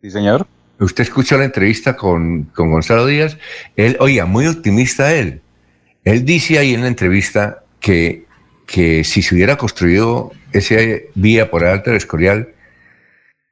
[0.02, 0.46] Sí, señor.
[0.80, 3.36] Usted escuchó la entrevista con, con Gonzalo Díaz.
[3.76, 5.42] Él, oiga, muy optimista él.
[6.04, 8.24] Él dice ahí en la entrevista que,
[8.66, 10.76] que si se hubiera construido esa
[11.14, 12.48] vía por el Alto del Escorial,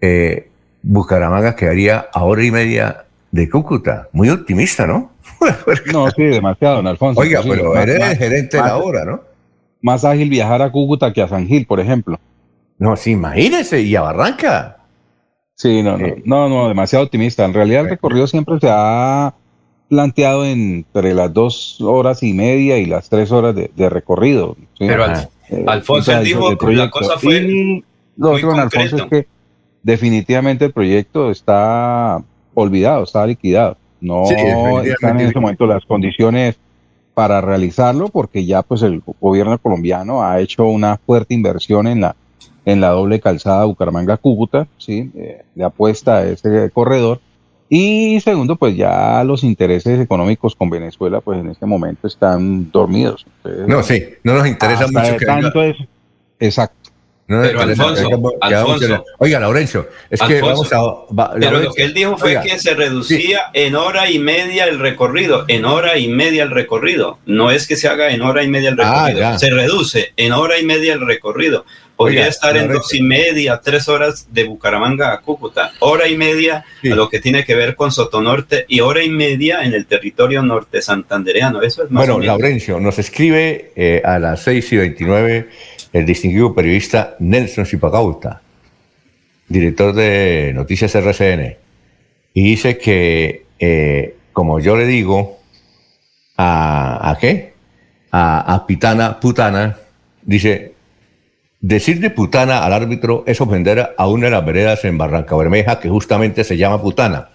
[0.00, 0.48] eh,
[0.82, 4.08] Bucaramanga quedaría a hora y media de Cúcuta.
[4.12, 5.12] Muy optimista, ¿no?
[5.92, 7.20] No, sí, demasiado, don Alfonso.
[7.20, 9.20] Oiga, pero eres el gerente de la obra, ¿no?
[9.80, 12.18] Más ágil viajar a Cúcuta que a San Gil, por ejemplo.
[12.78, 14.78] No, sí, imagínese, y a Barranca.
[15.54, 16.22] Sí, no, no, Eh.
[16.24, 17.44] no, no, demasiado optimista.
[17.44, 19.34] En realidad el recorrido siempre se ha
[19.88, 24.56] planteado entre las dos horas y media y las tres horas de, de recorrido.
[24.78, 24.86] ¿sí?
[24.86, 25.28] Pero Al-.
[25.50, 27.84] Eh, Alfonso, él dijo que la cosa fue Y
[28.16, 29.26] lo otro, don Alfonso, es que
[29.82, 32.22] definitivamente el proyecto está
[32.54, 33.76] olvidado, está liquidado.
[34.00, 36.56] No Sí, están en este momento las condiciones
[37.14, 42.16] para realizarlo porque ya pues el gobierno colombiano ha hecho una fuerte inversión en la
[42.64, 45.10] en la doble calzada Bucaramanga-Cúcuta, ¿sí?
[45.16, 47.18] Eh, de apuesta a ese corredor.
[47.70, 53.26] Y segundo, pues ya los intereses económicos con Venezuela, pues en este momento están dormidos.
[53.38, 55.76] Entonces, No, sí, no nos interesa mucho que tanto es
[56.38, 56.87] exacto.
[57.28, 59.04] No Pero, interesa Alfonso, que venga- que Alfonso.
[59.18, 60.72] Oiga, Laurencio, es que Alfonso, vamos
[61.10, 61.14] a...
[61.14, 64.64] va- Pero lo que él dijo fue oiga, que se reducía en hora y media
[64.64, 67.18] el recorrido, en hora y media el recorrido.
[67.26, 70.32] No es que se haga en hora y media el Ah, recorrido, se reduce en
[70.32, 71.64] hora y media el recorrido.
[71.96, 76.16] Podría Oiga, estar en dos y media, tres horas de Bucaramanga a Cúcuta, hora y
[76.16, 76.92] media Sí.
[76.92, 80.40] a lo que tiene que ver con Sotonorte y hora y media en el territorio
[80.42, 81.60] norte santandereano.
[81.60, 82.24] Eso es más Bueno.
[82.24, 85.48] Laurencio, nos escribe eh, a las 6 y 29
[85.92, 88.42] el distinguido periodista Nelson Zipagauta,
[89.48, 91.56] director de Noticias RCN,
[92.34, 95.38] y dice que, eh, como yo le digo,
[96.36, 97.54] a, ¿a qué?
[98.10, 99.76] A, a Pitana, Putana,
[100.22, 100.74] dice,
[101.60, 105.80] decir de Putana al árbitro es ofender a una de las veredas en Barranca Bermeja
[105.80, 107.30] que justamente se llama Putana.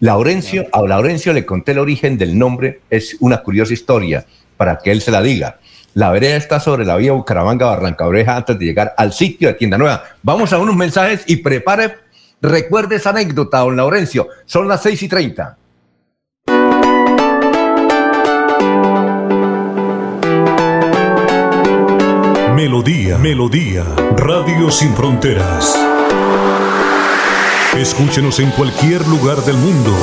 [0.00, 4.24] Laurencio, a Laurencio le conté el origen del nombre, es una curiosa historia
[4.56, 5.58] para que él se la diga.
[5.94, 9.54] La vereda está sobre la vía Bucaramanga Barranca Oreja antes de llegar al sitio de
[9.54, 10.04] Tienda Nueva.
[10.22, 11.96] Vamos a unos mensajes y prepare,
[12.40, 14.28] recuerde esa anécdota, don Laurencio.
[14.46, 15.56] Son las 6 y 30.
[22.54, 23.84] Melodía, Melodía,
[24.16, 25.76] Radio Sin Fronteras.
[27.76, 29.96] Escúchenos en cualquier lugar del mundo.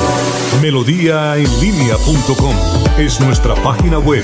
[0.62, 2.56] Melodíaenlínea.com
[2.98, 4.24] es nuestra página web.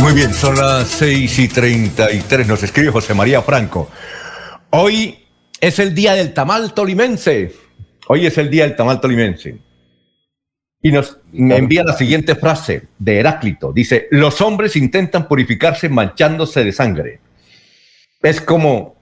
[0.00, 2.48] Muy bien, son las 6 y 33.
[2.48, 3.90] Nos escribe José María Franco.
[4.70, 5.26] Hoy
[5.60, 7.54] es el día del tamal tolimense.
[8.08, 9.58] Hoy es el día del tamal tolimense.
[10.80, 13.72] Y nos me envía la siguiente frase de Heráclito.
[13.72, 17.20] Dice, los hombres intentan purificarse manchándose de sangre.
[18.22, 18.96] Es como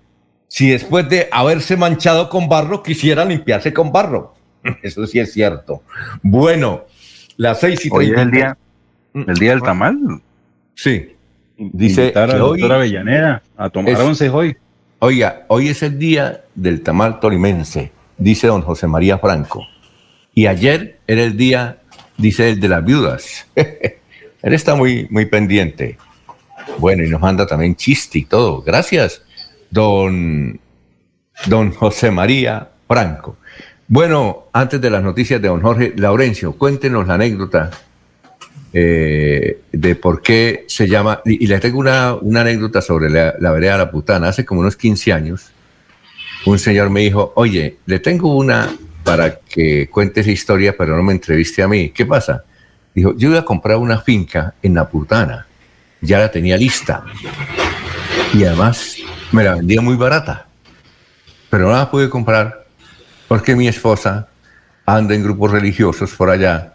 [0.48, 4.34] si después de haberse manchado con barro quisieran limpiarse con barro.
[4.82, 5.84] Eso sí es cierto.
[6.22, 6.86] Bueno,
[7.36, 8.58] las seis y Hoy es el día,
[9.14, 10.22] el día del tamal.
[10.78, 11.16] Sí.
[11.56, 14.56] Dice Invitar a la hoy doctora Avellaneda a tomar Es- once hoy.
[15.00, 19.64] Oiga, hoy es el día del tamal tolimense, dice don José María Franco.
[20.34, 21.78] Y ayer era el día,
[22.16, 23.46] dice el de las viudas.
[23.56, 25.98] Él está muy, muy pendiente.
[26.78, 28.62] Bueno, y nos manda también chiste y todo.
[28.62, 29.22] Gracias,
[29.70, 30.60] don,
[31.46, 33.36] don José María Franco.
[33.88, 37.70] Bueno, antes de las noticias de don Jorge Laurencio, cuéntenos la anécdota
[38.72, 43.34] eh, de por qué se llama, y, y le tengo una, una anécdota sobre la,
[43.38, 44.28] la vereda de la putana.
[44.28, 45.50] Hace como unos 15 años,
[46.46, 48.70] un señor me dijo, oye, le tengo una
[49.04, 51.90] para que cuente esa historia, pero no me entreviste a mí.
[51.90, 52.44] ¿Qué pasa?
[52.94, 55.46] Dijo, yo iba a comprar una finca en la putana,
[56.00, 57.04] ya la tenía lista,
[58.34, 58.96] y además
[59.32, 60.46] me la vendía muy barata,
[61.48, 62.66] pero no la pude comprar
[63.28, 64.28] porque mi esposa
[64.84, 66.74] anda en grupos religiosos por allá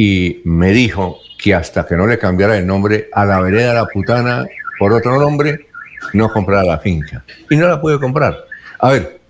[0.00, 3.86] y me dijo que hasta que no le cambiara el nombre a la vereda la
[3.86, 4.46] putana
[4.78, 5.66] por otro nombre,
[6.12, 7.24] no comprara la finca.
[7.50, 8.44] Y no la pude comprar.
[8.78, 9.20] A ver,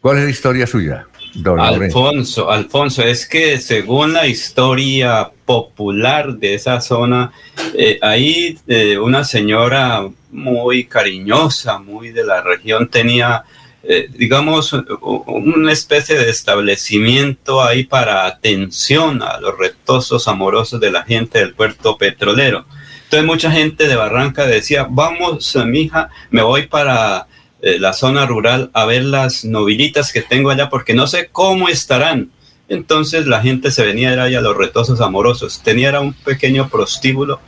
[0.00, 1.60] ¿cuál es la historia suya, don?
[1.60, 7.30] Alfonso, Alfonso, es que según la historia popular de esa zona,
[7.74, 13.44] eh, ahí eh, una señora muy cariñosa, muy de la región, tenía,
[13.90, 21.04] eh, digamos, una especie de establecimiento ahí para atención a los retosos amorosos de la
[21.04, 22.66] gente del puerto petrolero.
[23.04, 27.28] Entonces mucha gente de Barranca decía, vamos, eh, mija, me voy para
[27.62, 31.70] eh, la zona rural a ver las novilitas que tengo allá porque no sé cómo
[31.70, 32.30] estarán.
[32.68, 35.62] Entonces la gente se venía era a los retosos amorosos.
[35.62, 37.40] Tenía era un pequeño prostíbulo,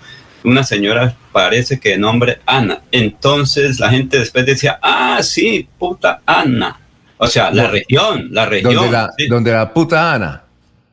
[0.45, 2.81] una señora parece que de nombre Ana.
[2.93, 6.79] Entonces la gente después decía, ah, sí, puta Ana.
[7.19, 8.75] O sea, la región, la región.
[8.75, 10.43] Donde la, sí donde la puta Ana.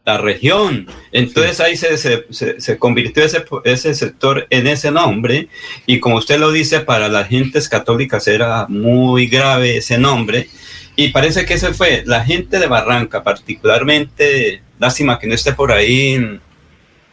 [0.06, 0.88] la región.
[1.11, 5.48] Entonces ahí se, se, se- se convirtió ese, ese sector en ese nombre
[5.86, 10.49] y como usted lo dice, para las gentes católicas era muy grave ese nombre
[10.95, 15.72] y parece que ese fue la gente de Barranca, particularmente, lástima que no esté por
[15.72, 16.40] ahí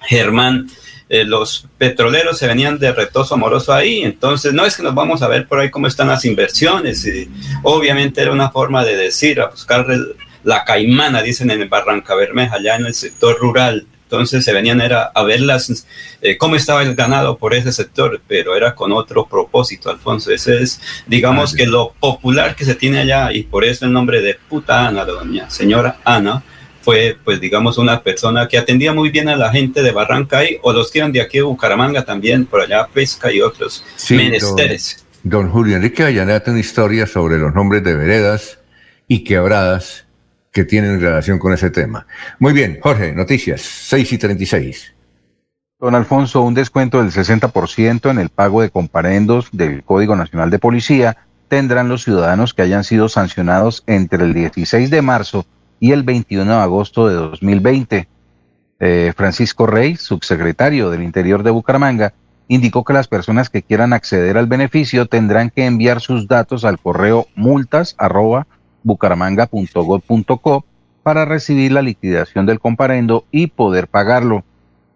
[0.01, 0.69] Germán,
[1.15, 5.23] eh, los petroleros se venían de retoso amoroso ahí, entonces no es que nos vamos
[5.23, 7.31] a ver por ahí cómo están las inversiones, y
[7.63, 9.87] obviamente era una forma de decir, a buscar
[10.43, 15.05] la caimana, dicen en Barranca Bermeja, allá en el sector rural, entonces se venían era
[15.15, 15.87] a ver las,
[16.21, 20.63] eh, cómo estaba el ganado por ese sector, pero era con otro propósito, Alfonso, ese
[20.63, 24.35] es, digamos que lo popular que se tiene allá, y por eso el nombre de
[24.35, 26.43] puta Ana, doña señora Ana,
[26.85, 30.73] fue, pues digamos, una persona que atendía muy bien a la gente de Barrancay o
[30.73, 35.05] los que eran de aquí de Bucaramanga también, por allá pesca y otros Sí, menesteres.
[35.23, 38.59] Don, don Julio Enrique Avellaneda tiene una historia sobre los nombres de veredas
[39.09, 40.07] y quebradas
[40.53, 42.07] que tienen relación con ese tema.
[42.39, 44.95] Muy bien, Jorge, noticias, 6 y 36.
[45.81, 50.59] Don Alfonso, un descuento del 60% en el pago de comparendos del Código Nacional de
[50.59, 51.17] Policía
[51.49, 55.47] tendrán los ciudadanos que hayan sido sancionados entre el 16 de marzo
[55.81, 58.09] y el 21 de agosto de 2020.
[58.81, 62.13] Eh, Francisco Rey, subsecretario del Interior de Bucaramanga,
[62.49, 66.79] indicó que las personas que quieran acceder al beneficio tendrán que enviar sus datos al
[66.79, 68.47] correo multas arroba
[68.83, 70.65] bucaramanga.gov.co
[71.03, 74.45] para recibir la liquidación del comparendo y poder pagarlo.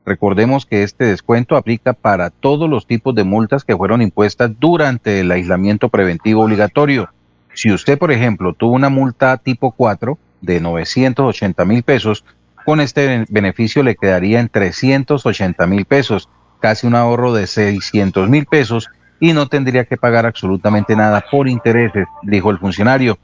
[0.05, 5.21] Recordemos que este descuento aplica para todos los tipos de multas que fueron impuestas durante
[5.21, 7.11] el aislamiento preventivo obligatorio.
[7.53, 12.25] Si usted, por ejemplo, tuvo una multa tipo 4 de 980 mil pesos,
[12.65, 16.29] con este ben- beneficio le quedaría en 380 mil pesos,
[16.61, 18.89] casi un ahorro de 600 mil pesos
[19.21, 23.19] y no tendría que pagar absolutamente nada por intereses, dijo el funcionario.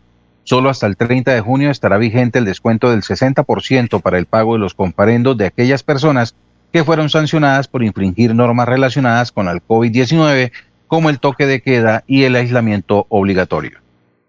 [0.45, 4.55] Solo hasta el 30 de junio estará vigente el descuento del 60% para el pago
[4.55, 6.35] de los comparendos de aquellas personas
[6.73, 10.53] que fueron sancionadas por infringir normas relacionadas con el COVID-19,
[10.87, 13.79] como el toque de queda y el aislamiento obligatorio.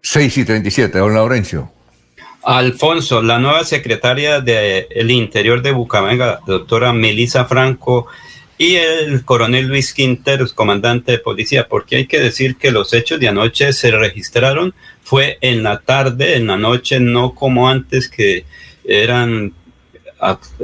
[0.02, 1.72] 6 y 37, don Laurencio.
[2.46, 8.06] Alfonso, la nueva secretaria del Interior de Bucaramanga, doctora Melissa Franco,
[8.56, 13.18] y el coronel Luis Quinteros, comandante de policía, porque hay que decir que los hechos
[13.18, 18.44] de anoche se registraron, fue en la tarde, en la noche, no como antes que
[18.84, 19.52] eran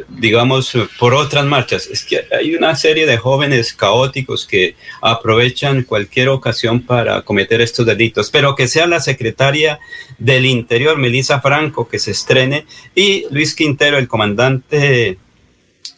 [0.08, 1.86] digamos, por otras marchas.
[1.86, 7.86] Es que hay una serie de jóvenes caóticos que aprovechan cualquier ocasión para cometer estos
[7.86, 9.78] delitos, pero que sea la secretaria
[10.18, 15.18] del Interior, Melissa Franco, que se estrene, y Luis Quintero, el comandante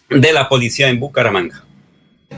[0.09, 1.64] de la policía en Bucaramanga.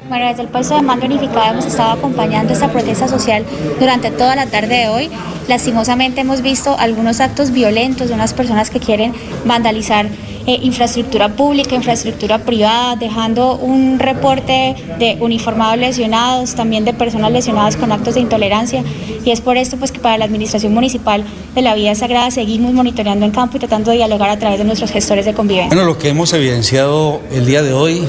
[0.08, 3.44] Bueno, desde el puesto de mando unificado hemos estado acompañando esta protesta social
[3.80, 5.10] durante toda la tarde de hoy.
[5.48, 9.14] Lastimosamente hemos visto algunos actos violentos de unas personas que quieren
[9.44, 10.06] vandalizar
[10.46, 17.76] eh, infraestructura pública, infraestructura privada, dejando un reporte de uniformados lesionados, también de personas lesionadas
[17.76, 18.84] con actos de intolerancia.
[19.24, 22.72] Y es por esto pues, que para la Administración Municipal de la Vía Sagrada seguimos
[22.74, 25.74] monitoreando en campo y tratando de dialogar a través de nuestros gestores de convivencia.
[25.74, 28.06] Bueno, lo que hemos evidenciado el día de hoy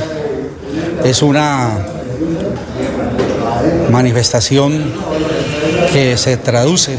[1.04, 1.78] es una
[3.92, 4.94] manifestación
[5.92, 6.98] que se traduce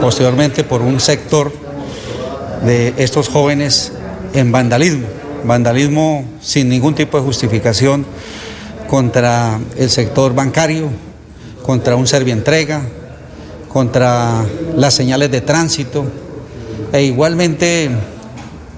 [0.00, 1.52] posteriormente por un sector
[2.64, 3.92] de estos jóvenes
[4.34, 5.06] en vandalismo,
[5.44, 8.04] vandalismo sin ningún tipo de justificación
[8.88, 10.88] contra el sector bancario,
[11.62, 12.82] contra un servientrega,
[13.68, 14.44] contra
[14.76, 16.04] las señales de tránsito.
[16.92, 17.90] E igualmente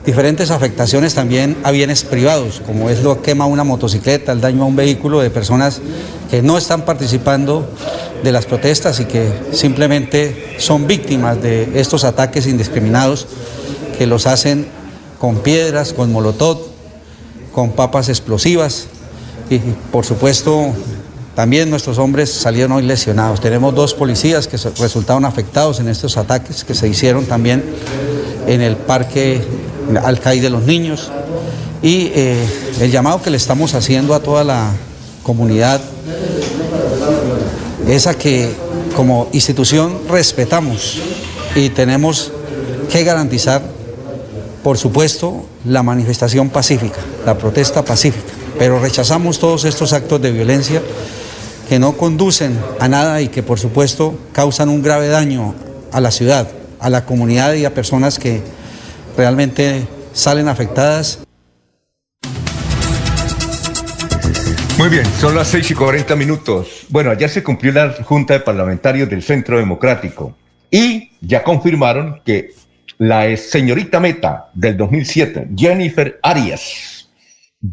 [0.04, 4.66] diferentes afectaciones también a bienes privados, como es lo quema una motocicleta, el daño a
[4.66, 5.80] un vehículo de personas
[6.30, 7.68] que no están participando
[8.22, 13.26] de las protestas y que simplemente son víctimas de estos ataques indiscriminados
[13.96, 14.66] que los hacen
[15.18, 16.58] con piedras, con molotov,
[17.52, 18.86] con papas explosivas
[19.50, 19.58] y
[19.90, 20.72] por supuesto
[21.34, 23.40] también nuestros hombres salieron hoy lesionados.
[23.40, 27.64] Tenemos dos policías que resultaron afectados en estos ataques que se hicieron también
[28.46, 29.40] en el parque
[30.02, 31.10] Alcaí de los Niños.
[31.82, 32.46] Y eh,
[32.80, 34.72] el llamado que le estamos haciendo a toda la
[35.22, 35.80] comunidad
[37.86, 38.50] es a que
[38.96, 40.98] como institución respetamos
[41.54, 42.32] y tenemos
[42.90, 43.62] que garantizar,
[44.62, 50.82] por supuesto, la manifestación pacífica, la protesta pacífica, pero rechazamos todos estos actos de violencia
[51.68, 55.54] que no conducen a nada y que por supuesto causan un grave daño
[55.92, 56.48] a la ciudad,
[56.80, 58.42] a la comunidad y a personas que
[59.18, 61.24] realmente salen afectadas.
[64.78, 66.86] Muy bien, son las 6 y 40 minutos.
[66.88, 70.36] Bueno, ayer se cumplió la Junta de Parlamentarios del Centro Democrático
[70.70, 72.52] y ya confirmaron que
[72.98, 77.10] la señorita meta del 2007, Jennifer Arias,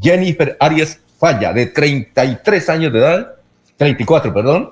[0.02, 3.36] Jennifer Arias Falla, de 33 años de edad,
[3.78, 4.72] 34, perdón,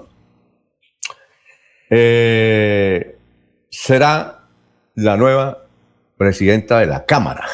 [1.91, 3.15] eh,
[3.69, 4.39] será
[4.95, 5.62] la nueva
[6.23, 7.45] presidenta de la Cámara.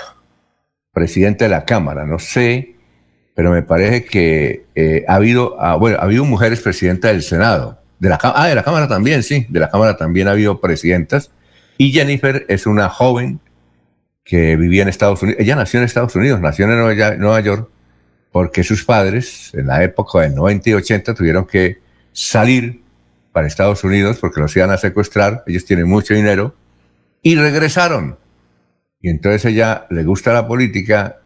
[0.94, 2.76] Presidenta de la Cámara, no sé,
[3.34, 7.80] pero me parece que eh, ha habido, ah, bueno, ha habido mujeres presidentas del Senado.
[8.00, 11.32] De la, ah, de la Cámara también, sí, de la Cámara también ha habido presidentas.
[11.80, 13.40] Y Jennifer es una joven
[14.24, 15.42] que vivía en Estados Unidos.
[15.42, 17.68] Ella nació en Estados Unidos, nació en Nueva York,
[18.32, 21.80] porque sus padres, en la época del 90 y 80, tuvieron que
[22.12, 22.84] salir
[23.32, 25.44] para Estados Unidos porque los iban a secuestrar.
[25.48, 26.54] Ellos tienen mucho dinero
[27.24, 28.19] y regresaron
[29.02, 31.22] y entonces ella le gusta la política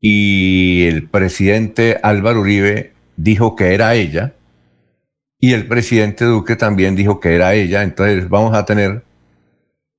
[0.00, 4.34] y el presidente Álvaro Uribe dijo que era ella
[5.38, 7.82] y el presidente Duque también dijo que era ella.
[7.82, 9.02] Entonces vamos a tener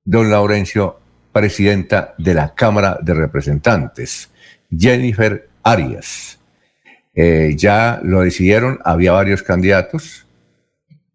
[0.04, 1.00] don Laurencio,
[1.32, 4.30] presidenta de la Cámara de Representantes,
[4.76, 6.40] Jennifer Arias.
[7.14, 10.26] Eh, ya lo decidieron, había varios candidatos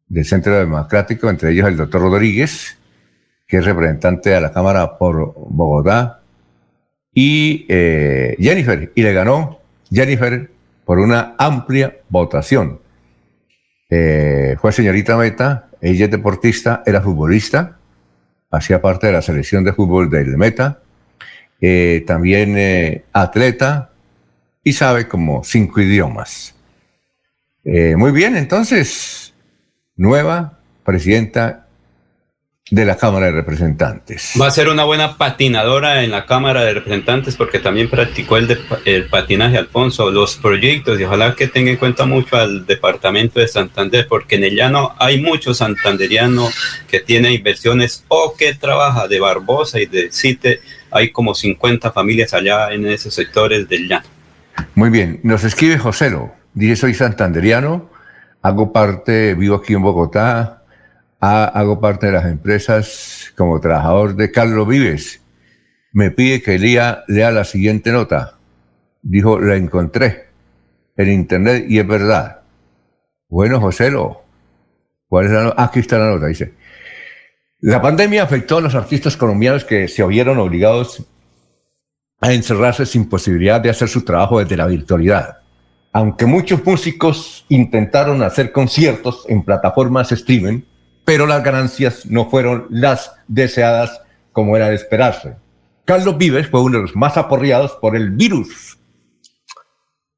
[0.09, 2.76] del Centro Democrático, entre ellos el doctor Rodríguez,
[3.53, 6.23] que es representante de la Cámara por Bogotá,
[7.12, 9.61] y eh, Jennifer, y le ganó
[9.91, 10.49] Jennifer
[10.87, 12.81] por una amplia votación.
[13.91, 17.77] Eh, fue señorita Meta, ella es deportista, era futbolista,
[18.51, 20.81] hacía parte de la selección de fútbol del Meta,
[21.61, 23.91] eh, también atleta
[24.65, 26.55] y sabe como cinco idiomas.
[27.65, 29.35] muy bien, entonces,
[29.95, 31.62] nueva presidenta
[32.70, 34.32] de la Cámara de Representantes.
[34.40, 38.59] Va a ser una buena patinadora en la Cámara de Representantes porque también practicó el,
[38.84, 43.48] el patinaje, Alfonso, los proyectos y ojalá que tenga en cuenta mucho al departamento de
[43.48, 46.55] Santander porque en el llano hay muchos santanderianos
[46.89, 50.60] que tienen inversiones o que trabaja de Barbosa y de CITE.
[50.90, 54.06] Hay como 50 familias allá en esos sectores del llano.
[54.74, 57.90] Muy bien, nos escribe Joselo, dice soy santanderiano,
[58.40, 60.61] hago parte, vivo aquí en Bogotá,
[61.23, 65.23] hago parte de las empresas como trabajador de Carlos Vives.
[65.93, 68.39] Me pide que lea, lea la siguiente nota.
[69.03, 70.27] Dijo, la encontré
[70.97, 72.40] en internet y es verdad.
[73.28, 74.23] Bueno, Joselo,
[75.07, 75.62] ¿cuál es la nota?
[75.62, 76.55] Aquí está la nota, dice.
[77.61, 81.05] La pandemia afectó a los artistas colombianos que se vieron obligados
[82.20, 85.39] a encerrarse sin posibilidad de hacer su trabajo desde la virtualidad.
[85.93, 90.62] Aunque muchos músicos intentaron hacer conciertos en plataformas streaming,
[91.05, 94.01] pero las ganancias no fueron las deseadas
[94.33, 95.37] como era de esperarse.
[95.85, 98.79] Carlos Vives fue uno de los más aporreados por el virus.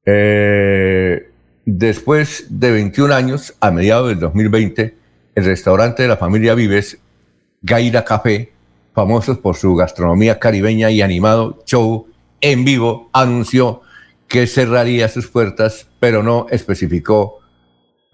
[0.05, 1.31] Eh,
[1.65, 4.95] después de 21 años, a mediados del 2020,
[5.33, 6.99] el restaurante de la familia Vives,
[7.61, 8.53] Gaira Café,
[8.93, 12.07] famosos por su gastronomía caribeña y animado show
[12.41, 13.81] en vivo, anunció
[14.27, 17.39] que cerraría sus puertas, pero no especificó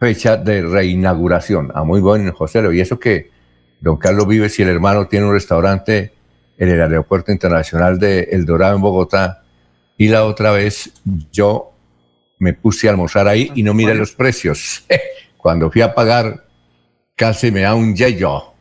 [0.02, 1.70] fecha de reinauguración.
[1.76, 3.30] A ah, muy buen José, y eso que
[3.80, 6.12] don Carlos Vives y el hermano tienen un restaurante
[6.58, 9.44] en el Aeropuerto Internacional de El Dorado en Bogotá,
[10.00, 10.92] y la otra vez
[11.32, 11.74] yo
[12.40, 14.86] me puse a almorzar ahí y no miré los precios.
[15.38, 16.46] Cuando fui a pagar,
[17.16, 18.56] casi me da un yello.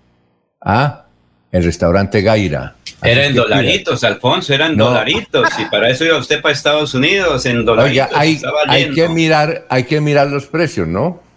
[0.61, 1.07] ¿Ah?
[1.51, 2.77] El restaurante Gaira.
[3.03, 5.49] Eran dolaritos, Alfonso, eran dolaritos.
[5.59, 8.09] Y para eso iba usted para Estados Unidos en dolaritos.
[8.15, 8.39] hay,
[8.69, 11.30] hay, que mirar, hay que mirar los precios, ¿no?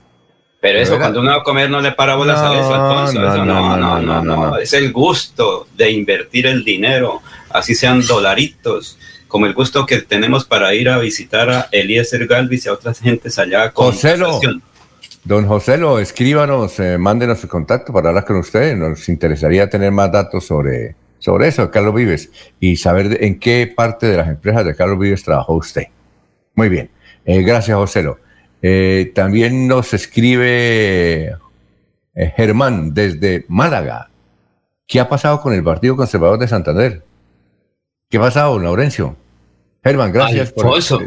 [0.63, 3.19] Pero eso, cuando uno va a comer, no le para bolas a eso, Alfonso.
[3.19, 8.97] No, no, no, no, no, Es el gusto de invertir el dinero, así sean dolaritos
[9.27, 13.01] como el gusto que tenemos para ir a visitar a Eliezer Galvis y a otras
[13.01, 14.39] gentes allá con Joselo,
[15.25, 18.77] Don Joselo, escríbanos, eh, mándenos su contacto para hablar con ustedes.
[18.77, 22.31] Nos interesaría tener más datos sobre, sobre eso, Carlos Vives,
[22.61, 25.87] y saber en qué parte de las empresas de Carlos Vives trabajó usted.
[26.55, 26.89] Muy bien.
[27.25, 28.19] Eh, gracias, Joselo.
[28.63, 31.35] Eh, también nos escribe
[32.15, 34.09] Germán desde Málaga.
[34.87, 37.03] ¿Qué ha pasado con el Partido Conservador de Santander?
[38.09, 39.15] ¿Qué ha pasado, Laurencio?
[39.83, 40.99] Germán, gracias por eso.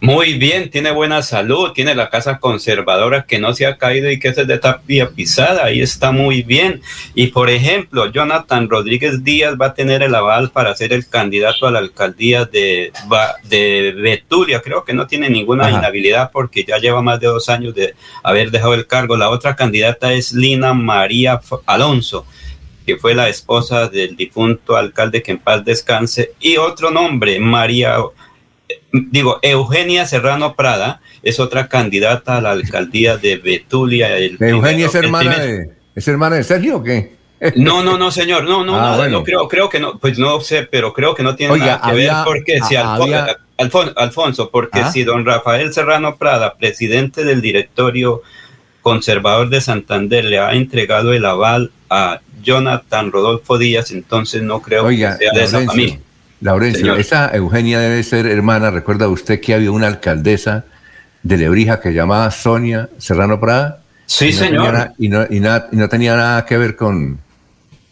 [0.00, 4.20] Muy bien, tiene buena salud, tiene la casa conservadora que no se ha caído y
[4.20, 6.82] que es de tapia pisada, ahí está muy bien.
[7.16, 11.66] Y por ejemplo, Jonathan Rodríguez Díaz va a tener el aval para ser el candidato
[11.66, 12.92] a la alcaldía de,
[13.42, 14.60] de Betulia.
[14.60, 18.52] Creo que no tiene ninguna inhabilidad porque ya lleva más de dos años de haber
[18.52, 19.16] dejado el cargo.
[19.16, 22.24] La otra candidata es Lina María Alonso
[22.86, 27.98] que fue la esposa del difunto alcalde que en paz descanse, y otro nombre, María
[28.92, 34.18] digo, Eugenia Serrano Prada es otra candidata a la alcaldía de Betulia.
[34.18, 37.18] ¿Eugenia es hermana, de, es hermana de Sergio o qué?
[37.54, 40.64] No, no, no, señor, no, no, ah, no, creo, creo que no, pues no sé,
[40.64, 44.90] pero creo que no tiene nada que ver porque si Alfonso, porque ah.
[44.90, 48.22] si don Rafael Serrano Prada, presidente del directorio
[48.82, 54.88] conservador de Santander, le ha entregado el aval a Jonathan Rodolfo Díaz, entonces no creo
[54.88, 56.00] que sea de esa familia.
[56.40, 58.70] Laurencio, esa Eugenia debe ser hermana.
[58.70, 60.64] ¿Recuerda usted que había una alcaldesa
[61.22, 63.82] de Lebrija que llamaba Sonia Serrano Prada?
[64.06, 64.92] Sí, señor.
[64.98, 67.18] y, no, y, no tenía nada que ver con,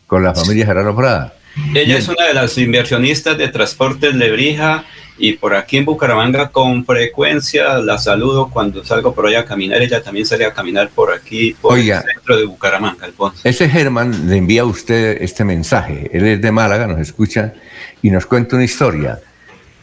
[0.07, 1.35] con la familia Serrano Prada.
[1.75, 4.85] Ella es una de las inversionistas de Transportes Lebrija
[5.19, 9.81] y por aquí en Bucaramanga con frecuencia la saludo cuando salgo por allá a caminar.
[9.81, 13.41] Ella también sale a caminar por aquí, por el centro de Bucaramanga, Alfonso.
[13.45, 16.11] Ese Germán le envía a usted este mensaje.
[16.13, 17.55] Él es de Málaga, nos escucha
[18.03, 19.21] y nos cuenta una historia.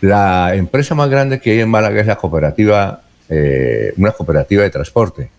[0.01, 4.69] La empresa más grande que hay en Málaga es la cooperativa, eh, una cooperativa de
[4.69, 5.29] transporte.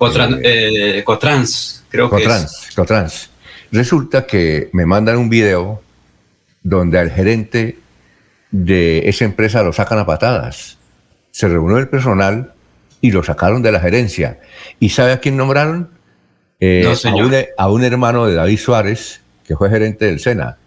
[0.00, 2.70] Eh, eh, Cotrans, creo que es.
[2.74, 3.30] Cotrans.
[3.70, 5.80] Resulta que me mandan un video
[6.62, 7.78] donde al gerente
[8.52, 10.78] de esa empresa lo sacan a patadas.
[11.32, 12.52] Se reunió el personal
[13.00, 14.38] y lo sacaron de la gerencia.
[14.78, 15.90] ¿Y sabe a quién nombraron?
[16.60, 16.94] Eh,
[17.56, 20.58] a, un, hermano de David Suárez, que fue gerente del SENA.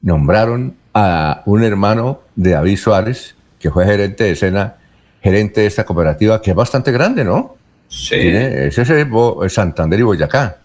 [0.00, 4.76] Nombraron a un hermano de David Suárez, que fue gerente de SENA,
[5.20, 7.56] gerente de esta cooperativa, que es bastante grande, ¿no?
[7.88, 8.14] Sí.
[8.14, 10.58] ese es Santander y Boyacá.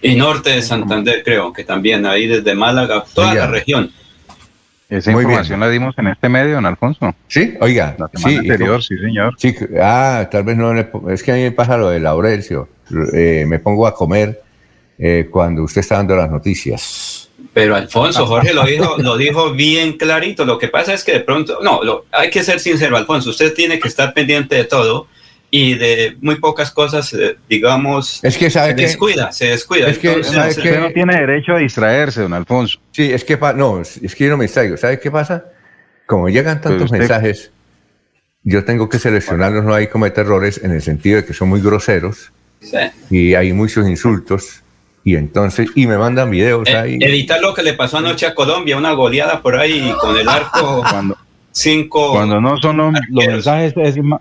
[0.00, 3.92] Y norte de Santander, creo, que también ahí desde Málaga, toda la región.
[4.88, 7.14] Esa información la dimos en este medio, don Alfonso.
[7.26, 7.94] Sí, oiga.
[7.98, 9.34] La semana sí, anterior, sí, señor.
[9.36, 10.72] Sí, ah, tal vez no
[11.10, 12.68] Es que a mí me pasa lo de Laurencio.
[13.12, 14.42] Eh, me pongo a comer
[14.98, 17.28] eh, cuando usted está dando las noticias.
[17.52, 20.46] Pero Alfonso, Jorge lo dijo, lo dijo bien clarito.
[20.46, 23.28] Lo que pasa es que de pronto, no, lo, hay que ser sincero, Alfonso.
[23.28, 25.06] Usted tiene que estar pendiente de todo
[25.50, 29.88] y de muy pocas cosas, eh, digamos, es que sabe se descuida, se descuida.
[29.88, 32.78] Es que, usted no tiene derecho a distraerse, don Alfonso.
[32.92, 34.76] Sí, es que no, es que yo no me distraigo.
[34.76, 35.44] ¿Sabe qué pasa?
[36.06, 37.50] Como llegan tantos mensajes,
[38.42, 41.60] yo tengo que seleccionarlos, no hay cometer errores en el sentido de que son muy
[41.60, 42.32] groseros
[43.10, 44.62] y hay muchos insultos.
[45.04, 46.98] Y entonces, y me mandan videos eh, ahí.
[47.00, 50.84] Editar lo que le pasó anoche a Colombia, una goleada por ahí con el arco.
[50.90, 51.16] Cuando,
[51.58, 52.12] cinco.
[52.12, 53.74] Cuando no son los, mensajes,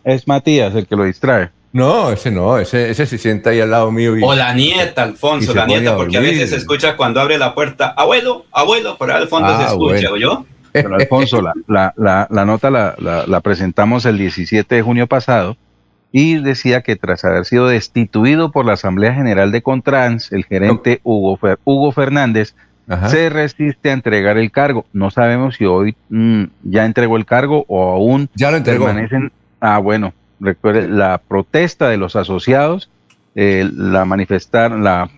[0.03, 1.49] es, Matías el que lo distrae.
[1.73, 4.15] No, ese no, ese, ese se sienta ahí al lado mío.
[4.21, 7.89] o la nieta, Alfonso, la nieta, porque a veces se escucha cuando abre la puerta,
[7.89, 10.45] abuelo, abuelo, por ahí al fondo se ah, escucha, ¿o yo?
[10.73, 15.57] Don Alfonso, la, la, nota la, presentamos el 17 de junio pasado
[16.11, 21.01] y decía que tras haber sido destituido por la Asamblea General de Contrans, el gerente
[21.03, 22.55] Hugo, Hugo Fernández
[23.09, 24.85] se resiste a entregar el cargo.
[24.93, 28.85] No sabemos si hoy mm, ya entregó el cargo o aún ya lo entregó.
[28.85, 29.31] permanecen.
[29.59, 32.89] Ah, bueno, recuerde, la protesta de los asociados
[33.35, 35.09] eh, la manifestaron, la,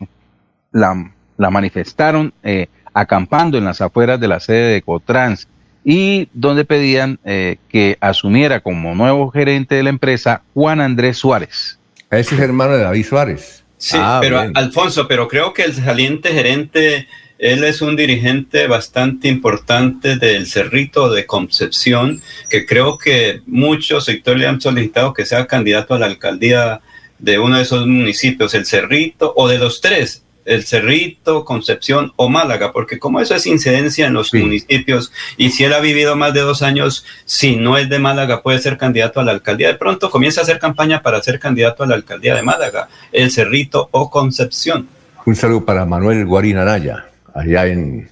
[0.71, 5.47] la, manifestaron eh, acampando en las afueras de la sede de Cotrans
[5.83, 11.79] y donde pedían eh, que asumiera como nuevo gerente de la empresa Juan Andrés Suárez.
[12.11, 13.63] Ese es hermano de David Suárez.
[13.77, 17.07] Sí, ah, pero Alfonso, pero creo que el saliente gerente
[17.39, 24.41] él es un dirigente bastante importante del Cerrito de Concepción, que creo que muchos sectores
[24.41, 26.81] le han solicitado que sea candidato a la alcaldía
[27.17, 32.27] de uno de esos municipios, el Cerrito, o de los tres, el Cerrito, Concepción o
[32.27, 36.33] Málaga, porque como eso es incidencia en los municipios, y si él ha vivido más
[36.33, 39.69] de dos años, si no es de Málaga, puede ser candidato a la alcaldía.
[39.69, 43.31] De pronto comienza a hacer campaña para ser candidato a la alcaldía de Málaga, el
[43.31, 44.89] Cerrito o Concepción.
[45.25, 48.09] Un saludo para Manuel Guarinaraya allá en,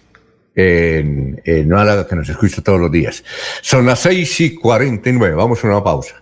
[0.55, 3.23] en, en que nos escucha todos los días.
[3.61, 6.21] Son las 6 y 49, vamos a una pausa.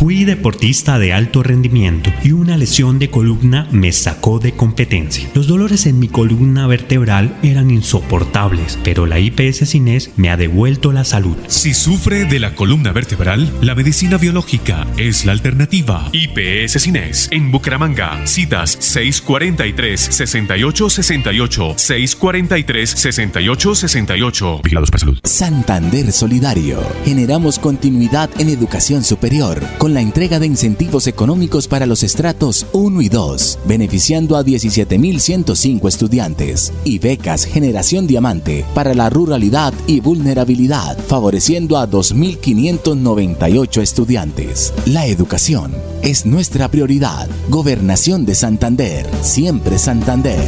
[0.00, 5.28] Fui deportista de alto rendimiento y una lesión de columna me sacó de competencia.
[5.34, 10.92] Los dolores en mi columna vertebral eran insoportables, pero la IPS Cines me ha devuelto
[10.92, 11.36] la salud.
[11.48, 16.08] Si sufre de la columna vertebral, la medicina biológica es la alternativa.
[16.12, 18.26] IPS Cines en Bucaramanga.
[18.26, 24.62] Citas 643-6868, 643-6868.
[24.62, 25.18] Vigilados para salud.
[25.24, 26.80] Santander Solidario.
[27.04, 33.02] Generamos continuidad en educación superior con la entrega de incentivos económicos para los estratos 1
[33.02, 40.98] y 2, beneficiando a 17.105 estudiantes, y becas Generación Diamante para la ruralidad y vulnerabilidad,
[40.98, 44.72] favoreciendo a 2.598 estudiantes.
[44.86, 47.28] La educación es nuestra prioridad.
[47.48, 50.40] Gobernación de Santander, siempre Santander.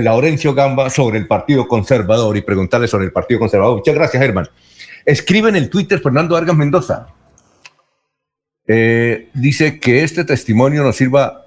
[0.00, 3.76] Laurencio Gamba sobre el Partido Conservador y preguntarle sobre el Partido Conservador.
[3.76, 4.48] Muchas gracias, Germán.
[5.04, 7.08] Escribe en el Twitter Fernando Vargas Mendoza.
[8.66, 11.46] Eh, dice que este testimonio nos sirva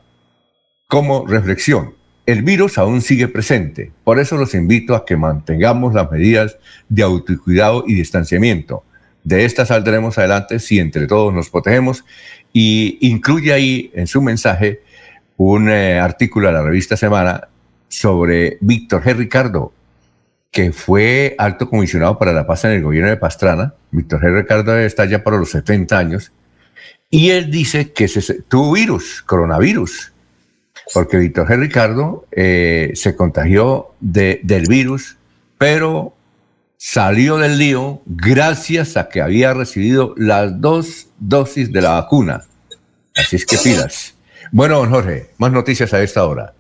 [0.88, 1.96] como reflexión.
[2.26, 6.58] El virus aún sigue presente, por eso los invito a que mantengamos las medidas
[6.90, 8.84] de autocuidado y distanciamiento.
[9.26, 12.06] De esta saldremos adelante si entre todos nos protegemos
[12.54, 14.82] y incluye ahí en su mensaje
[15.36, 17.50] un eh, artículo de la revista Semana
[17.90, 19.16] sobre Víctor G.
[19.16, 19.74] Ricardo,
[20.52, 23.74] que fue alto comisionado para la paz en el gobierno de Pastrana.
[23.90, 24.42] Víctor G.
[24.42, 26.32] Ricardo está ya para los 70 años.
[27.10, 28.08] Y él dice que
[28.48, 30.14] tuvo virus, coronavirus,
[30.94, 31.60] porque Víctor G.
[31.60, 35.18] Ricardo eh, se contagió de, del virus,
[35.58, 36.15] pero
[36.88, 42.44] salió del lío gracias a que había recibido las dos dosis de la vacuna.
[43.16, 44.14] Así es que pidas.
[44.52, 46.54] Bueno, don Jorge, más noticias a esta hora.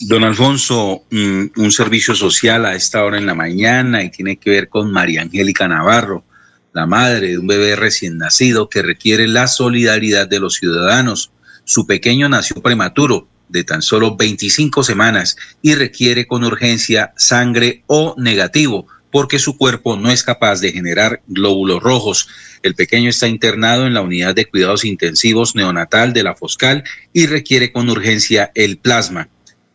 [0.00, 4.48] Don Alfonso, mm, un servicio social a esta hora en la mañana y tiene que
[4.48, 6.24] ver con María Angélica Navarro,
[6.72, 11.32] la madre de un bebé recién nacido que requiere la solidaridad de los ciudadanos.
[11.64, 18.14] Su pequeño nació prematuro, de tan solo 25 semanas, y requiere con urgencia sangre O
[18.16, 22.28] negativo porque su cuerpo no es capaz de generar glóbulos rojos.
[22.62, 27.26] El pequeño está internado en la unidad de cuidados intensivos neonatal de la Foscal y
[27.26, 29.28] requiere con urgencia el plasma.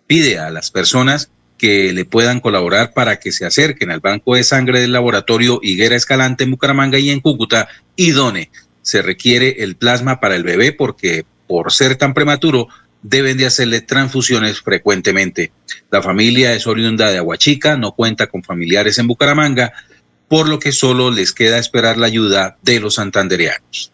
[0.07, 4.43] Pide a las personas que le puedan colaborar para que se acerquen al banco de
[4.43, 8.51] sangre del laboratorio Higuera Escalante en Bucaramanga y en Cúcuta y done.
[8.81, 12.68] Se requiere el plasma para el bebé porque por ser tan prematuro
[13.03, 15.51] deben de hacerle transfusiones frecuentemente.
[15.91, 19.73] La familia es oriunda de Aguachica, no cuenta con familiares en Bucaramanga,
[20.27, 23.91] por lo que solo les queda esperar la ayuda de los santandereanos.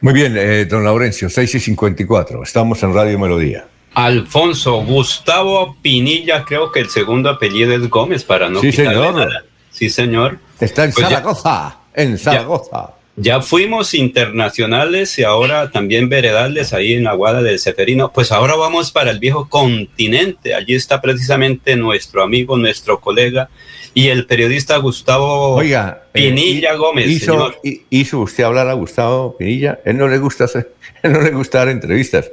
[0.00, 3.66] Muy bien, eh, don Laurencio, 6 y 54, estamos en Radio Melodía.
[3.94, 9.14] Alfonso Gustavo Pinilla, creo que el segundo apellido es Gómez, para no Sí, señor.
[9.14, 9.44] Nada.
[9.70, 10.38] Sí, señor.
[10.60, 12.70] Está en Pues ya- Zaragoza, en Zaragoza.
[12.90, 12.95] Ya
[13.42, 18.12] fuimos internacionales y ahora también veredales ahí en la Guada del Seferino.
[18.12, 20.54] Pues ahora vamos para el viejo continente.
[20.54, 23.48] Allí está precisamente nuestro amigo, nuestro colega
[23.94, 27.08] y el periodista Gustavo Oiga, eh, Pinilla hi- Gómez.
[27.08, 27.56] Hizo, señor.
[27.64, 29.80] hi- hizo usted hablar a Gustavo Pinilla.
[29.86, 30.72] Él no le gusta hacer,
[31.02, 32.30] él no le gusta dar entrevistas.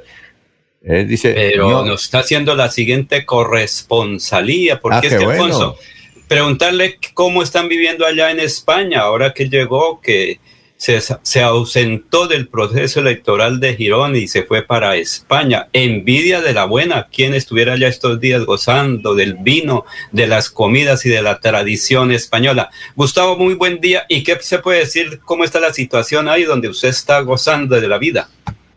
[0.83, 5.43] Él dice, Pero no, nos está haciendo la siguiente corresponsalía, porque Ah, es que, bueno.
[5.45, 5.77] Alfonso,
[6.27, 10.39] preguntarle cómo están viviendo allá en España, ahora que llegó, que
[10.77, 15.67] se, se ausentó del proceso electoral de Girón y se fue para España.
[15.73, 21.05] Envidia de la buena, quien estuviera allá estos días gozando del vino, de las comidas
[21.05, 22.69] y de la tradición española.
[22.95, 24.03] Gustavo, muy buen día.
[24.09, 25.19] ¿Y qué se puede decir?
[25.23, 28.29] ¿Cómo está la situación ahí donde usted está gozando de la vida?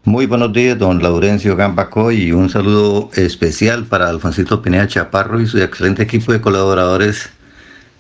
[0.06, 5.48] Muy buenos días, don Laurencio Gambaco, y un saludo especial para Alfonsito Pineda Chaparro y
[5.48, 7.31] su excelente equipo de colaboradores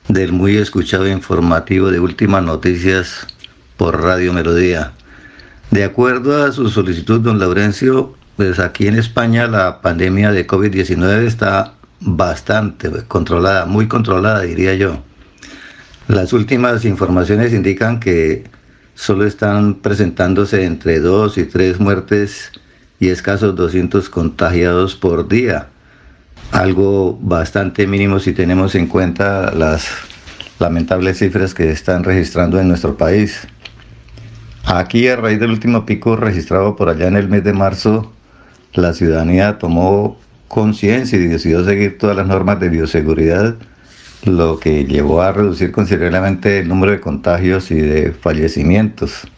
[0.06, 3.26] del muy escuchado informativo de Últimas Noticias
[3.76, 4.92] por Radio Melodía.
[5.70, 11.24] De acuerdo a su solicitud, don Laurencio, pues aquí en España la pandemia de COVID-19
[11.24, 15.02] está bastante controlada, muy controlada, diría yo.
[16.08, 18.44] Las últimas informaciones indican que
[18.94, 22.52] solo están presentándose entre dos y tres muertes
[23.00, 25.68] y escasos 200 contagiados por día.
[26.52, 29.88] Algo bastante mínimo si tenemos en cuenta las
[30.58, 33.46] lamentables cifras que están registrando en nuestro país.
[34.66, 38.12] Aquí, a raíz del último pico registrado por allá en el mes de marzo,
[38.74, 40.18] la ciudadanía tomó
[40.48, 43.54] conciencia y decidió seguir todas las normas de bioseguridad,
[44.24, 49.28] lo que llevó a reducir considerablemente el número de contagios y de fallecimientos.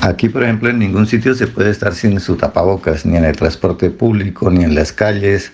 [0.00, 3.36] Aquí, por ejemplo, en ningún sitio se puede estar sin su tapabocas, ni en el
[3.36, 5.52] transporte público, ni en las calles,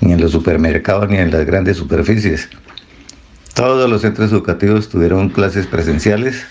[0.00, 2.48] ni en los supermercados, ni en las grandes superficies.
[3.52, 6.46] Todos los centros educativos tuvieron clases presenciales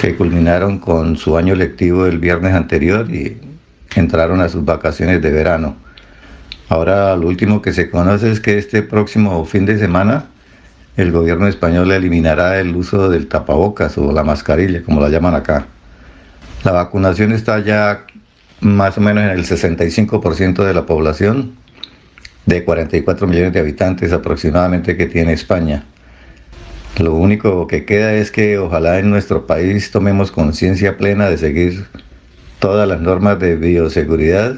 [0.00, 3.36] que culminaron con su año lectivo el viernes anterior y
[3.94, 5.76] entraron a sus vacaciones de verano.
[6.68, 10.26] Ahora lo último que se conoce es que este próximo fin de semana
[10.96, 15.66] el gobierno español eliminará el uso del tapabocas o la mascarilla, como la llaman acá.
[16.64, 18.06] La vacunación está ya
[18.60, 21.56] más o menos en el 65% de la población,
[22.46, 25.84] de 44 millones de habitantes aproximadamente que tiene España.
[26.98, 31.86] Lo único que queda es que ojalá en nuestro país tomemos conciencia plena de seguir
[32.58, 34.56] todas las normas de bioseguridad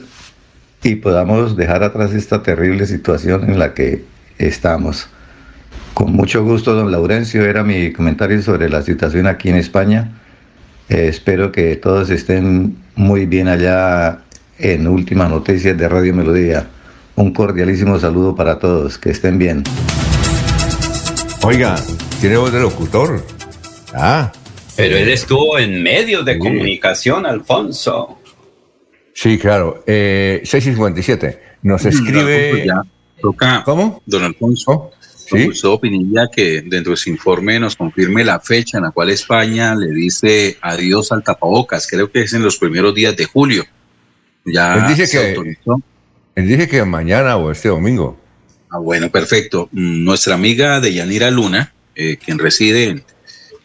[0.83, 4.05] y podamos dejar atrás esta terrible situación en la que
[4.39, 5.09] estamos.
[5.95, 10.11] Con mucho gusto, don Laurencio, era mi comentario sobre la situación aquí en España.
[10.89, 14.19] Eh, espero que todos estén muy bien allá
[14.59, 16.67] en Últimas Noticias de Radio Melodía.
[17.15, 19.63] Un cordialísimo saludo para todos, que estén bien.
[21.43, 21.77] Oiga,
[22.25, 23.23] tiene voz de locutor.
[23.93, 24.33] Ah.
[24.77, 28.19] Pero él estuvo en medios de comunicación, Alfonso.
[29.13, 29.85] Sí, claro.
[29.87, 31.39] Eh, 657.
[31.65, 32.65] Nos escribe.
[32.67, 32.81] Ya,
[33.21, 34.03] toca, ¿Cómo?
[34.07, 34.91] Don Alfonso,
[35.31, 39.11] don Gustavo Pinilla, que dentro de su informe nos confirme la fecha en la cual
[39.11, 41.87] España le dice adiós al tapabocas.
[41.87, 43.67] Creo que es en los primeros días de julio.
[44.47, 45.79] Ya Él dice se que- autorizó.
[46.37, 48.19] Él dice que mañana o este domingo.
[48.71, 49.69] Ah, bueno, perfecto.
[49.73, 53.03] Mm, nuestra amiga Deyanira Luna, eh, quien reside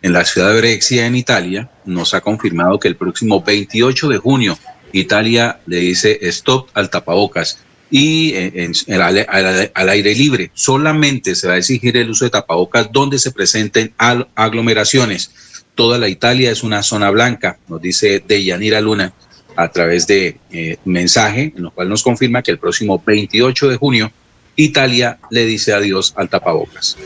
[0.02, 4.18] en, la ciudad de Brexia, en Italia, nos ha confirmado que el próximo 28 de
[4.18, 4.58] junio
[4.94, 7.60] Italia le dice stop al tapabocas
[7.92, 10.52] y en, al, aire libre.
[10.54, 13.94] Solamente se va a exigir el uso de tapabocas donde se presenten
[14.36, 15.32] aglomeraciones.
[15.76, 19.14] Toda la Italia es una zona blanca, nos dice Deyanira Luna
[19.56, 23.76] a través de eh, mensaje, en lo cual nos confirma que el próximo 28 de
[23.78, 24.12] junio
[24.56, 26.98] Italia le dice adiós al tapabocas.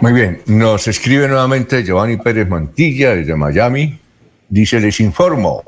[0.00, 3.98] Muy bien, nos escribe nuevamente Giovanni Pérez Mantilla desde Miami.
[4.48, 5.62] Dice, les informo,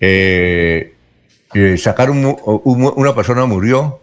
[0.00, 0.94] eh,
[1.54, 4.00] eh, sacaron una persona murió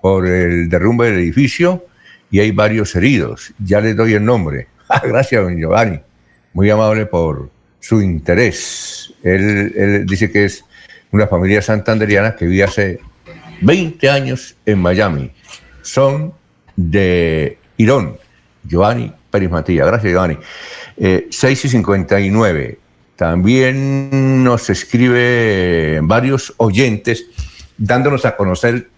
[0.00, 1.86] por el derrumbe del edificio
[2.30, 3.52] y hay varios heridos.
[3.58, 4.68] Ya les doy el nombre.
[4.94, 5.98] Ah, gracias, don Giovanni.
[6.52, 7.48] Muy amable por
[7.80, 9.14] su interés.
[9.22, 10.66] Él, él, dice que es
[11.12, 13.00] una familia santanderiana que vive hace
[13.62, 15.30] 20 años en Miami.
[15.80, 16.34] Son
[16.76, 18.18] de Irón.
[18.64, 19.50] Giovanni Pérez.
[19.50, 20.36] Gracias, Giovanni.
[20.96, 22.78] Eh, 6 y 59.
[23.16, 27.26] También nos escribe varios oyentes
[27.78, 28.88] dándonos a conocer,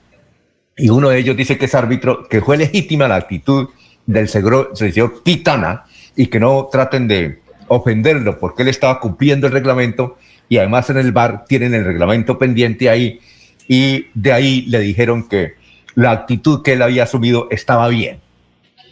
[0.77, 3.69] y uno de ellos dice que es árbitro, que fue legítima la actitud
[4.07, 5.85] del señor Titana
[6.17, 10.19] y que no traten de ofenderlo porque él estaba cumpliendo el reglamento
[10.49, 13.21] y además en el bar tienen el reglamento pendiente ahí
[13.67, 15.55] y de ahí le dijeron que
[15.95, 18.21] la actitud que él había asumido estaba bien.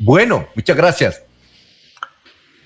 [0.05, 1.23] Bueno, muchas gracias.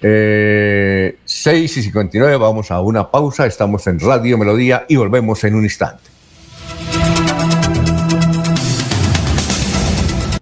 [0.00, 3.44] Eh, 6 y 59, vamos a una pausa.
[3.44, 6.04] Estamos en Radio Melodía y volvemos en un instante.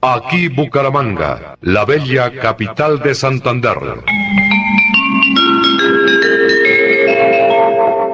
[0.00, 3.76] Aquí Bucaramanga, la bella capital de Santander.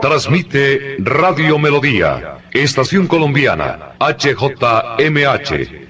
[0.00, 5.89] Transmite Radio Melodía, Estación Colombiana, HJMH.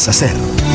[0.07, 0.70] hacer.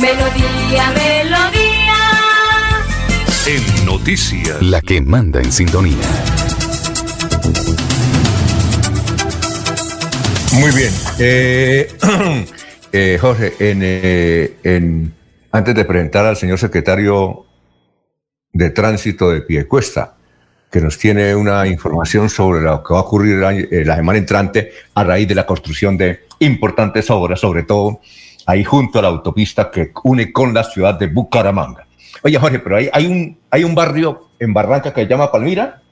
[0.00, 1.94] Melodía, melodía.
[3.46, 4.60] En noticias.
[4.60, 5.96] La que manda en sintonía.
[10.54, 10.92] Muy bien.
[11.20, 11.92] Eh,
[12.92, 15.14] eh, Jorge, en, eh, en,
[15.52, 17.46] antes de presentar al señor secretario
[18.52, 20.16] de Tránsito de Piecuesta,
[20.72, 23.38] que nos tiene una información sobre lo que va a ocurrir
[23.86, 28.00] la semana entrante a raíz de la construcción de importantes obras, sobre todo
[28.46, 31.86] ahí junto a la autopista que une con la ciudad de Bucaramanga.
[32.22, 35.82] Oye, Jorge, pero hay, hay, un, hay un barrio en Barranca que se llama Palmira.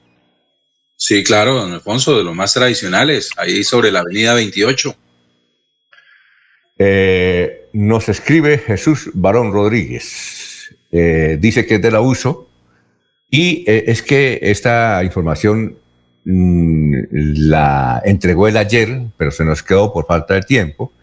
[0.95, 4.95] Sí, claro, don Alfonso, de los más tradicionales, ahí sobre la avenida 28.
[6.77, 10.75] Eh, nos escribe Jesús Barón Rodríguez.
[10.91, 12.49] Eh, dice que es de la uso.
[13.29, 15.77] Y eh, es que esta información
[16.23, 20.93] mm, la entregó él ayer, pero se nos quedó por falta de tiempo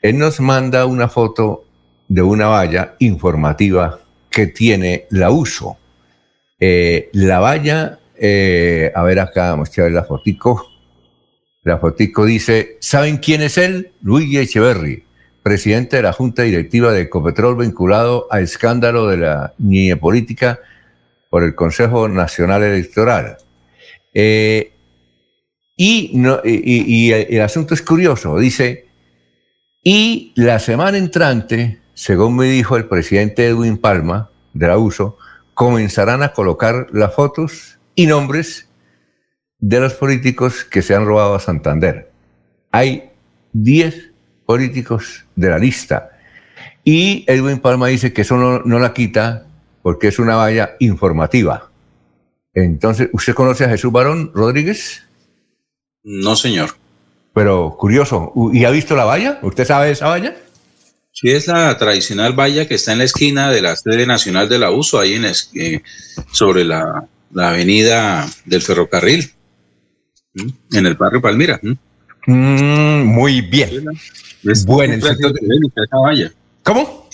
[0.00, 1.64] él nos manda una foto
[2.06, 4.00] de una valla informativa
[4.30, 5.76] que tiene la uso.
[6.60, 10.66] Eh, la valla, eh, a ver acá, vamos a ver la fotico.
[11.64, 13.92] La fotico dice, ¿saben quién es él?
[14.02, 15.04] Luigi Echeverry,
[15.42, 20.60] presidente de la Junta Directiva de Ecopetrol vinculado al escándalo de la niña política
[21.28, 23.36] por el Consejo Nacional Electoral.
[24.14, 24.72] Eh,
[25.76, 28.87] y, no, y el asunto es curioso, dice,
[29.90, 35.16] y la semana entrante, según me dijo el presidente Edwin Palma de la USO,
[35.54, 38.68] comenzarán a colocar las fotos y nombres
[39.58, 42.12] de los políticos que se han robado a Santander.
[42.70, 43.12] Hay
[43.54, 44.12] 10
[44.44, 46.10] políticos de la lista.
[46.84, 49.46] Y Edwin Palma dice que eso no, no la quita
[49.80, 51.70] porque es una valla informativa.
[52.52, 55.02] Entonces, ¿usted conoce a Jesús Barón Rodríguez?
[56.02, 56.76] No, señor.
[57.34, 59.38] Pero curioso, ¿y ha visto la valla?
[59.42, 60.36] ¿Usted sabe esa valla?
[61.12, 64.58] Sí, es la tradicional valla que está en la esquina de la sede nacional de
[64.58, 65.82] la USO, ahí en eh,
[66.32, 69.30] sobre la, avenida del ferrocarril,
[70.72, 71.60] en el barrio Palmira.
[72.26, 73.84] Mm, muy bien.
[74.44, 74.94] Es buena.
[74.94, 76.32] esa valla.
[76.62, 77.08] ¿Cómo?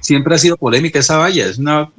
[0.00, 1.46] Siempre ha sido polémica esa valla.
[1.46, 1.90] Es una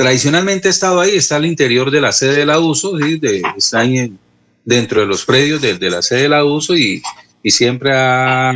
[0.00, 3.98] tradicionalmente ha estado ahí, está al interior de la sede de la USO, está ahí
[3.98, 4.18] en,
[4.64, 7.02] dentro de los predios de, la sede de la uso y,
[7.44, 8.52] siempre ha,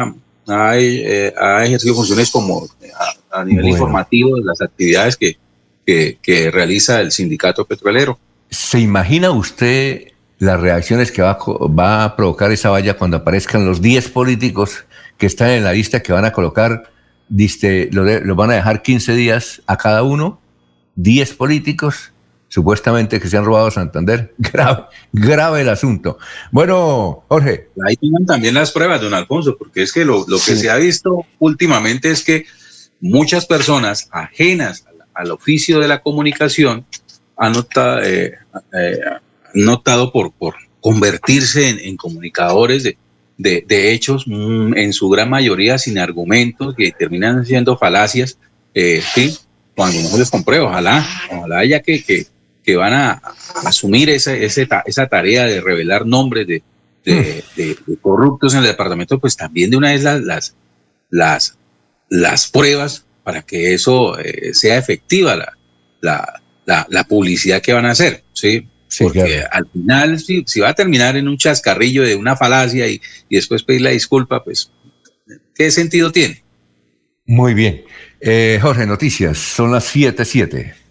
[0.77, 2.67] eh, ha, ejercido funciones como
[3.31, 5.37] a, nivel informativo de las actividades que,
[5.85, 8.19] que, realiza el sindicato petrolero.
[8.51, 11.39] ¿Se imagina usted las reacciones que va,
[11.79, 14.85] va a provocar esa valla cuando aparezcan los 10 políticos
[15.19, 16.91] que están en la lista que van a colocar,
[17.29, 20.41] diste, lo, lo van a dejar 15 días a cada uno,
[20.97, 22.14] 10 políticos
[22.55, 24.33] supuestamente que se han robado Santander.
[24.39, 26.19] Grave, grave el asunto.
[26.53, 27.71] Bueno, Jorge.
[27.85, 31.27] Ahí tienen también las pruebas, don Alfonso, porque es que lo, que se ha visto
[31.41, 32.47] últimamente es que
[33.01, 36.87] muchas personas ajenas al, oficio de la comunicación
[37.37, 38.35] han notado, eh,
[38.73, 39.01] eh,
[39.55, 42.97] notado por, por convertirse en, comunicadores de,
[43.37, 48.39] de, hechos, mm, en su gran mayoría sin argumentos, que terminan siendo falacias.
[48.75, 49.37] Eh, sí,
[49.75, 52.29] cuando no les compré, ojalá, ojalá haya que, que,
[52.65, 53.23] que van a
[53.65, 56.62] asumir esa, esa, tarea de revelar nombres de,
[57.05, 60.57] de, corruptos en el departamento, pues también de una vez las, las,
[61.11, 61.59] las,
[62.09, 67.93] las pruebas para que eso eh, sea efectiva la, la, la, publicidad que van a
[67.93, 68.69] hacer, ¿sí?
[68.99, 73.01] Porque al final, si, si, va a terminar en un chascarrillo de una falacia y,
[73.28, 74.70] y después pedir la disculpa, pues,
[75.55, 76.45] ¿qué sentido tiene?
[77.27, 77.85] Muy bien.
[78.20, 80.84] Eh, Jorge, noticias, son las 7.7.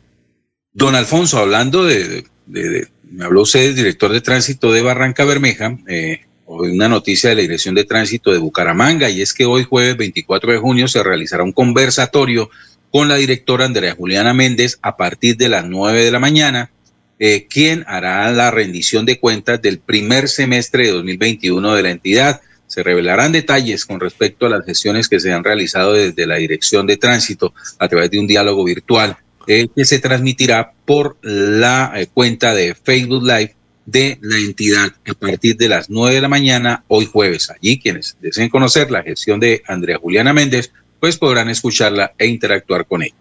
[0.74, 6.90] Don Alfonso, hablando de, me habló usted, director de tránsito de Barranca Bermeja, eh, una
[6.90, 10.58] noticia de la Dirección de Tránsito de Bucaramanga y es que hoy jueves 24 de
[10.58, 12.50] junio se realizará un conversatorio
[12.92, 16.72] con la directora Andrea Juliana Méndez a partir de las 9 de la mañana,
[17.20, 22.42] eh, quien hará la rendición de cuentas del primer semestre de 2021 de la entidad.
[22.66, 26.88] Se revelarán detalles con respecto a las gestiones que se han realizado desde la Dirección
[26.88, 29.18] de Tránsito a través de un diálogo virtual
[29.48, 33.56] eh, que se transmitirá por la eh, cuenta de Facebook Live
[33.86, 37.50] de la entidad a partir de las 9 de la mañana hoy jueves.
[37.50, 42.86] Allí quienes deseen conocer la gestión de Andrea Juliana Méndez, pues podrán escucharla e interactuar
[42.86, 43.16] con ella.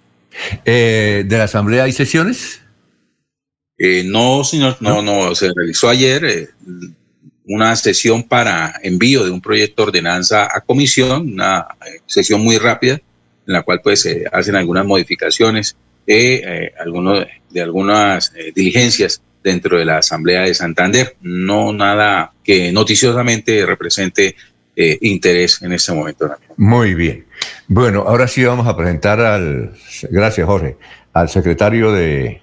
[0.65, 2.61] Eh, ¿De la Asamblea hay sesiones?
[4.05, 6.55] no, señor, no, no, se realizó ayer
[7.47, 12.59] una sesión para envío de un proyecto de ordenanza a comisión, una eh, sesión muy
[12.59, 15.77] rápida en la cual pues se hacen algunas modificaciones
[16.07, 16.73] de, eh,
[17.51, 21.17] de algunas eh, diligencias dentro de la Asamblea de Santander.
[21.21, 24.37] No nada que noticiosamente represente
[24.75, 26.35] interés en este momento.
[26.57, 27.27] Muy bien.
[27.69, 29.75] Bueno, ahora sí vamos a presentar al,
[30.11, 30.79] gracias Jorge,
[31.13, 32.41] al secretario de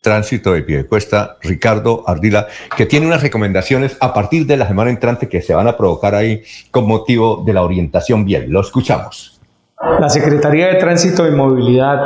[0.00, 2.46] Tránsito de Piedecuesta, Ricardo Ardila,
[2.76, 6.14] que tiene unas recomendaciones a partir de la semana entrante que se van a provocar
[6.14, 8.46] ahí con motivo de la orientación vial.
[8.48, 9.37] Lo escuchamos.
[9.80, 12.02] La Secretaría de Tránsito y Movilidad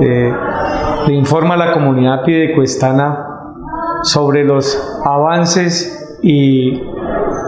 [0.00, 0.32] eh,
[1.06, 3.26] le informa a la comunidad piedecuestana
[4.02, 6.80] sobre los avances y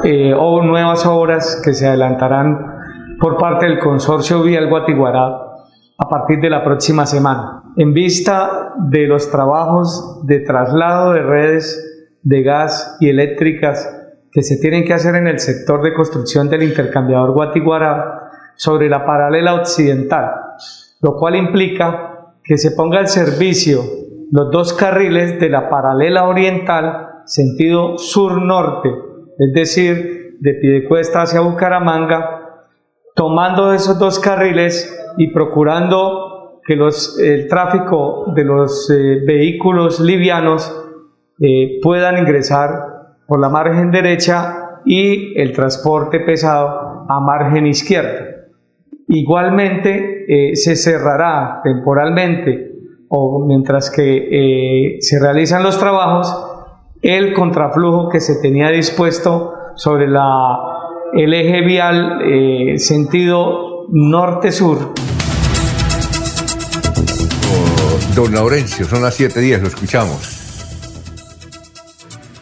[0.05, 2.75] eh, o nuevas obras que se adelantarán
[3.19, 5.41] por parte del Consorcio Vial Guatiguará
[5.97, 7.63] a partir de la próxima semana.
[7.77, 13.91] En vista de los trabajos de traslado de redes de gas y eléctricas
[14.31, 18.14] que se tienen que hacer en el sector de construcción del intercambiador Guatiguará
[18.57, 20.31] sobre la paralela occidental,
[21.01, 23.83] lo cual implica que se ponga al servicio
[24.31, 28.91] los dos carriles de la paralela oriental sentido sur-norte,
[29.39, 32.65] es decir, de Piedecuesta hacia Bucaramanga,
[33.15, 40.75] tomando esos dos carriles y procurando que los, el tráfico de los eh, vehículos livianos
[41.41, 48.34] eh, puedan ingresar por la margen derecha y el transporte pesado a margen izquierda.
[49.15, 52.73] Igualmente eh, se cerrará temporalmente
[53.09, 56.35] o mientras que se realizan los trabajos
[57.01, 60.57] el contraflujo que se tenía dispuesto sobre la,
[61.13, 64.95] el eje vial sentido norte-sur.
[68.15, 70.41] don Laurencio, son las 7.10, lo escuchamos.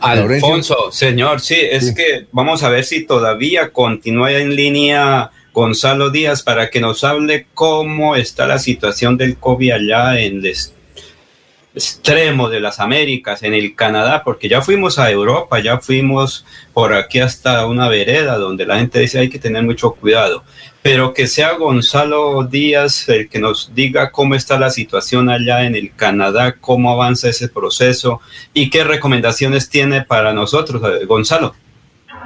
[0.00, 6.42] Alfonso, señor, sí, es que vamos a ver si todavía continúa en línea Gonzalo Díaz
[6.42, 10.56] para que nos hable cómo está la situación del COVID allá en el
[11.74, 16.92] extremo de las Américas, en el Canadá, porque ya fuimos a Europa, ya fuimos por
[16.92, 20.42] aquí hasta una vereda donde la gente dice hay que tener mucho cuidado
[20.82, 25.76] pero que sea Gonzalo Díaz el que nos diga cómo está la situación allá en
[25.76, 28.20] el Canadá, cómo avanza ese proceso
[28.52, 31.54] y qué recomendaciones tiene para nosotros, Gonzalo.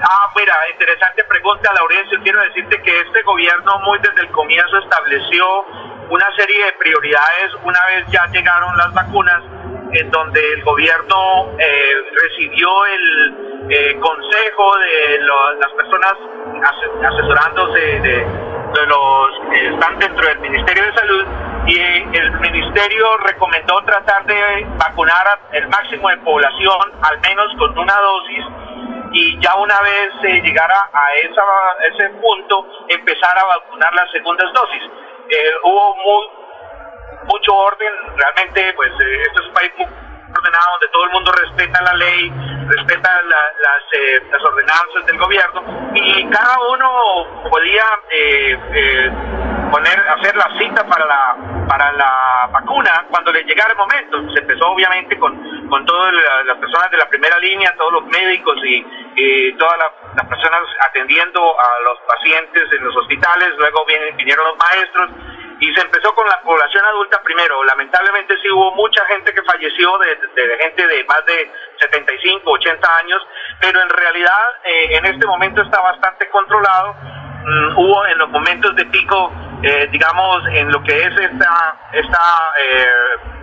[0.03, 2.21] Ah, mira, interesante pregunta, Laurencio.
[2.23, 5.47] Quiero decirte que este gobierno muy desde el comienzo estableció
[6.11, 9.43] una serie de prioridades una vez ya llegaron las vacunas,
[9.93, 15.19] en donde el gobierno eh, recibió el eh, consejo de
[15.59, 16.15] las personas
[17.03, 18.47] asesorándose de
[18.77, 21.25] de los que están dentro del Ministerio de Salud
[21.67, 27.97] y el Ministerio recomendó tratar de vacunar el máximo de población, al menos con una
[27.97, 28.45] dosis,
[29.17, 31.43] y ya una vez se llegara a esa,
[31.91, 34.83] ese punto, empezar a vacunar las segundas dosis.
[35.31, 36.27] Eh, hubo muy,
[37.25, 39.87] mucho orden, realmente, pues eh, es un país muy
[40.37, 42.33] ordenado donde todo el mundo respeta la ley,
[42.69, 45.63] respeta las, eh, las ordenanzas del gobierno
[45.95, 49.11] y cada uno podía eh, eh,
[49.71, 51.37] poner, hacer la cita para la,
[51.69, 54.33] para la vacuna cuando le llegara el momento.
[54.35, 56.13] Se empezó obviamente con, con todas
[56.45, 58.85] las personas de la primera línea, todos los médicos y,
[59.59, 59.79] todas
[60.15, 65.11] las personas atendiendo a los pacientes en los hospitales, luego vinieron los maestros
[65.61, 67.63] y se empezó con la población adulta primero.
[67.65, 71.51] Lamentablemente sí hubo mucha gente que falleció, de, gente de más de
[71.81, 73.27] 75, 80 años,
[73.61, 76.95] pero en realidad eh, en este momento está bastante controlado.
[76.95, 82.53] Mm, hubo en los momentos de pico, eh, digamos, en lo que es esta, esta
[82.59, 83.37] eh,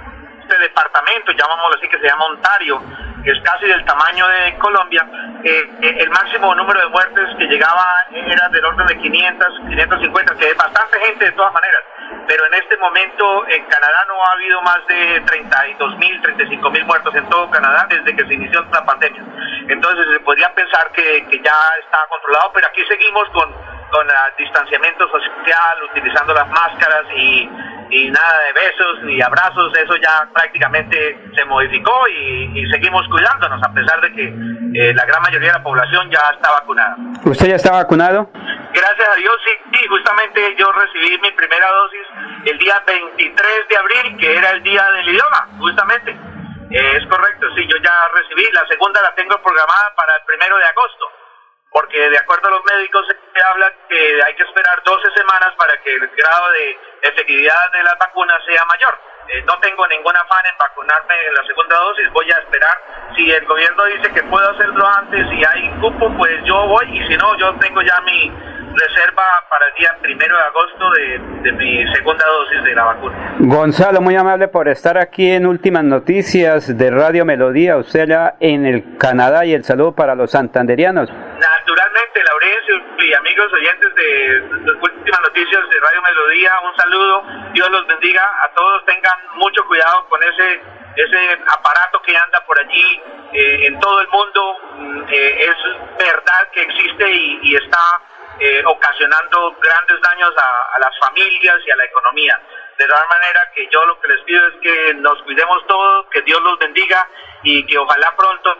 [0.44, 2.82] este departamento, llamámoslo así, que se llama Ontario,
[3.24, 5.06] que es casi del tamaño de Colombia,
[5.44, 10.36] eh, eh, el máximo número de muertes que llegaba era del orden de 500, 550,
[10.36, 11.82] que es bastante gente de todas maneras,
[12.28, 16.86] pero en este momento en Canadá no ha habido más de 32 mil, 35 mil
[16.86, 19.24] muertos en todo Canadá desde que se inició la pandemia.
[19.68, 23.54] Entonces se podría pensar que, que ya está controlado, pero aquí seguimos con,
[23.94, 27.48] con el distanciamiento social, utilizando las máscaras y,
[27.92, 33.62] y nada de besos ni abrazos, eso ya prácticamente se modificó y, y seguimos cuidándonos
[33.64, 36.96] a pesar de que eh, la gran mayoría de la población ya está vacunada.
[37.24, 38.32] ¿Usted ya está vacunado?
[38.34, 42.08] Gracias a Dios, sí, sí, justamente yo recibí mi primera dosis
[42.46, 46.18] el día 23 de abril, que era el día del idioma, justamente.
[46.72, 50.58] Eh, es correcto, sí, yo ya recibí, la segunda la tengo programada para el primero
[50.58, 51.06] de agosto,
[51.74, 55.76] porque de acuerdo a los médicos se habla que hay que esperar 12 semanas para
[55.82, 58.94] que el grado de efectividad de las vacunas sea mayor.
[59.28, 62.78] Eh, no tengo ningún afán en vacunarme en la segunda dosis, voy a esperar.
[63.16, 67.08] Si el gobierno dice que puedo hacerlo antes y hay cupo, pues yo voy y
[67.08, 68.32] si no, yo tengo ya mi
[68.76, 73.36] reserva para el día primero de agosto de, de mi segunda dosis de la vacuna.
[73.40, 78.66] Gonzalo, muy amable por estar aquí en Últimas Noticias de Radio Melodía, usted allá en
[78.66, 81.10] el Canadá y el saludo para los santanderianos.
[81.94, 87.70] Naturalmente, Laurencio y amigos oyentes de las últimas noticias de Radio Melodía, un saludo, Dios
[87.70, 90.62] los bendiga, a todos tengan mucho cuidado con ese
[90.96, 93.02] ese aparato que anda por allí
[93.34, 98.02] eh, en todo el mundo, mm, eh, es verdad que existe y, y está
[98.40, 102.40] eh, ocasionando grandes daños a, a, las familias y a la economía.
[102.78, 106.22] De tal manera que yo lo que les pido es que nos cuidemos todos, que
[106.22, 107.08] Dios los bendiga
[107.44, 108.56] y que ojalá pronto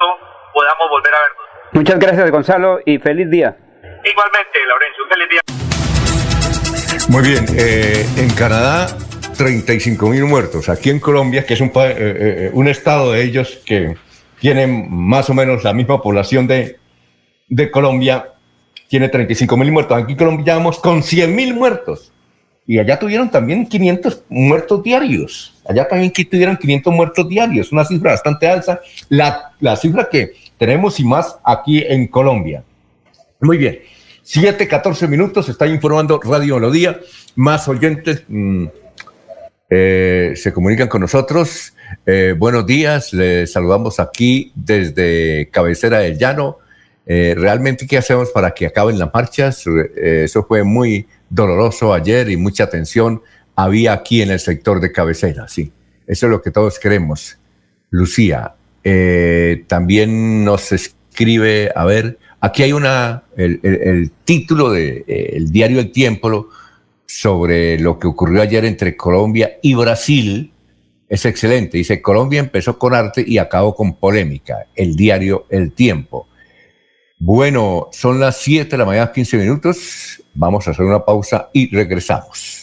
[0.54, 1.53] podamos volver a vernos.
[1.74, 3.58] Muchas gracias Gonzalo y feliz día.
[4.06, 5.42] Igualmente, Laurencio, feliz día.
[7.10, 8.88] Muy bien, eh, en Canadá
[9.36, 10.70] 35 mil muertos.
[10.70, 13.96] Aquí en Colombia, que es un, eh, eh, un estado de ellos que
[14.40, 16.78] tienen más o menos la misma población de,
[17.48, 18.34] de Colombia,
[18.88, 19.98] tiene 35 mil muertos.
[19.98, 22.12] Aquí en Colombia vamos con 100 mil muertos.
[22.68, 25.60] Y allá tuvieron también 500 muertos diarios.
[25.68, 28.80] Allá también tuvieron 500 muertos diarios, una cifra bastante alta.
[29.10, 30.34] La, la cifra que
[30.64, 32.64] tenemos y más aquí en Colombia.
[33.42, 33.80] Muy bien.
[34.22, 37.02] 7, 14 minutos, está informando Radio Melodía.
[37.36, 38.68] Más oyentes mmm,
[39.70, 41.74] eh, se comunican con nosotros.
[42.06, 46.60] Eh, buenos días, les saludamos aquí desde Cabecera del Llano.
[47.06, 49.66] Eh, realmente, ¿qué hacemos para que acaben las marchas?
[49.98, 53.22] Eso fue muy doloroso ayer y mucha tensión
[53.54, 55.74] había aquí en el sector de Cabecera, sí.
[56.08, 57.38] Eso es lo que todos queremos.
[57.90, 65.32] Lucía, eh, también nos escribe, a ver, aquí hay una, el, el, título del de,
[65.34, 66.50] el diario El Tiempo
[67.06, 70.54] sobre lo que ocurrió ayer entre Colombia y Brasil
[71.14, 71.78] es excelente.
[71.78, 74.66] Dice, Colombia empezó con arte y acabó con polémica.
[74.76, 76.28] El diario El Tiempo.
[77.20, 80.24] Bueno, son las 7 de la mañana, 15 minutos.
[80.34, 82.63] Vamos a hacer una pausa y regresamos.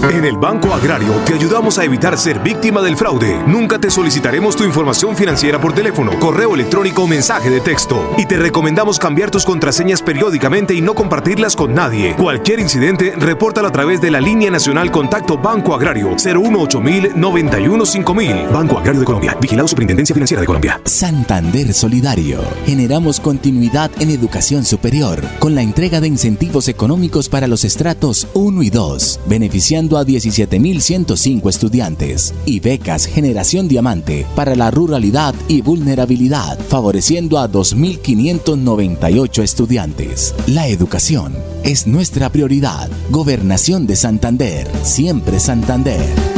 [0.00, 3.36] En el Banco Agrario te ayudamos a evitar ser víctima del fraude.
[3.48, 8.14] Nunca te solicitaremos tu información financiera por teléfono, correo electrónico o mensaje de texto.
[8.16, 12.14] Y te recomendamos cambiar tus contraseñas periódicamente y no compartirlas con nadie.
[12.14, 16.80] Cualquier incidente, repórtalo a través de la línea nacional Contacto Banco Agrario 018
[17.16, 18.36] 91 5000.
[18.52, 19.36] Banco Agrario de Colombia.
[19.40, 20.80] Vigilado Superintendencia Financiera de Colombia.
[20.84, 22.40] Santander Solidario.
[22.66, 28.62] Generamos continuidad en educación superior con la entrega de incentivos económicos para los estratos 1
[28.62, 36.58] y 2, beneficiando a 17.105 estudiantes y becas Generación Diamante para la ruralidad y vulnerabilidad,
[36.58, 40.34] favoreciendo a 2.598 estudiantes.
[40.46, 42.90] La educación es nuestra prioridad.
[43.10, 46.37] Gobernación de Santander, siempre Santander.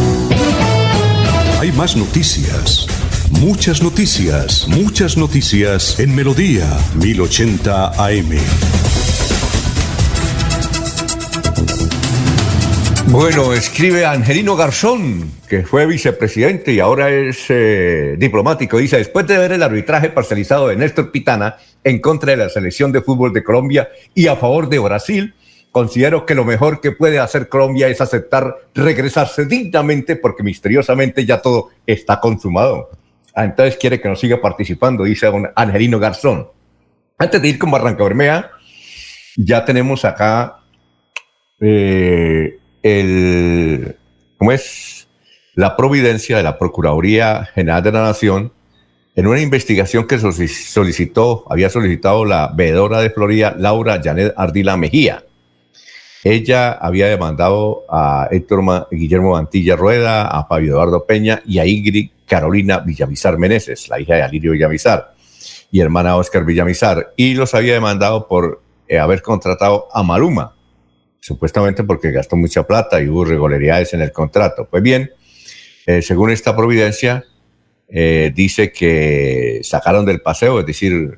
[1.61, 2.87] Hay más noticias.
[3.39, 6.65] Muchas noticias, muchas noticias en Melodía
[6.95, 8.29] 1080 AM.
[13.09, 18.79] Bueno, escribe Angelino Garzón, que fue vicepresidente y ahora es eh, diplomático.
[18.79, 22.91] Dice, después de ver el arbitraje parcializado de Néstor Pitana en contra de la selección
[22.91, 25.35] de fútbol de Colombia y a favor de Brasil,
[25.71, 31.41] considero que lo mejor que puede hacer Colombia es aceptar regresarse dignamente porque misteriosamente ya
[31.41, 32.89] todo está consumado.
[33.33, 36.47] Ah, entonces quiere que nos siga participando, dice un Angelino Garzón.
[37.17, 38.51] Antes de ir con Barranca Bermea,
[39.37, 40.57] ya tenemos acá
[41.59, 43.95] eh, el,
[44.37, 45.07] ¿cómo es?
[45.55, 48.51] La providencia de la Procuraduría General de la Nación
[49.15, 55.25] en una investigación que solicitó, había solicitado la veedora de Florida, Laura Janet Ardila Mejía.
[56.23, 62.11] Ella había demandado a Héctor Guillermo Mantilla Rueda, a Fabio Eduardo Peña y a Ingrid
[62.27, 65.13] Carolina Villamizar Meneses, la hija de Alirio Villamizar
[65.71, 70.53] y hermana Oscar Villamizar, y los había demandado por eh, haber contratado a Maluma,
[71.19, 74.67] supuestamente porque gastó mucha plata y hubo irregularidades en el contrato.
[74.69, 75.11] Pues bien,
[75.85, 77.23] eh, según esta providencia,
[77.87, 81.17] eh, dice que sacaron del paseo, es decir,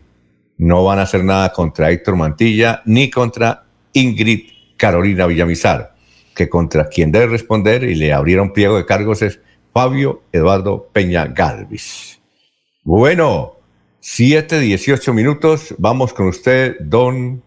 [0.57, 5.95] no van a hacer nada contra Héctor Mantilla ni contra Ingrid Carolina Villamizar,
[6.35, 9.39] que contra quien debe responder y le abrieron pliego de cargos es
[9.73, 12.19] Fabio Eduardo Peña Galvis.
[12.83, 13.57] Bueno,
[13.99, 17.41] 7, 18 minutos, vamos con usted, don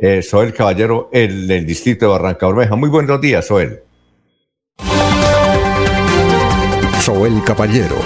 [0.00, 2.76] eh, Soel Caballero, el, el distrito de Barranca Bermeja.
[2.76, 3.82] Muy buenos días, Soel.
[7.00, 7.96] Soel Caballero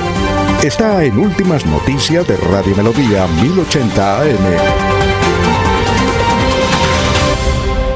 [0.62, 4.93] está en Últimas Noticias de Radio Melodía 1080 AM.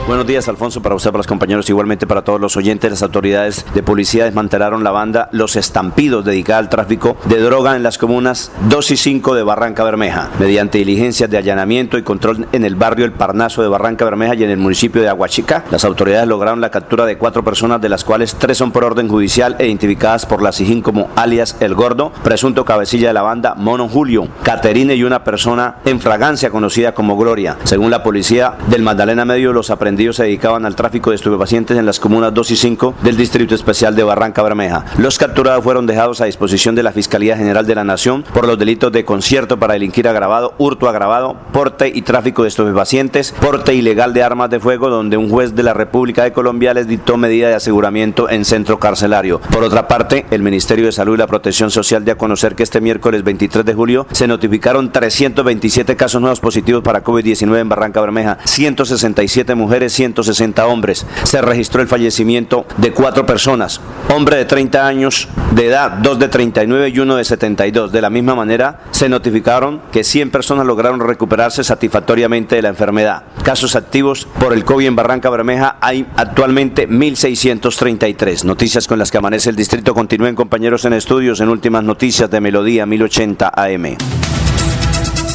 [0.09, 2.91] Buenos días, Alfonso, para usted, para los compañeros, igualmente para todos los oyentes.
[2.91, 7.83] Las autoridades de policía desmantelaron la banda Los Estampidos, dedicada al tráfico de droga en
[7.83, 12.65] las comunas 2 y 5 de Barranca Bermeja, mediante diligencias de allanamiento y control en
[12.65, 15.67] el barrio El Parnaso de Barranca Bermeja y en el municipio de Aguachica.
[15.71, 19.09] Las autoridades lograron la captura de cuatro personas, de las cuales tres son por orden
[19.09, 23.55] judicial e identificadas por la SIJIN como alias El Gordo, presunto cabecilla de la banda
[23.57, 27.59] Mono Julio, Caterine y una persona en fragancia conocida como Gloria.
[27.65, 31.85] Según la policía del Magdalena Medio, los aprendidos se dedicaban al tráfico de estupefacientes en
[31.85, 34.85] las comunas 2 y 5 del Distrito Especial de Barranca Bermeja.
[34.97, 38.57] Los capturados fueron dejados a disposición de la Fiscalía General de la Nación por los
[38.59, 44.15] delitos de concierto para delinquir agravado, hurto agravado, porte y tráfico de estupefacientes, porte ilegal
[44.15, 47.49] de armas de fuego, donde un juez de la República de Colombia les dictó medida
[47.49, 49.41] de aseguramiento en centro carcelario.
[49.51, 52.63] Por otra parte, el Ministerio de Salud y la Protección Social dio a conocer que
[52.63, 58.01] este miércoles 23 de julio se notificaron 327 casos nuevos positivos para COVID-19 en Barranca
[58.01, 61.07] Bermeja, 167 mujeres 160 hombres.
[61.25, 63.81] Se registró el fallecimiento de cuatro personas,
[64.15, 67.93] hombre de 30 años de edad, dos de 39 y uno de 72.
[67.93, 73.25] De la misma manera, se notificaron que 100 personas lograron recuperarse satisfactoriamente de la enfermedad.
[73.43, 78.45] Casos activos por el COVID en Barranca Bermeja hay actualmente 1.633.
[78.45, 79.95] Noticias con las que amanece el distrito.
[79.95, 84.38] Continúen compañeros en estudios en últimas noticias de Melodía 1080 AM.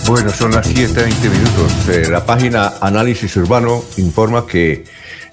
[0.06, 1.90] Bueno, son las 7.20 minutos.
[1.90, 4.84] Eh, la página Análisis Urbano informa que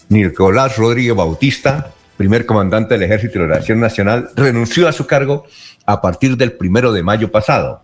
[0.08, 5.44] Nicolás Rodríguez Bautista, primer comandante del Ejército de la Nación Nacional, renunció a su cargo
[5.86, 7.82] a partir del primero de mayo pasado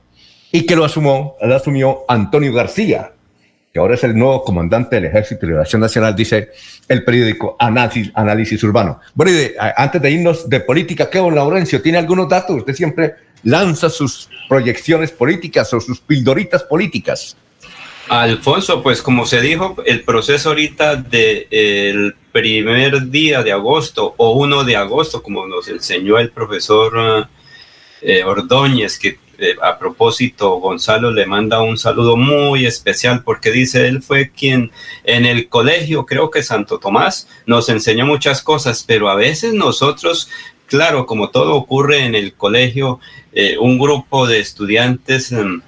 [0.52, 3.10] y que lo asumió, lo asumió Antonio García,
[3.72, 6.50] que ahora es el nuevo comandante del Ejército de Liberación Nacional, dice
[6.88, 9.00] el periódico Análisis, Análisis Urbano.
[9.12, 11.82] Bueno, y antes de irnos de política, ¿qué, don Laurencio?
[11.82, 12.56] ¿Tiene algunos datos?
[12.56, 17.36] Usted siempre lanza sus proyecciones políticas o sus pildoritas políticas.
[18.08, 24.64] Alfonso, pues como se dijo, el proceso ahorita del primer día de agosto o 1
[24.64, 27.28] de agosto, como nos enseñó el profesor
[28.00, 33.86] eh, Ordóñez, que eh, a propósito Gonzalo le manda un saludo muy especial porque dice
[33.86, 34.70] él fue quien
[35.04, 40.30] en el colegio, creo que Santo Tomás, nos enseñó muchas cosas, pero a veces nosotros
[40.66, 43.00] claro, como todo ocurre en el colegio,
[43.32, 45.62] eh, un grupo de estudiantes em,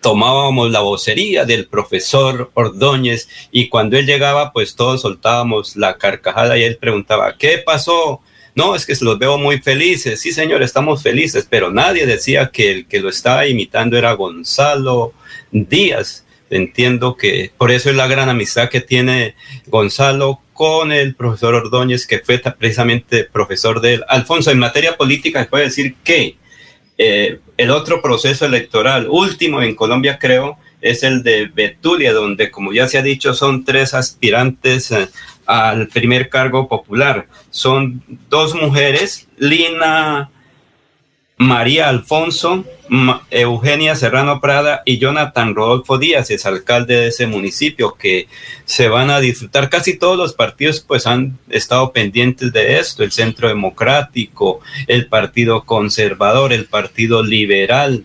[0.00, 6.56] tomábamos la vocería del profesor Ordóñez y cuando él llegaba, pues todos soltábamos la carcajada
[6.56, 8.20] y él preguntaba, ¿qué pasó?
[8.54, 10.20] No, es que los veo muy felices.
[10.20, 15.12] Sí, señor, estamos felices, pero nadie decía que el que lo estaba imitando era Gonzalo
[15.52, 16.24] Díaz.
[16.50, 19.34] Entiendo que por eso es la gran amistad que tiene
[19.66, 24.04] Gonzalo con el profesor Ordóñez, que fue precisamente profesor de él.
[24.08, 26.34] Alfonso, en materia política, puede decir que
[26.98, 32.72] eh, el otro proceso electoral, último en Colombia, creo, es el de Betulia, donde, como
[32.72, 35.08] ya se ha dicho, son tres aspirantes eh,
[35.46, 37.28] al primer cargo popular.
[37.50, 40.28] Son dos mujeres, Lina
[41.38, 42.64] María Alfonso,
[43.30, 48.26] Eugenia Serrano Prada y Jonathan Rodolfo Díaz, es alcalde de ese municipio, que
[48.64, 49.70] se van a disfrutar.
[49.70, 55.64] Casi todos los partidos pues han estado pendientes de esto, el Centro Democrático, el Partido
[55.64, 58.04] Conservador, el Partido Liberal,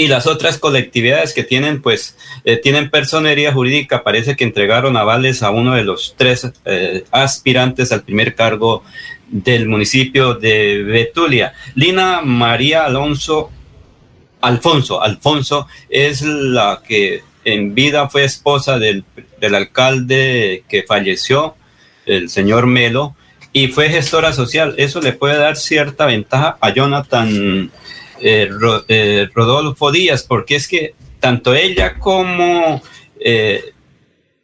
[0.00, 5.42] y las otras colectividades que tienen, pues, eh, tienen personería jurídica, parece que entregaron avales
[5.42, 8.82] a uno de los tres eh, aspirantes al primer cargo
[9.28, 11.52] del municipio de Betulia.
[11.74, 13.50] Lina María Alonso,
[14.40, 19.04] Alfonso, Alfonso es la que en vida fue esposa del,
[19.38, 21.56] del alcalde que falleció,
[22.06, 23.16] el señor Melo,
[23.52, 24.74] y fue gestora social.
[24.78, 27.70] Eso le puede dar cierta ventaja a Jonathan
[28.20, 28.50] eh,
[28.88, 32.82] eh, Rodolfo Díaz, porque es que tanto ella como
[33.18, 33.72] eh,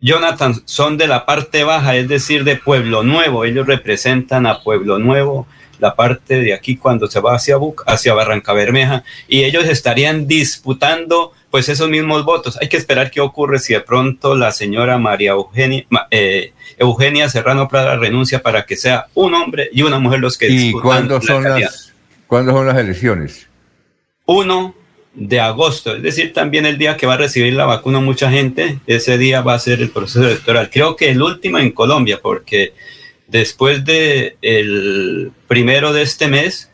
[0.01, 3.45] Jonathan son de la parte baja, es decir, de Pueblo Nuevo.
[3.45, 5.47] Ellos representan a Pueblo Nuevo,
[5.79, 7.57] la parte de aquí cuando se va hacia,
[7.87, 12.59] hacia Barranca Bermeja, y ellos estarían disputando pues esos mismos votos.
[12.61, 15.87] Hay que esperar qué ocurre si de pronto la señora María Eugenia,
[16.79, 20.73] Eugenia Serrano Prada renuncia para que sea un hombre y una mujer los que ¿Y
[20.73, 21.93] cuándo son, las,
[22.27, 23.47] ¿cuándo son las elecciones?
[24.27, 24.75] 1
[25.15, 28.81] de agosto, es decir, también el día que va a recibir la vacuna mucha gente,
[28.87, 30.69] ese día va a ser el proceso electoral.
[30.71, 32.75] Creo que el último en Colombia, porque
[33.27, 36.71] después de el primero de este mes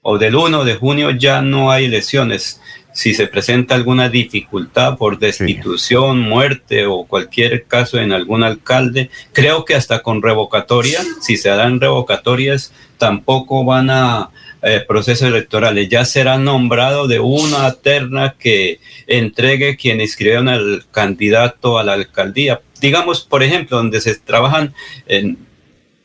[0.00, 2.60] o del 1 de junio ya no hay elecciones.
[2.94, 9.66] Si se presenta alguna dificultad por destitución, muerte o cualquier caso en algún alcalde, creo
[9.66, 14.30] que hasta con revocatoria, si se dan revocatorias, tampoco van a
[14.68, 15.88] eh, procesos electorales.
[15.88, 22.60] Ya será nombrado de una terna que entregue quien inscribieron al candidato a la alcaldía.
[22.80, 24.74] Digamos, por ejemplo, donde se trabajan
[25.06, 25.38] en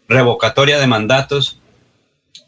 [0.07, 1.59] revocatoria de mandatos,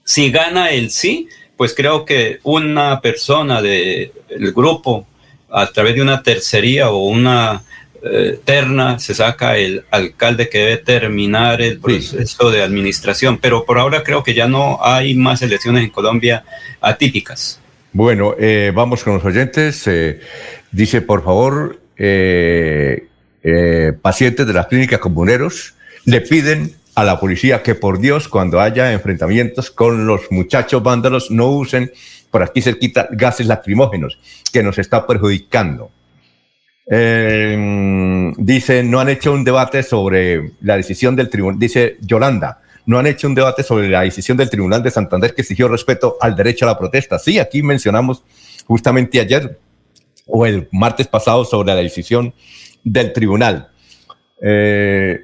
[0.03, 4.11] si gana el sí, pues creo que una persona del
[4.53, 5.07] grupo,
[5.49, 7.63] a través de una tercería o una
[8.05, 13.79] eh, terna se saca el alcalde que debe terminar el proceso de administración, pero por
[13.79, 16.43] ahora creo que ya no hay más elecciones en Colombia
[16.81, 17.61] atípicas.
[17.93, 19.87] Bueno, eh, vamos con los oyentes.
[19.87, 20.19] Eh,
[20.71, 21.79] dice, por favor,
[24.01, 28.91] pacientes de las clínicas comuneros le piden a la policía que por Dios, cuando haya
[28.91, 31.91] enfrentamientos con los muchachos vándalos, no usen
[32.29, 34.19] por aquí cerquita gases lacrimógenos,
[34.51, 35.89] que nos está perjudicando.
[36.85, 42.99] Eh, dice, no han hecho un debate sobre la decisión del tribunal, dice Yolanda, no
[42.99, 46.35] han hecho un debate sobre la decisión del Tribunal de Santander que exigió respeto al
[46.35, 47.17] derecho a la protesta.
[47.17, 48.23] Sí, aquí mencionamos
[48.65, 49.57] justamente ayer
[50.25, 52.33] o el martes pasado sobre la decisión
[52.83, 53.69] del tribunal.
[54.41, 55.21] Eh,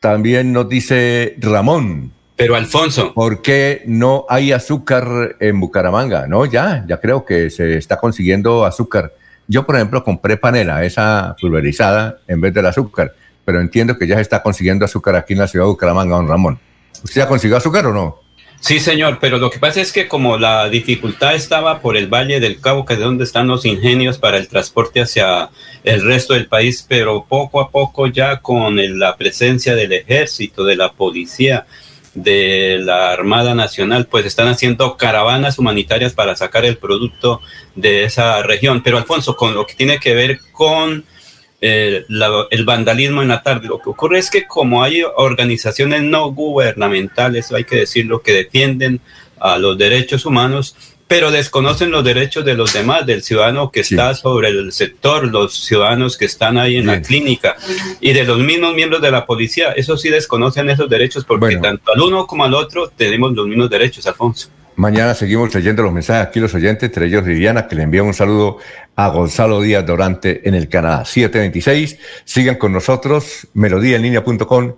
[0.00, 2.12] también nos dice Ramón.
[2.36, 3.12] Pero Alfonso.
[3.14, 6.26] ¿Por qué no hay azúcar en Bucaramanga?
[6.26, 9.12] No, ya, ya creo que se está consiguiendo azúcar
[9.48, 14.16] yo, por ejemplo, compré panela, esa pulverizada, en vez del azúcar, pero entiendo que ya
[14.16, 16.60] se está consiguiendo azúcar aquí en la ciudad de Bucaramanga, don Ramón.
[17.02, 18.20] ¿Usted ya consiguió azúcar o no?
[18.60, 22.40] Sí, señor, pero lo que pasa es que como la dificultad estaba por el Valle
[22.40, 25.48] del Cabo, que es donde están los ingenios para el transporte hacia
[25.84, 30.76] el resto del país, pero poco a poco ya con la presencia del ejército, de
[30.76, 31.66] la policía,
[32.14, 37.40] de la Armada Nacional, pues están haciendo caravanas humanitarias para sacar el producto
[37.74, 38.82] de esa región.
[38.82, 41.04] Pero Alfonso, con lo que tiene que ver con
[41.60, 42.04] eh,
[42.50, 47.52] el vandalismo en la tarde, lo que ocurre es que como hay organizaciones no gubernamentales,
[47.52, 49.00] hay que decirlo, que defienden
[49.40, 50.76] a los derechos humanos,
[51.08, 55.54] pero desconocen los derechos de los demás, del ciudadano que está sobre el sector, los
[55.64, 57.56] ciudadanos que están ahí en la clínica
[58.00, 59.72] y de los mismos miembros de la policía.
[59.72, 63.70] Eso sí desconocen esos derechos porque tanto al uno como al otro tenemos los mismos
[63.70, 64.50] derechos, Alfonso.
[64.76, 68.14] Mañana seguimos leyendo los mensajes aquí los oyentes, entre ellos Viviana, que le envía un
[68.14, 68.58] saludo
[68.94, 71.04] a Gonzalo Díaz Dorante en el Canadá.
[71.04, 74.74] 726, sigan con nosotros, melodíaenlínea.com,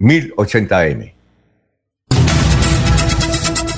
[0.00, 1.21] 1080m.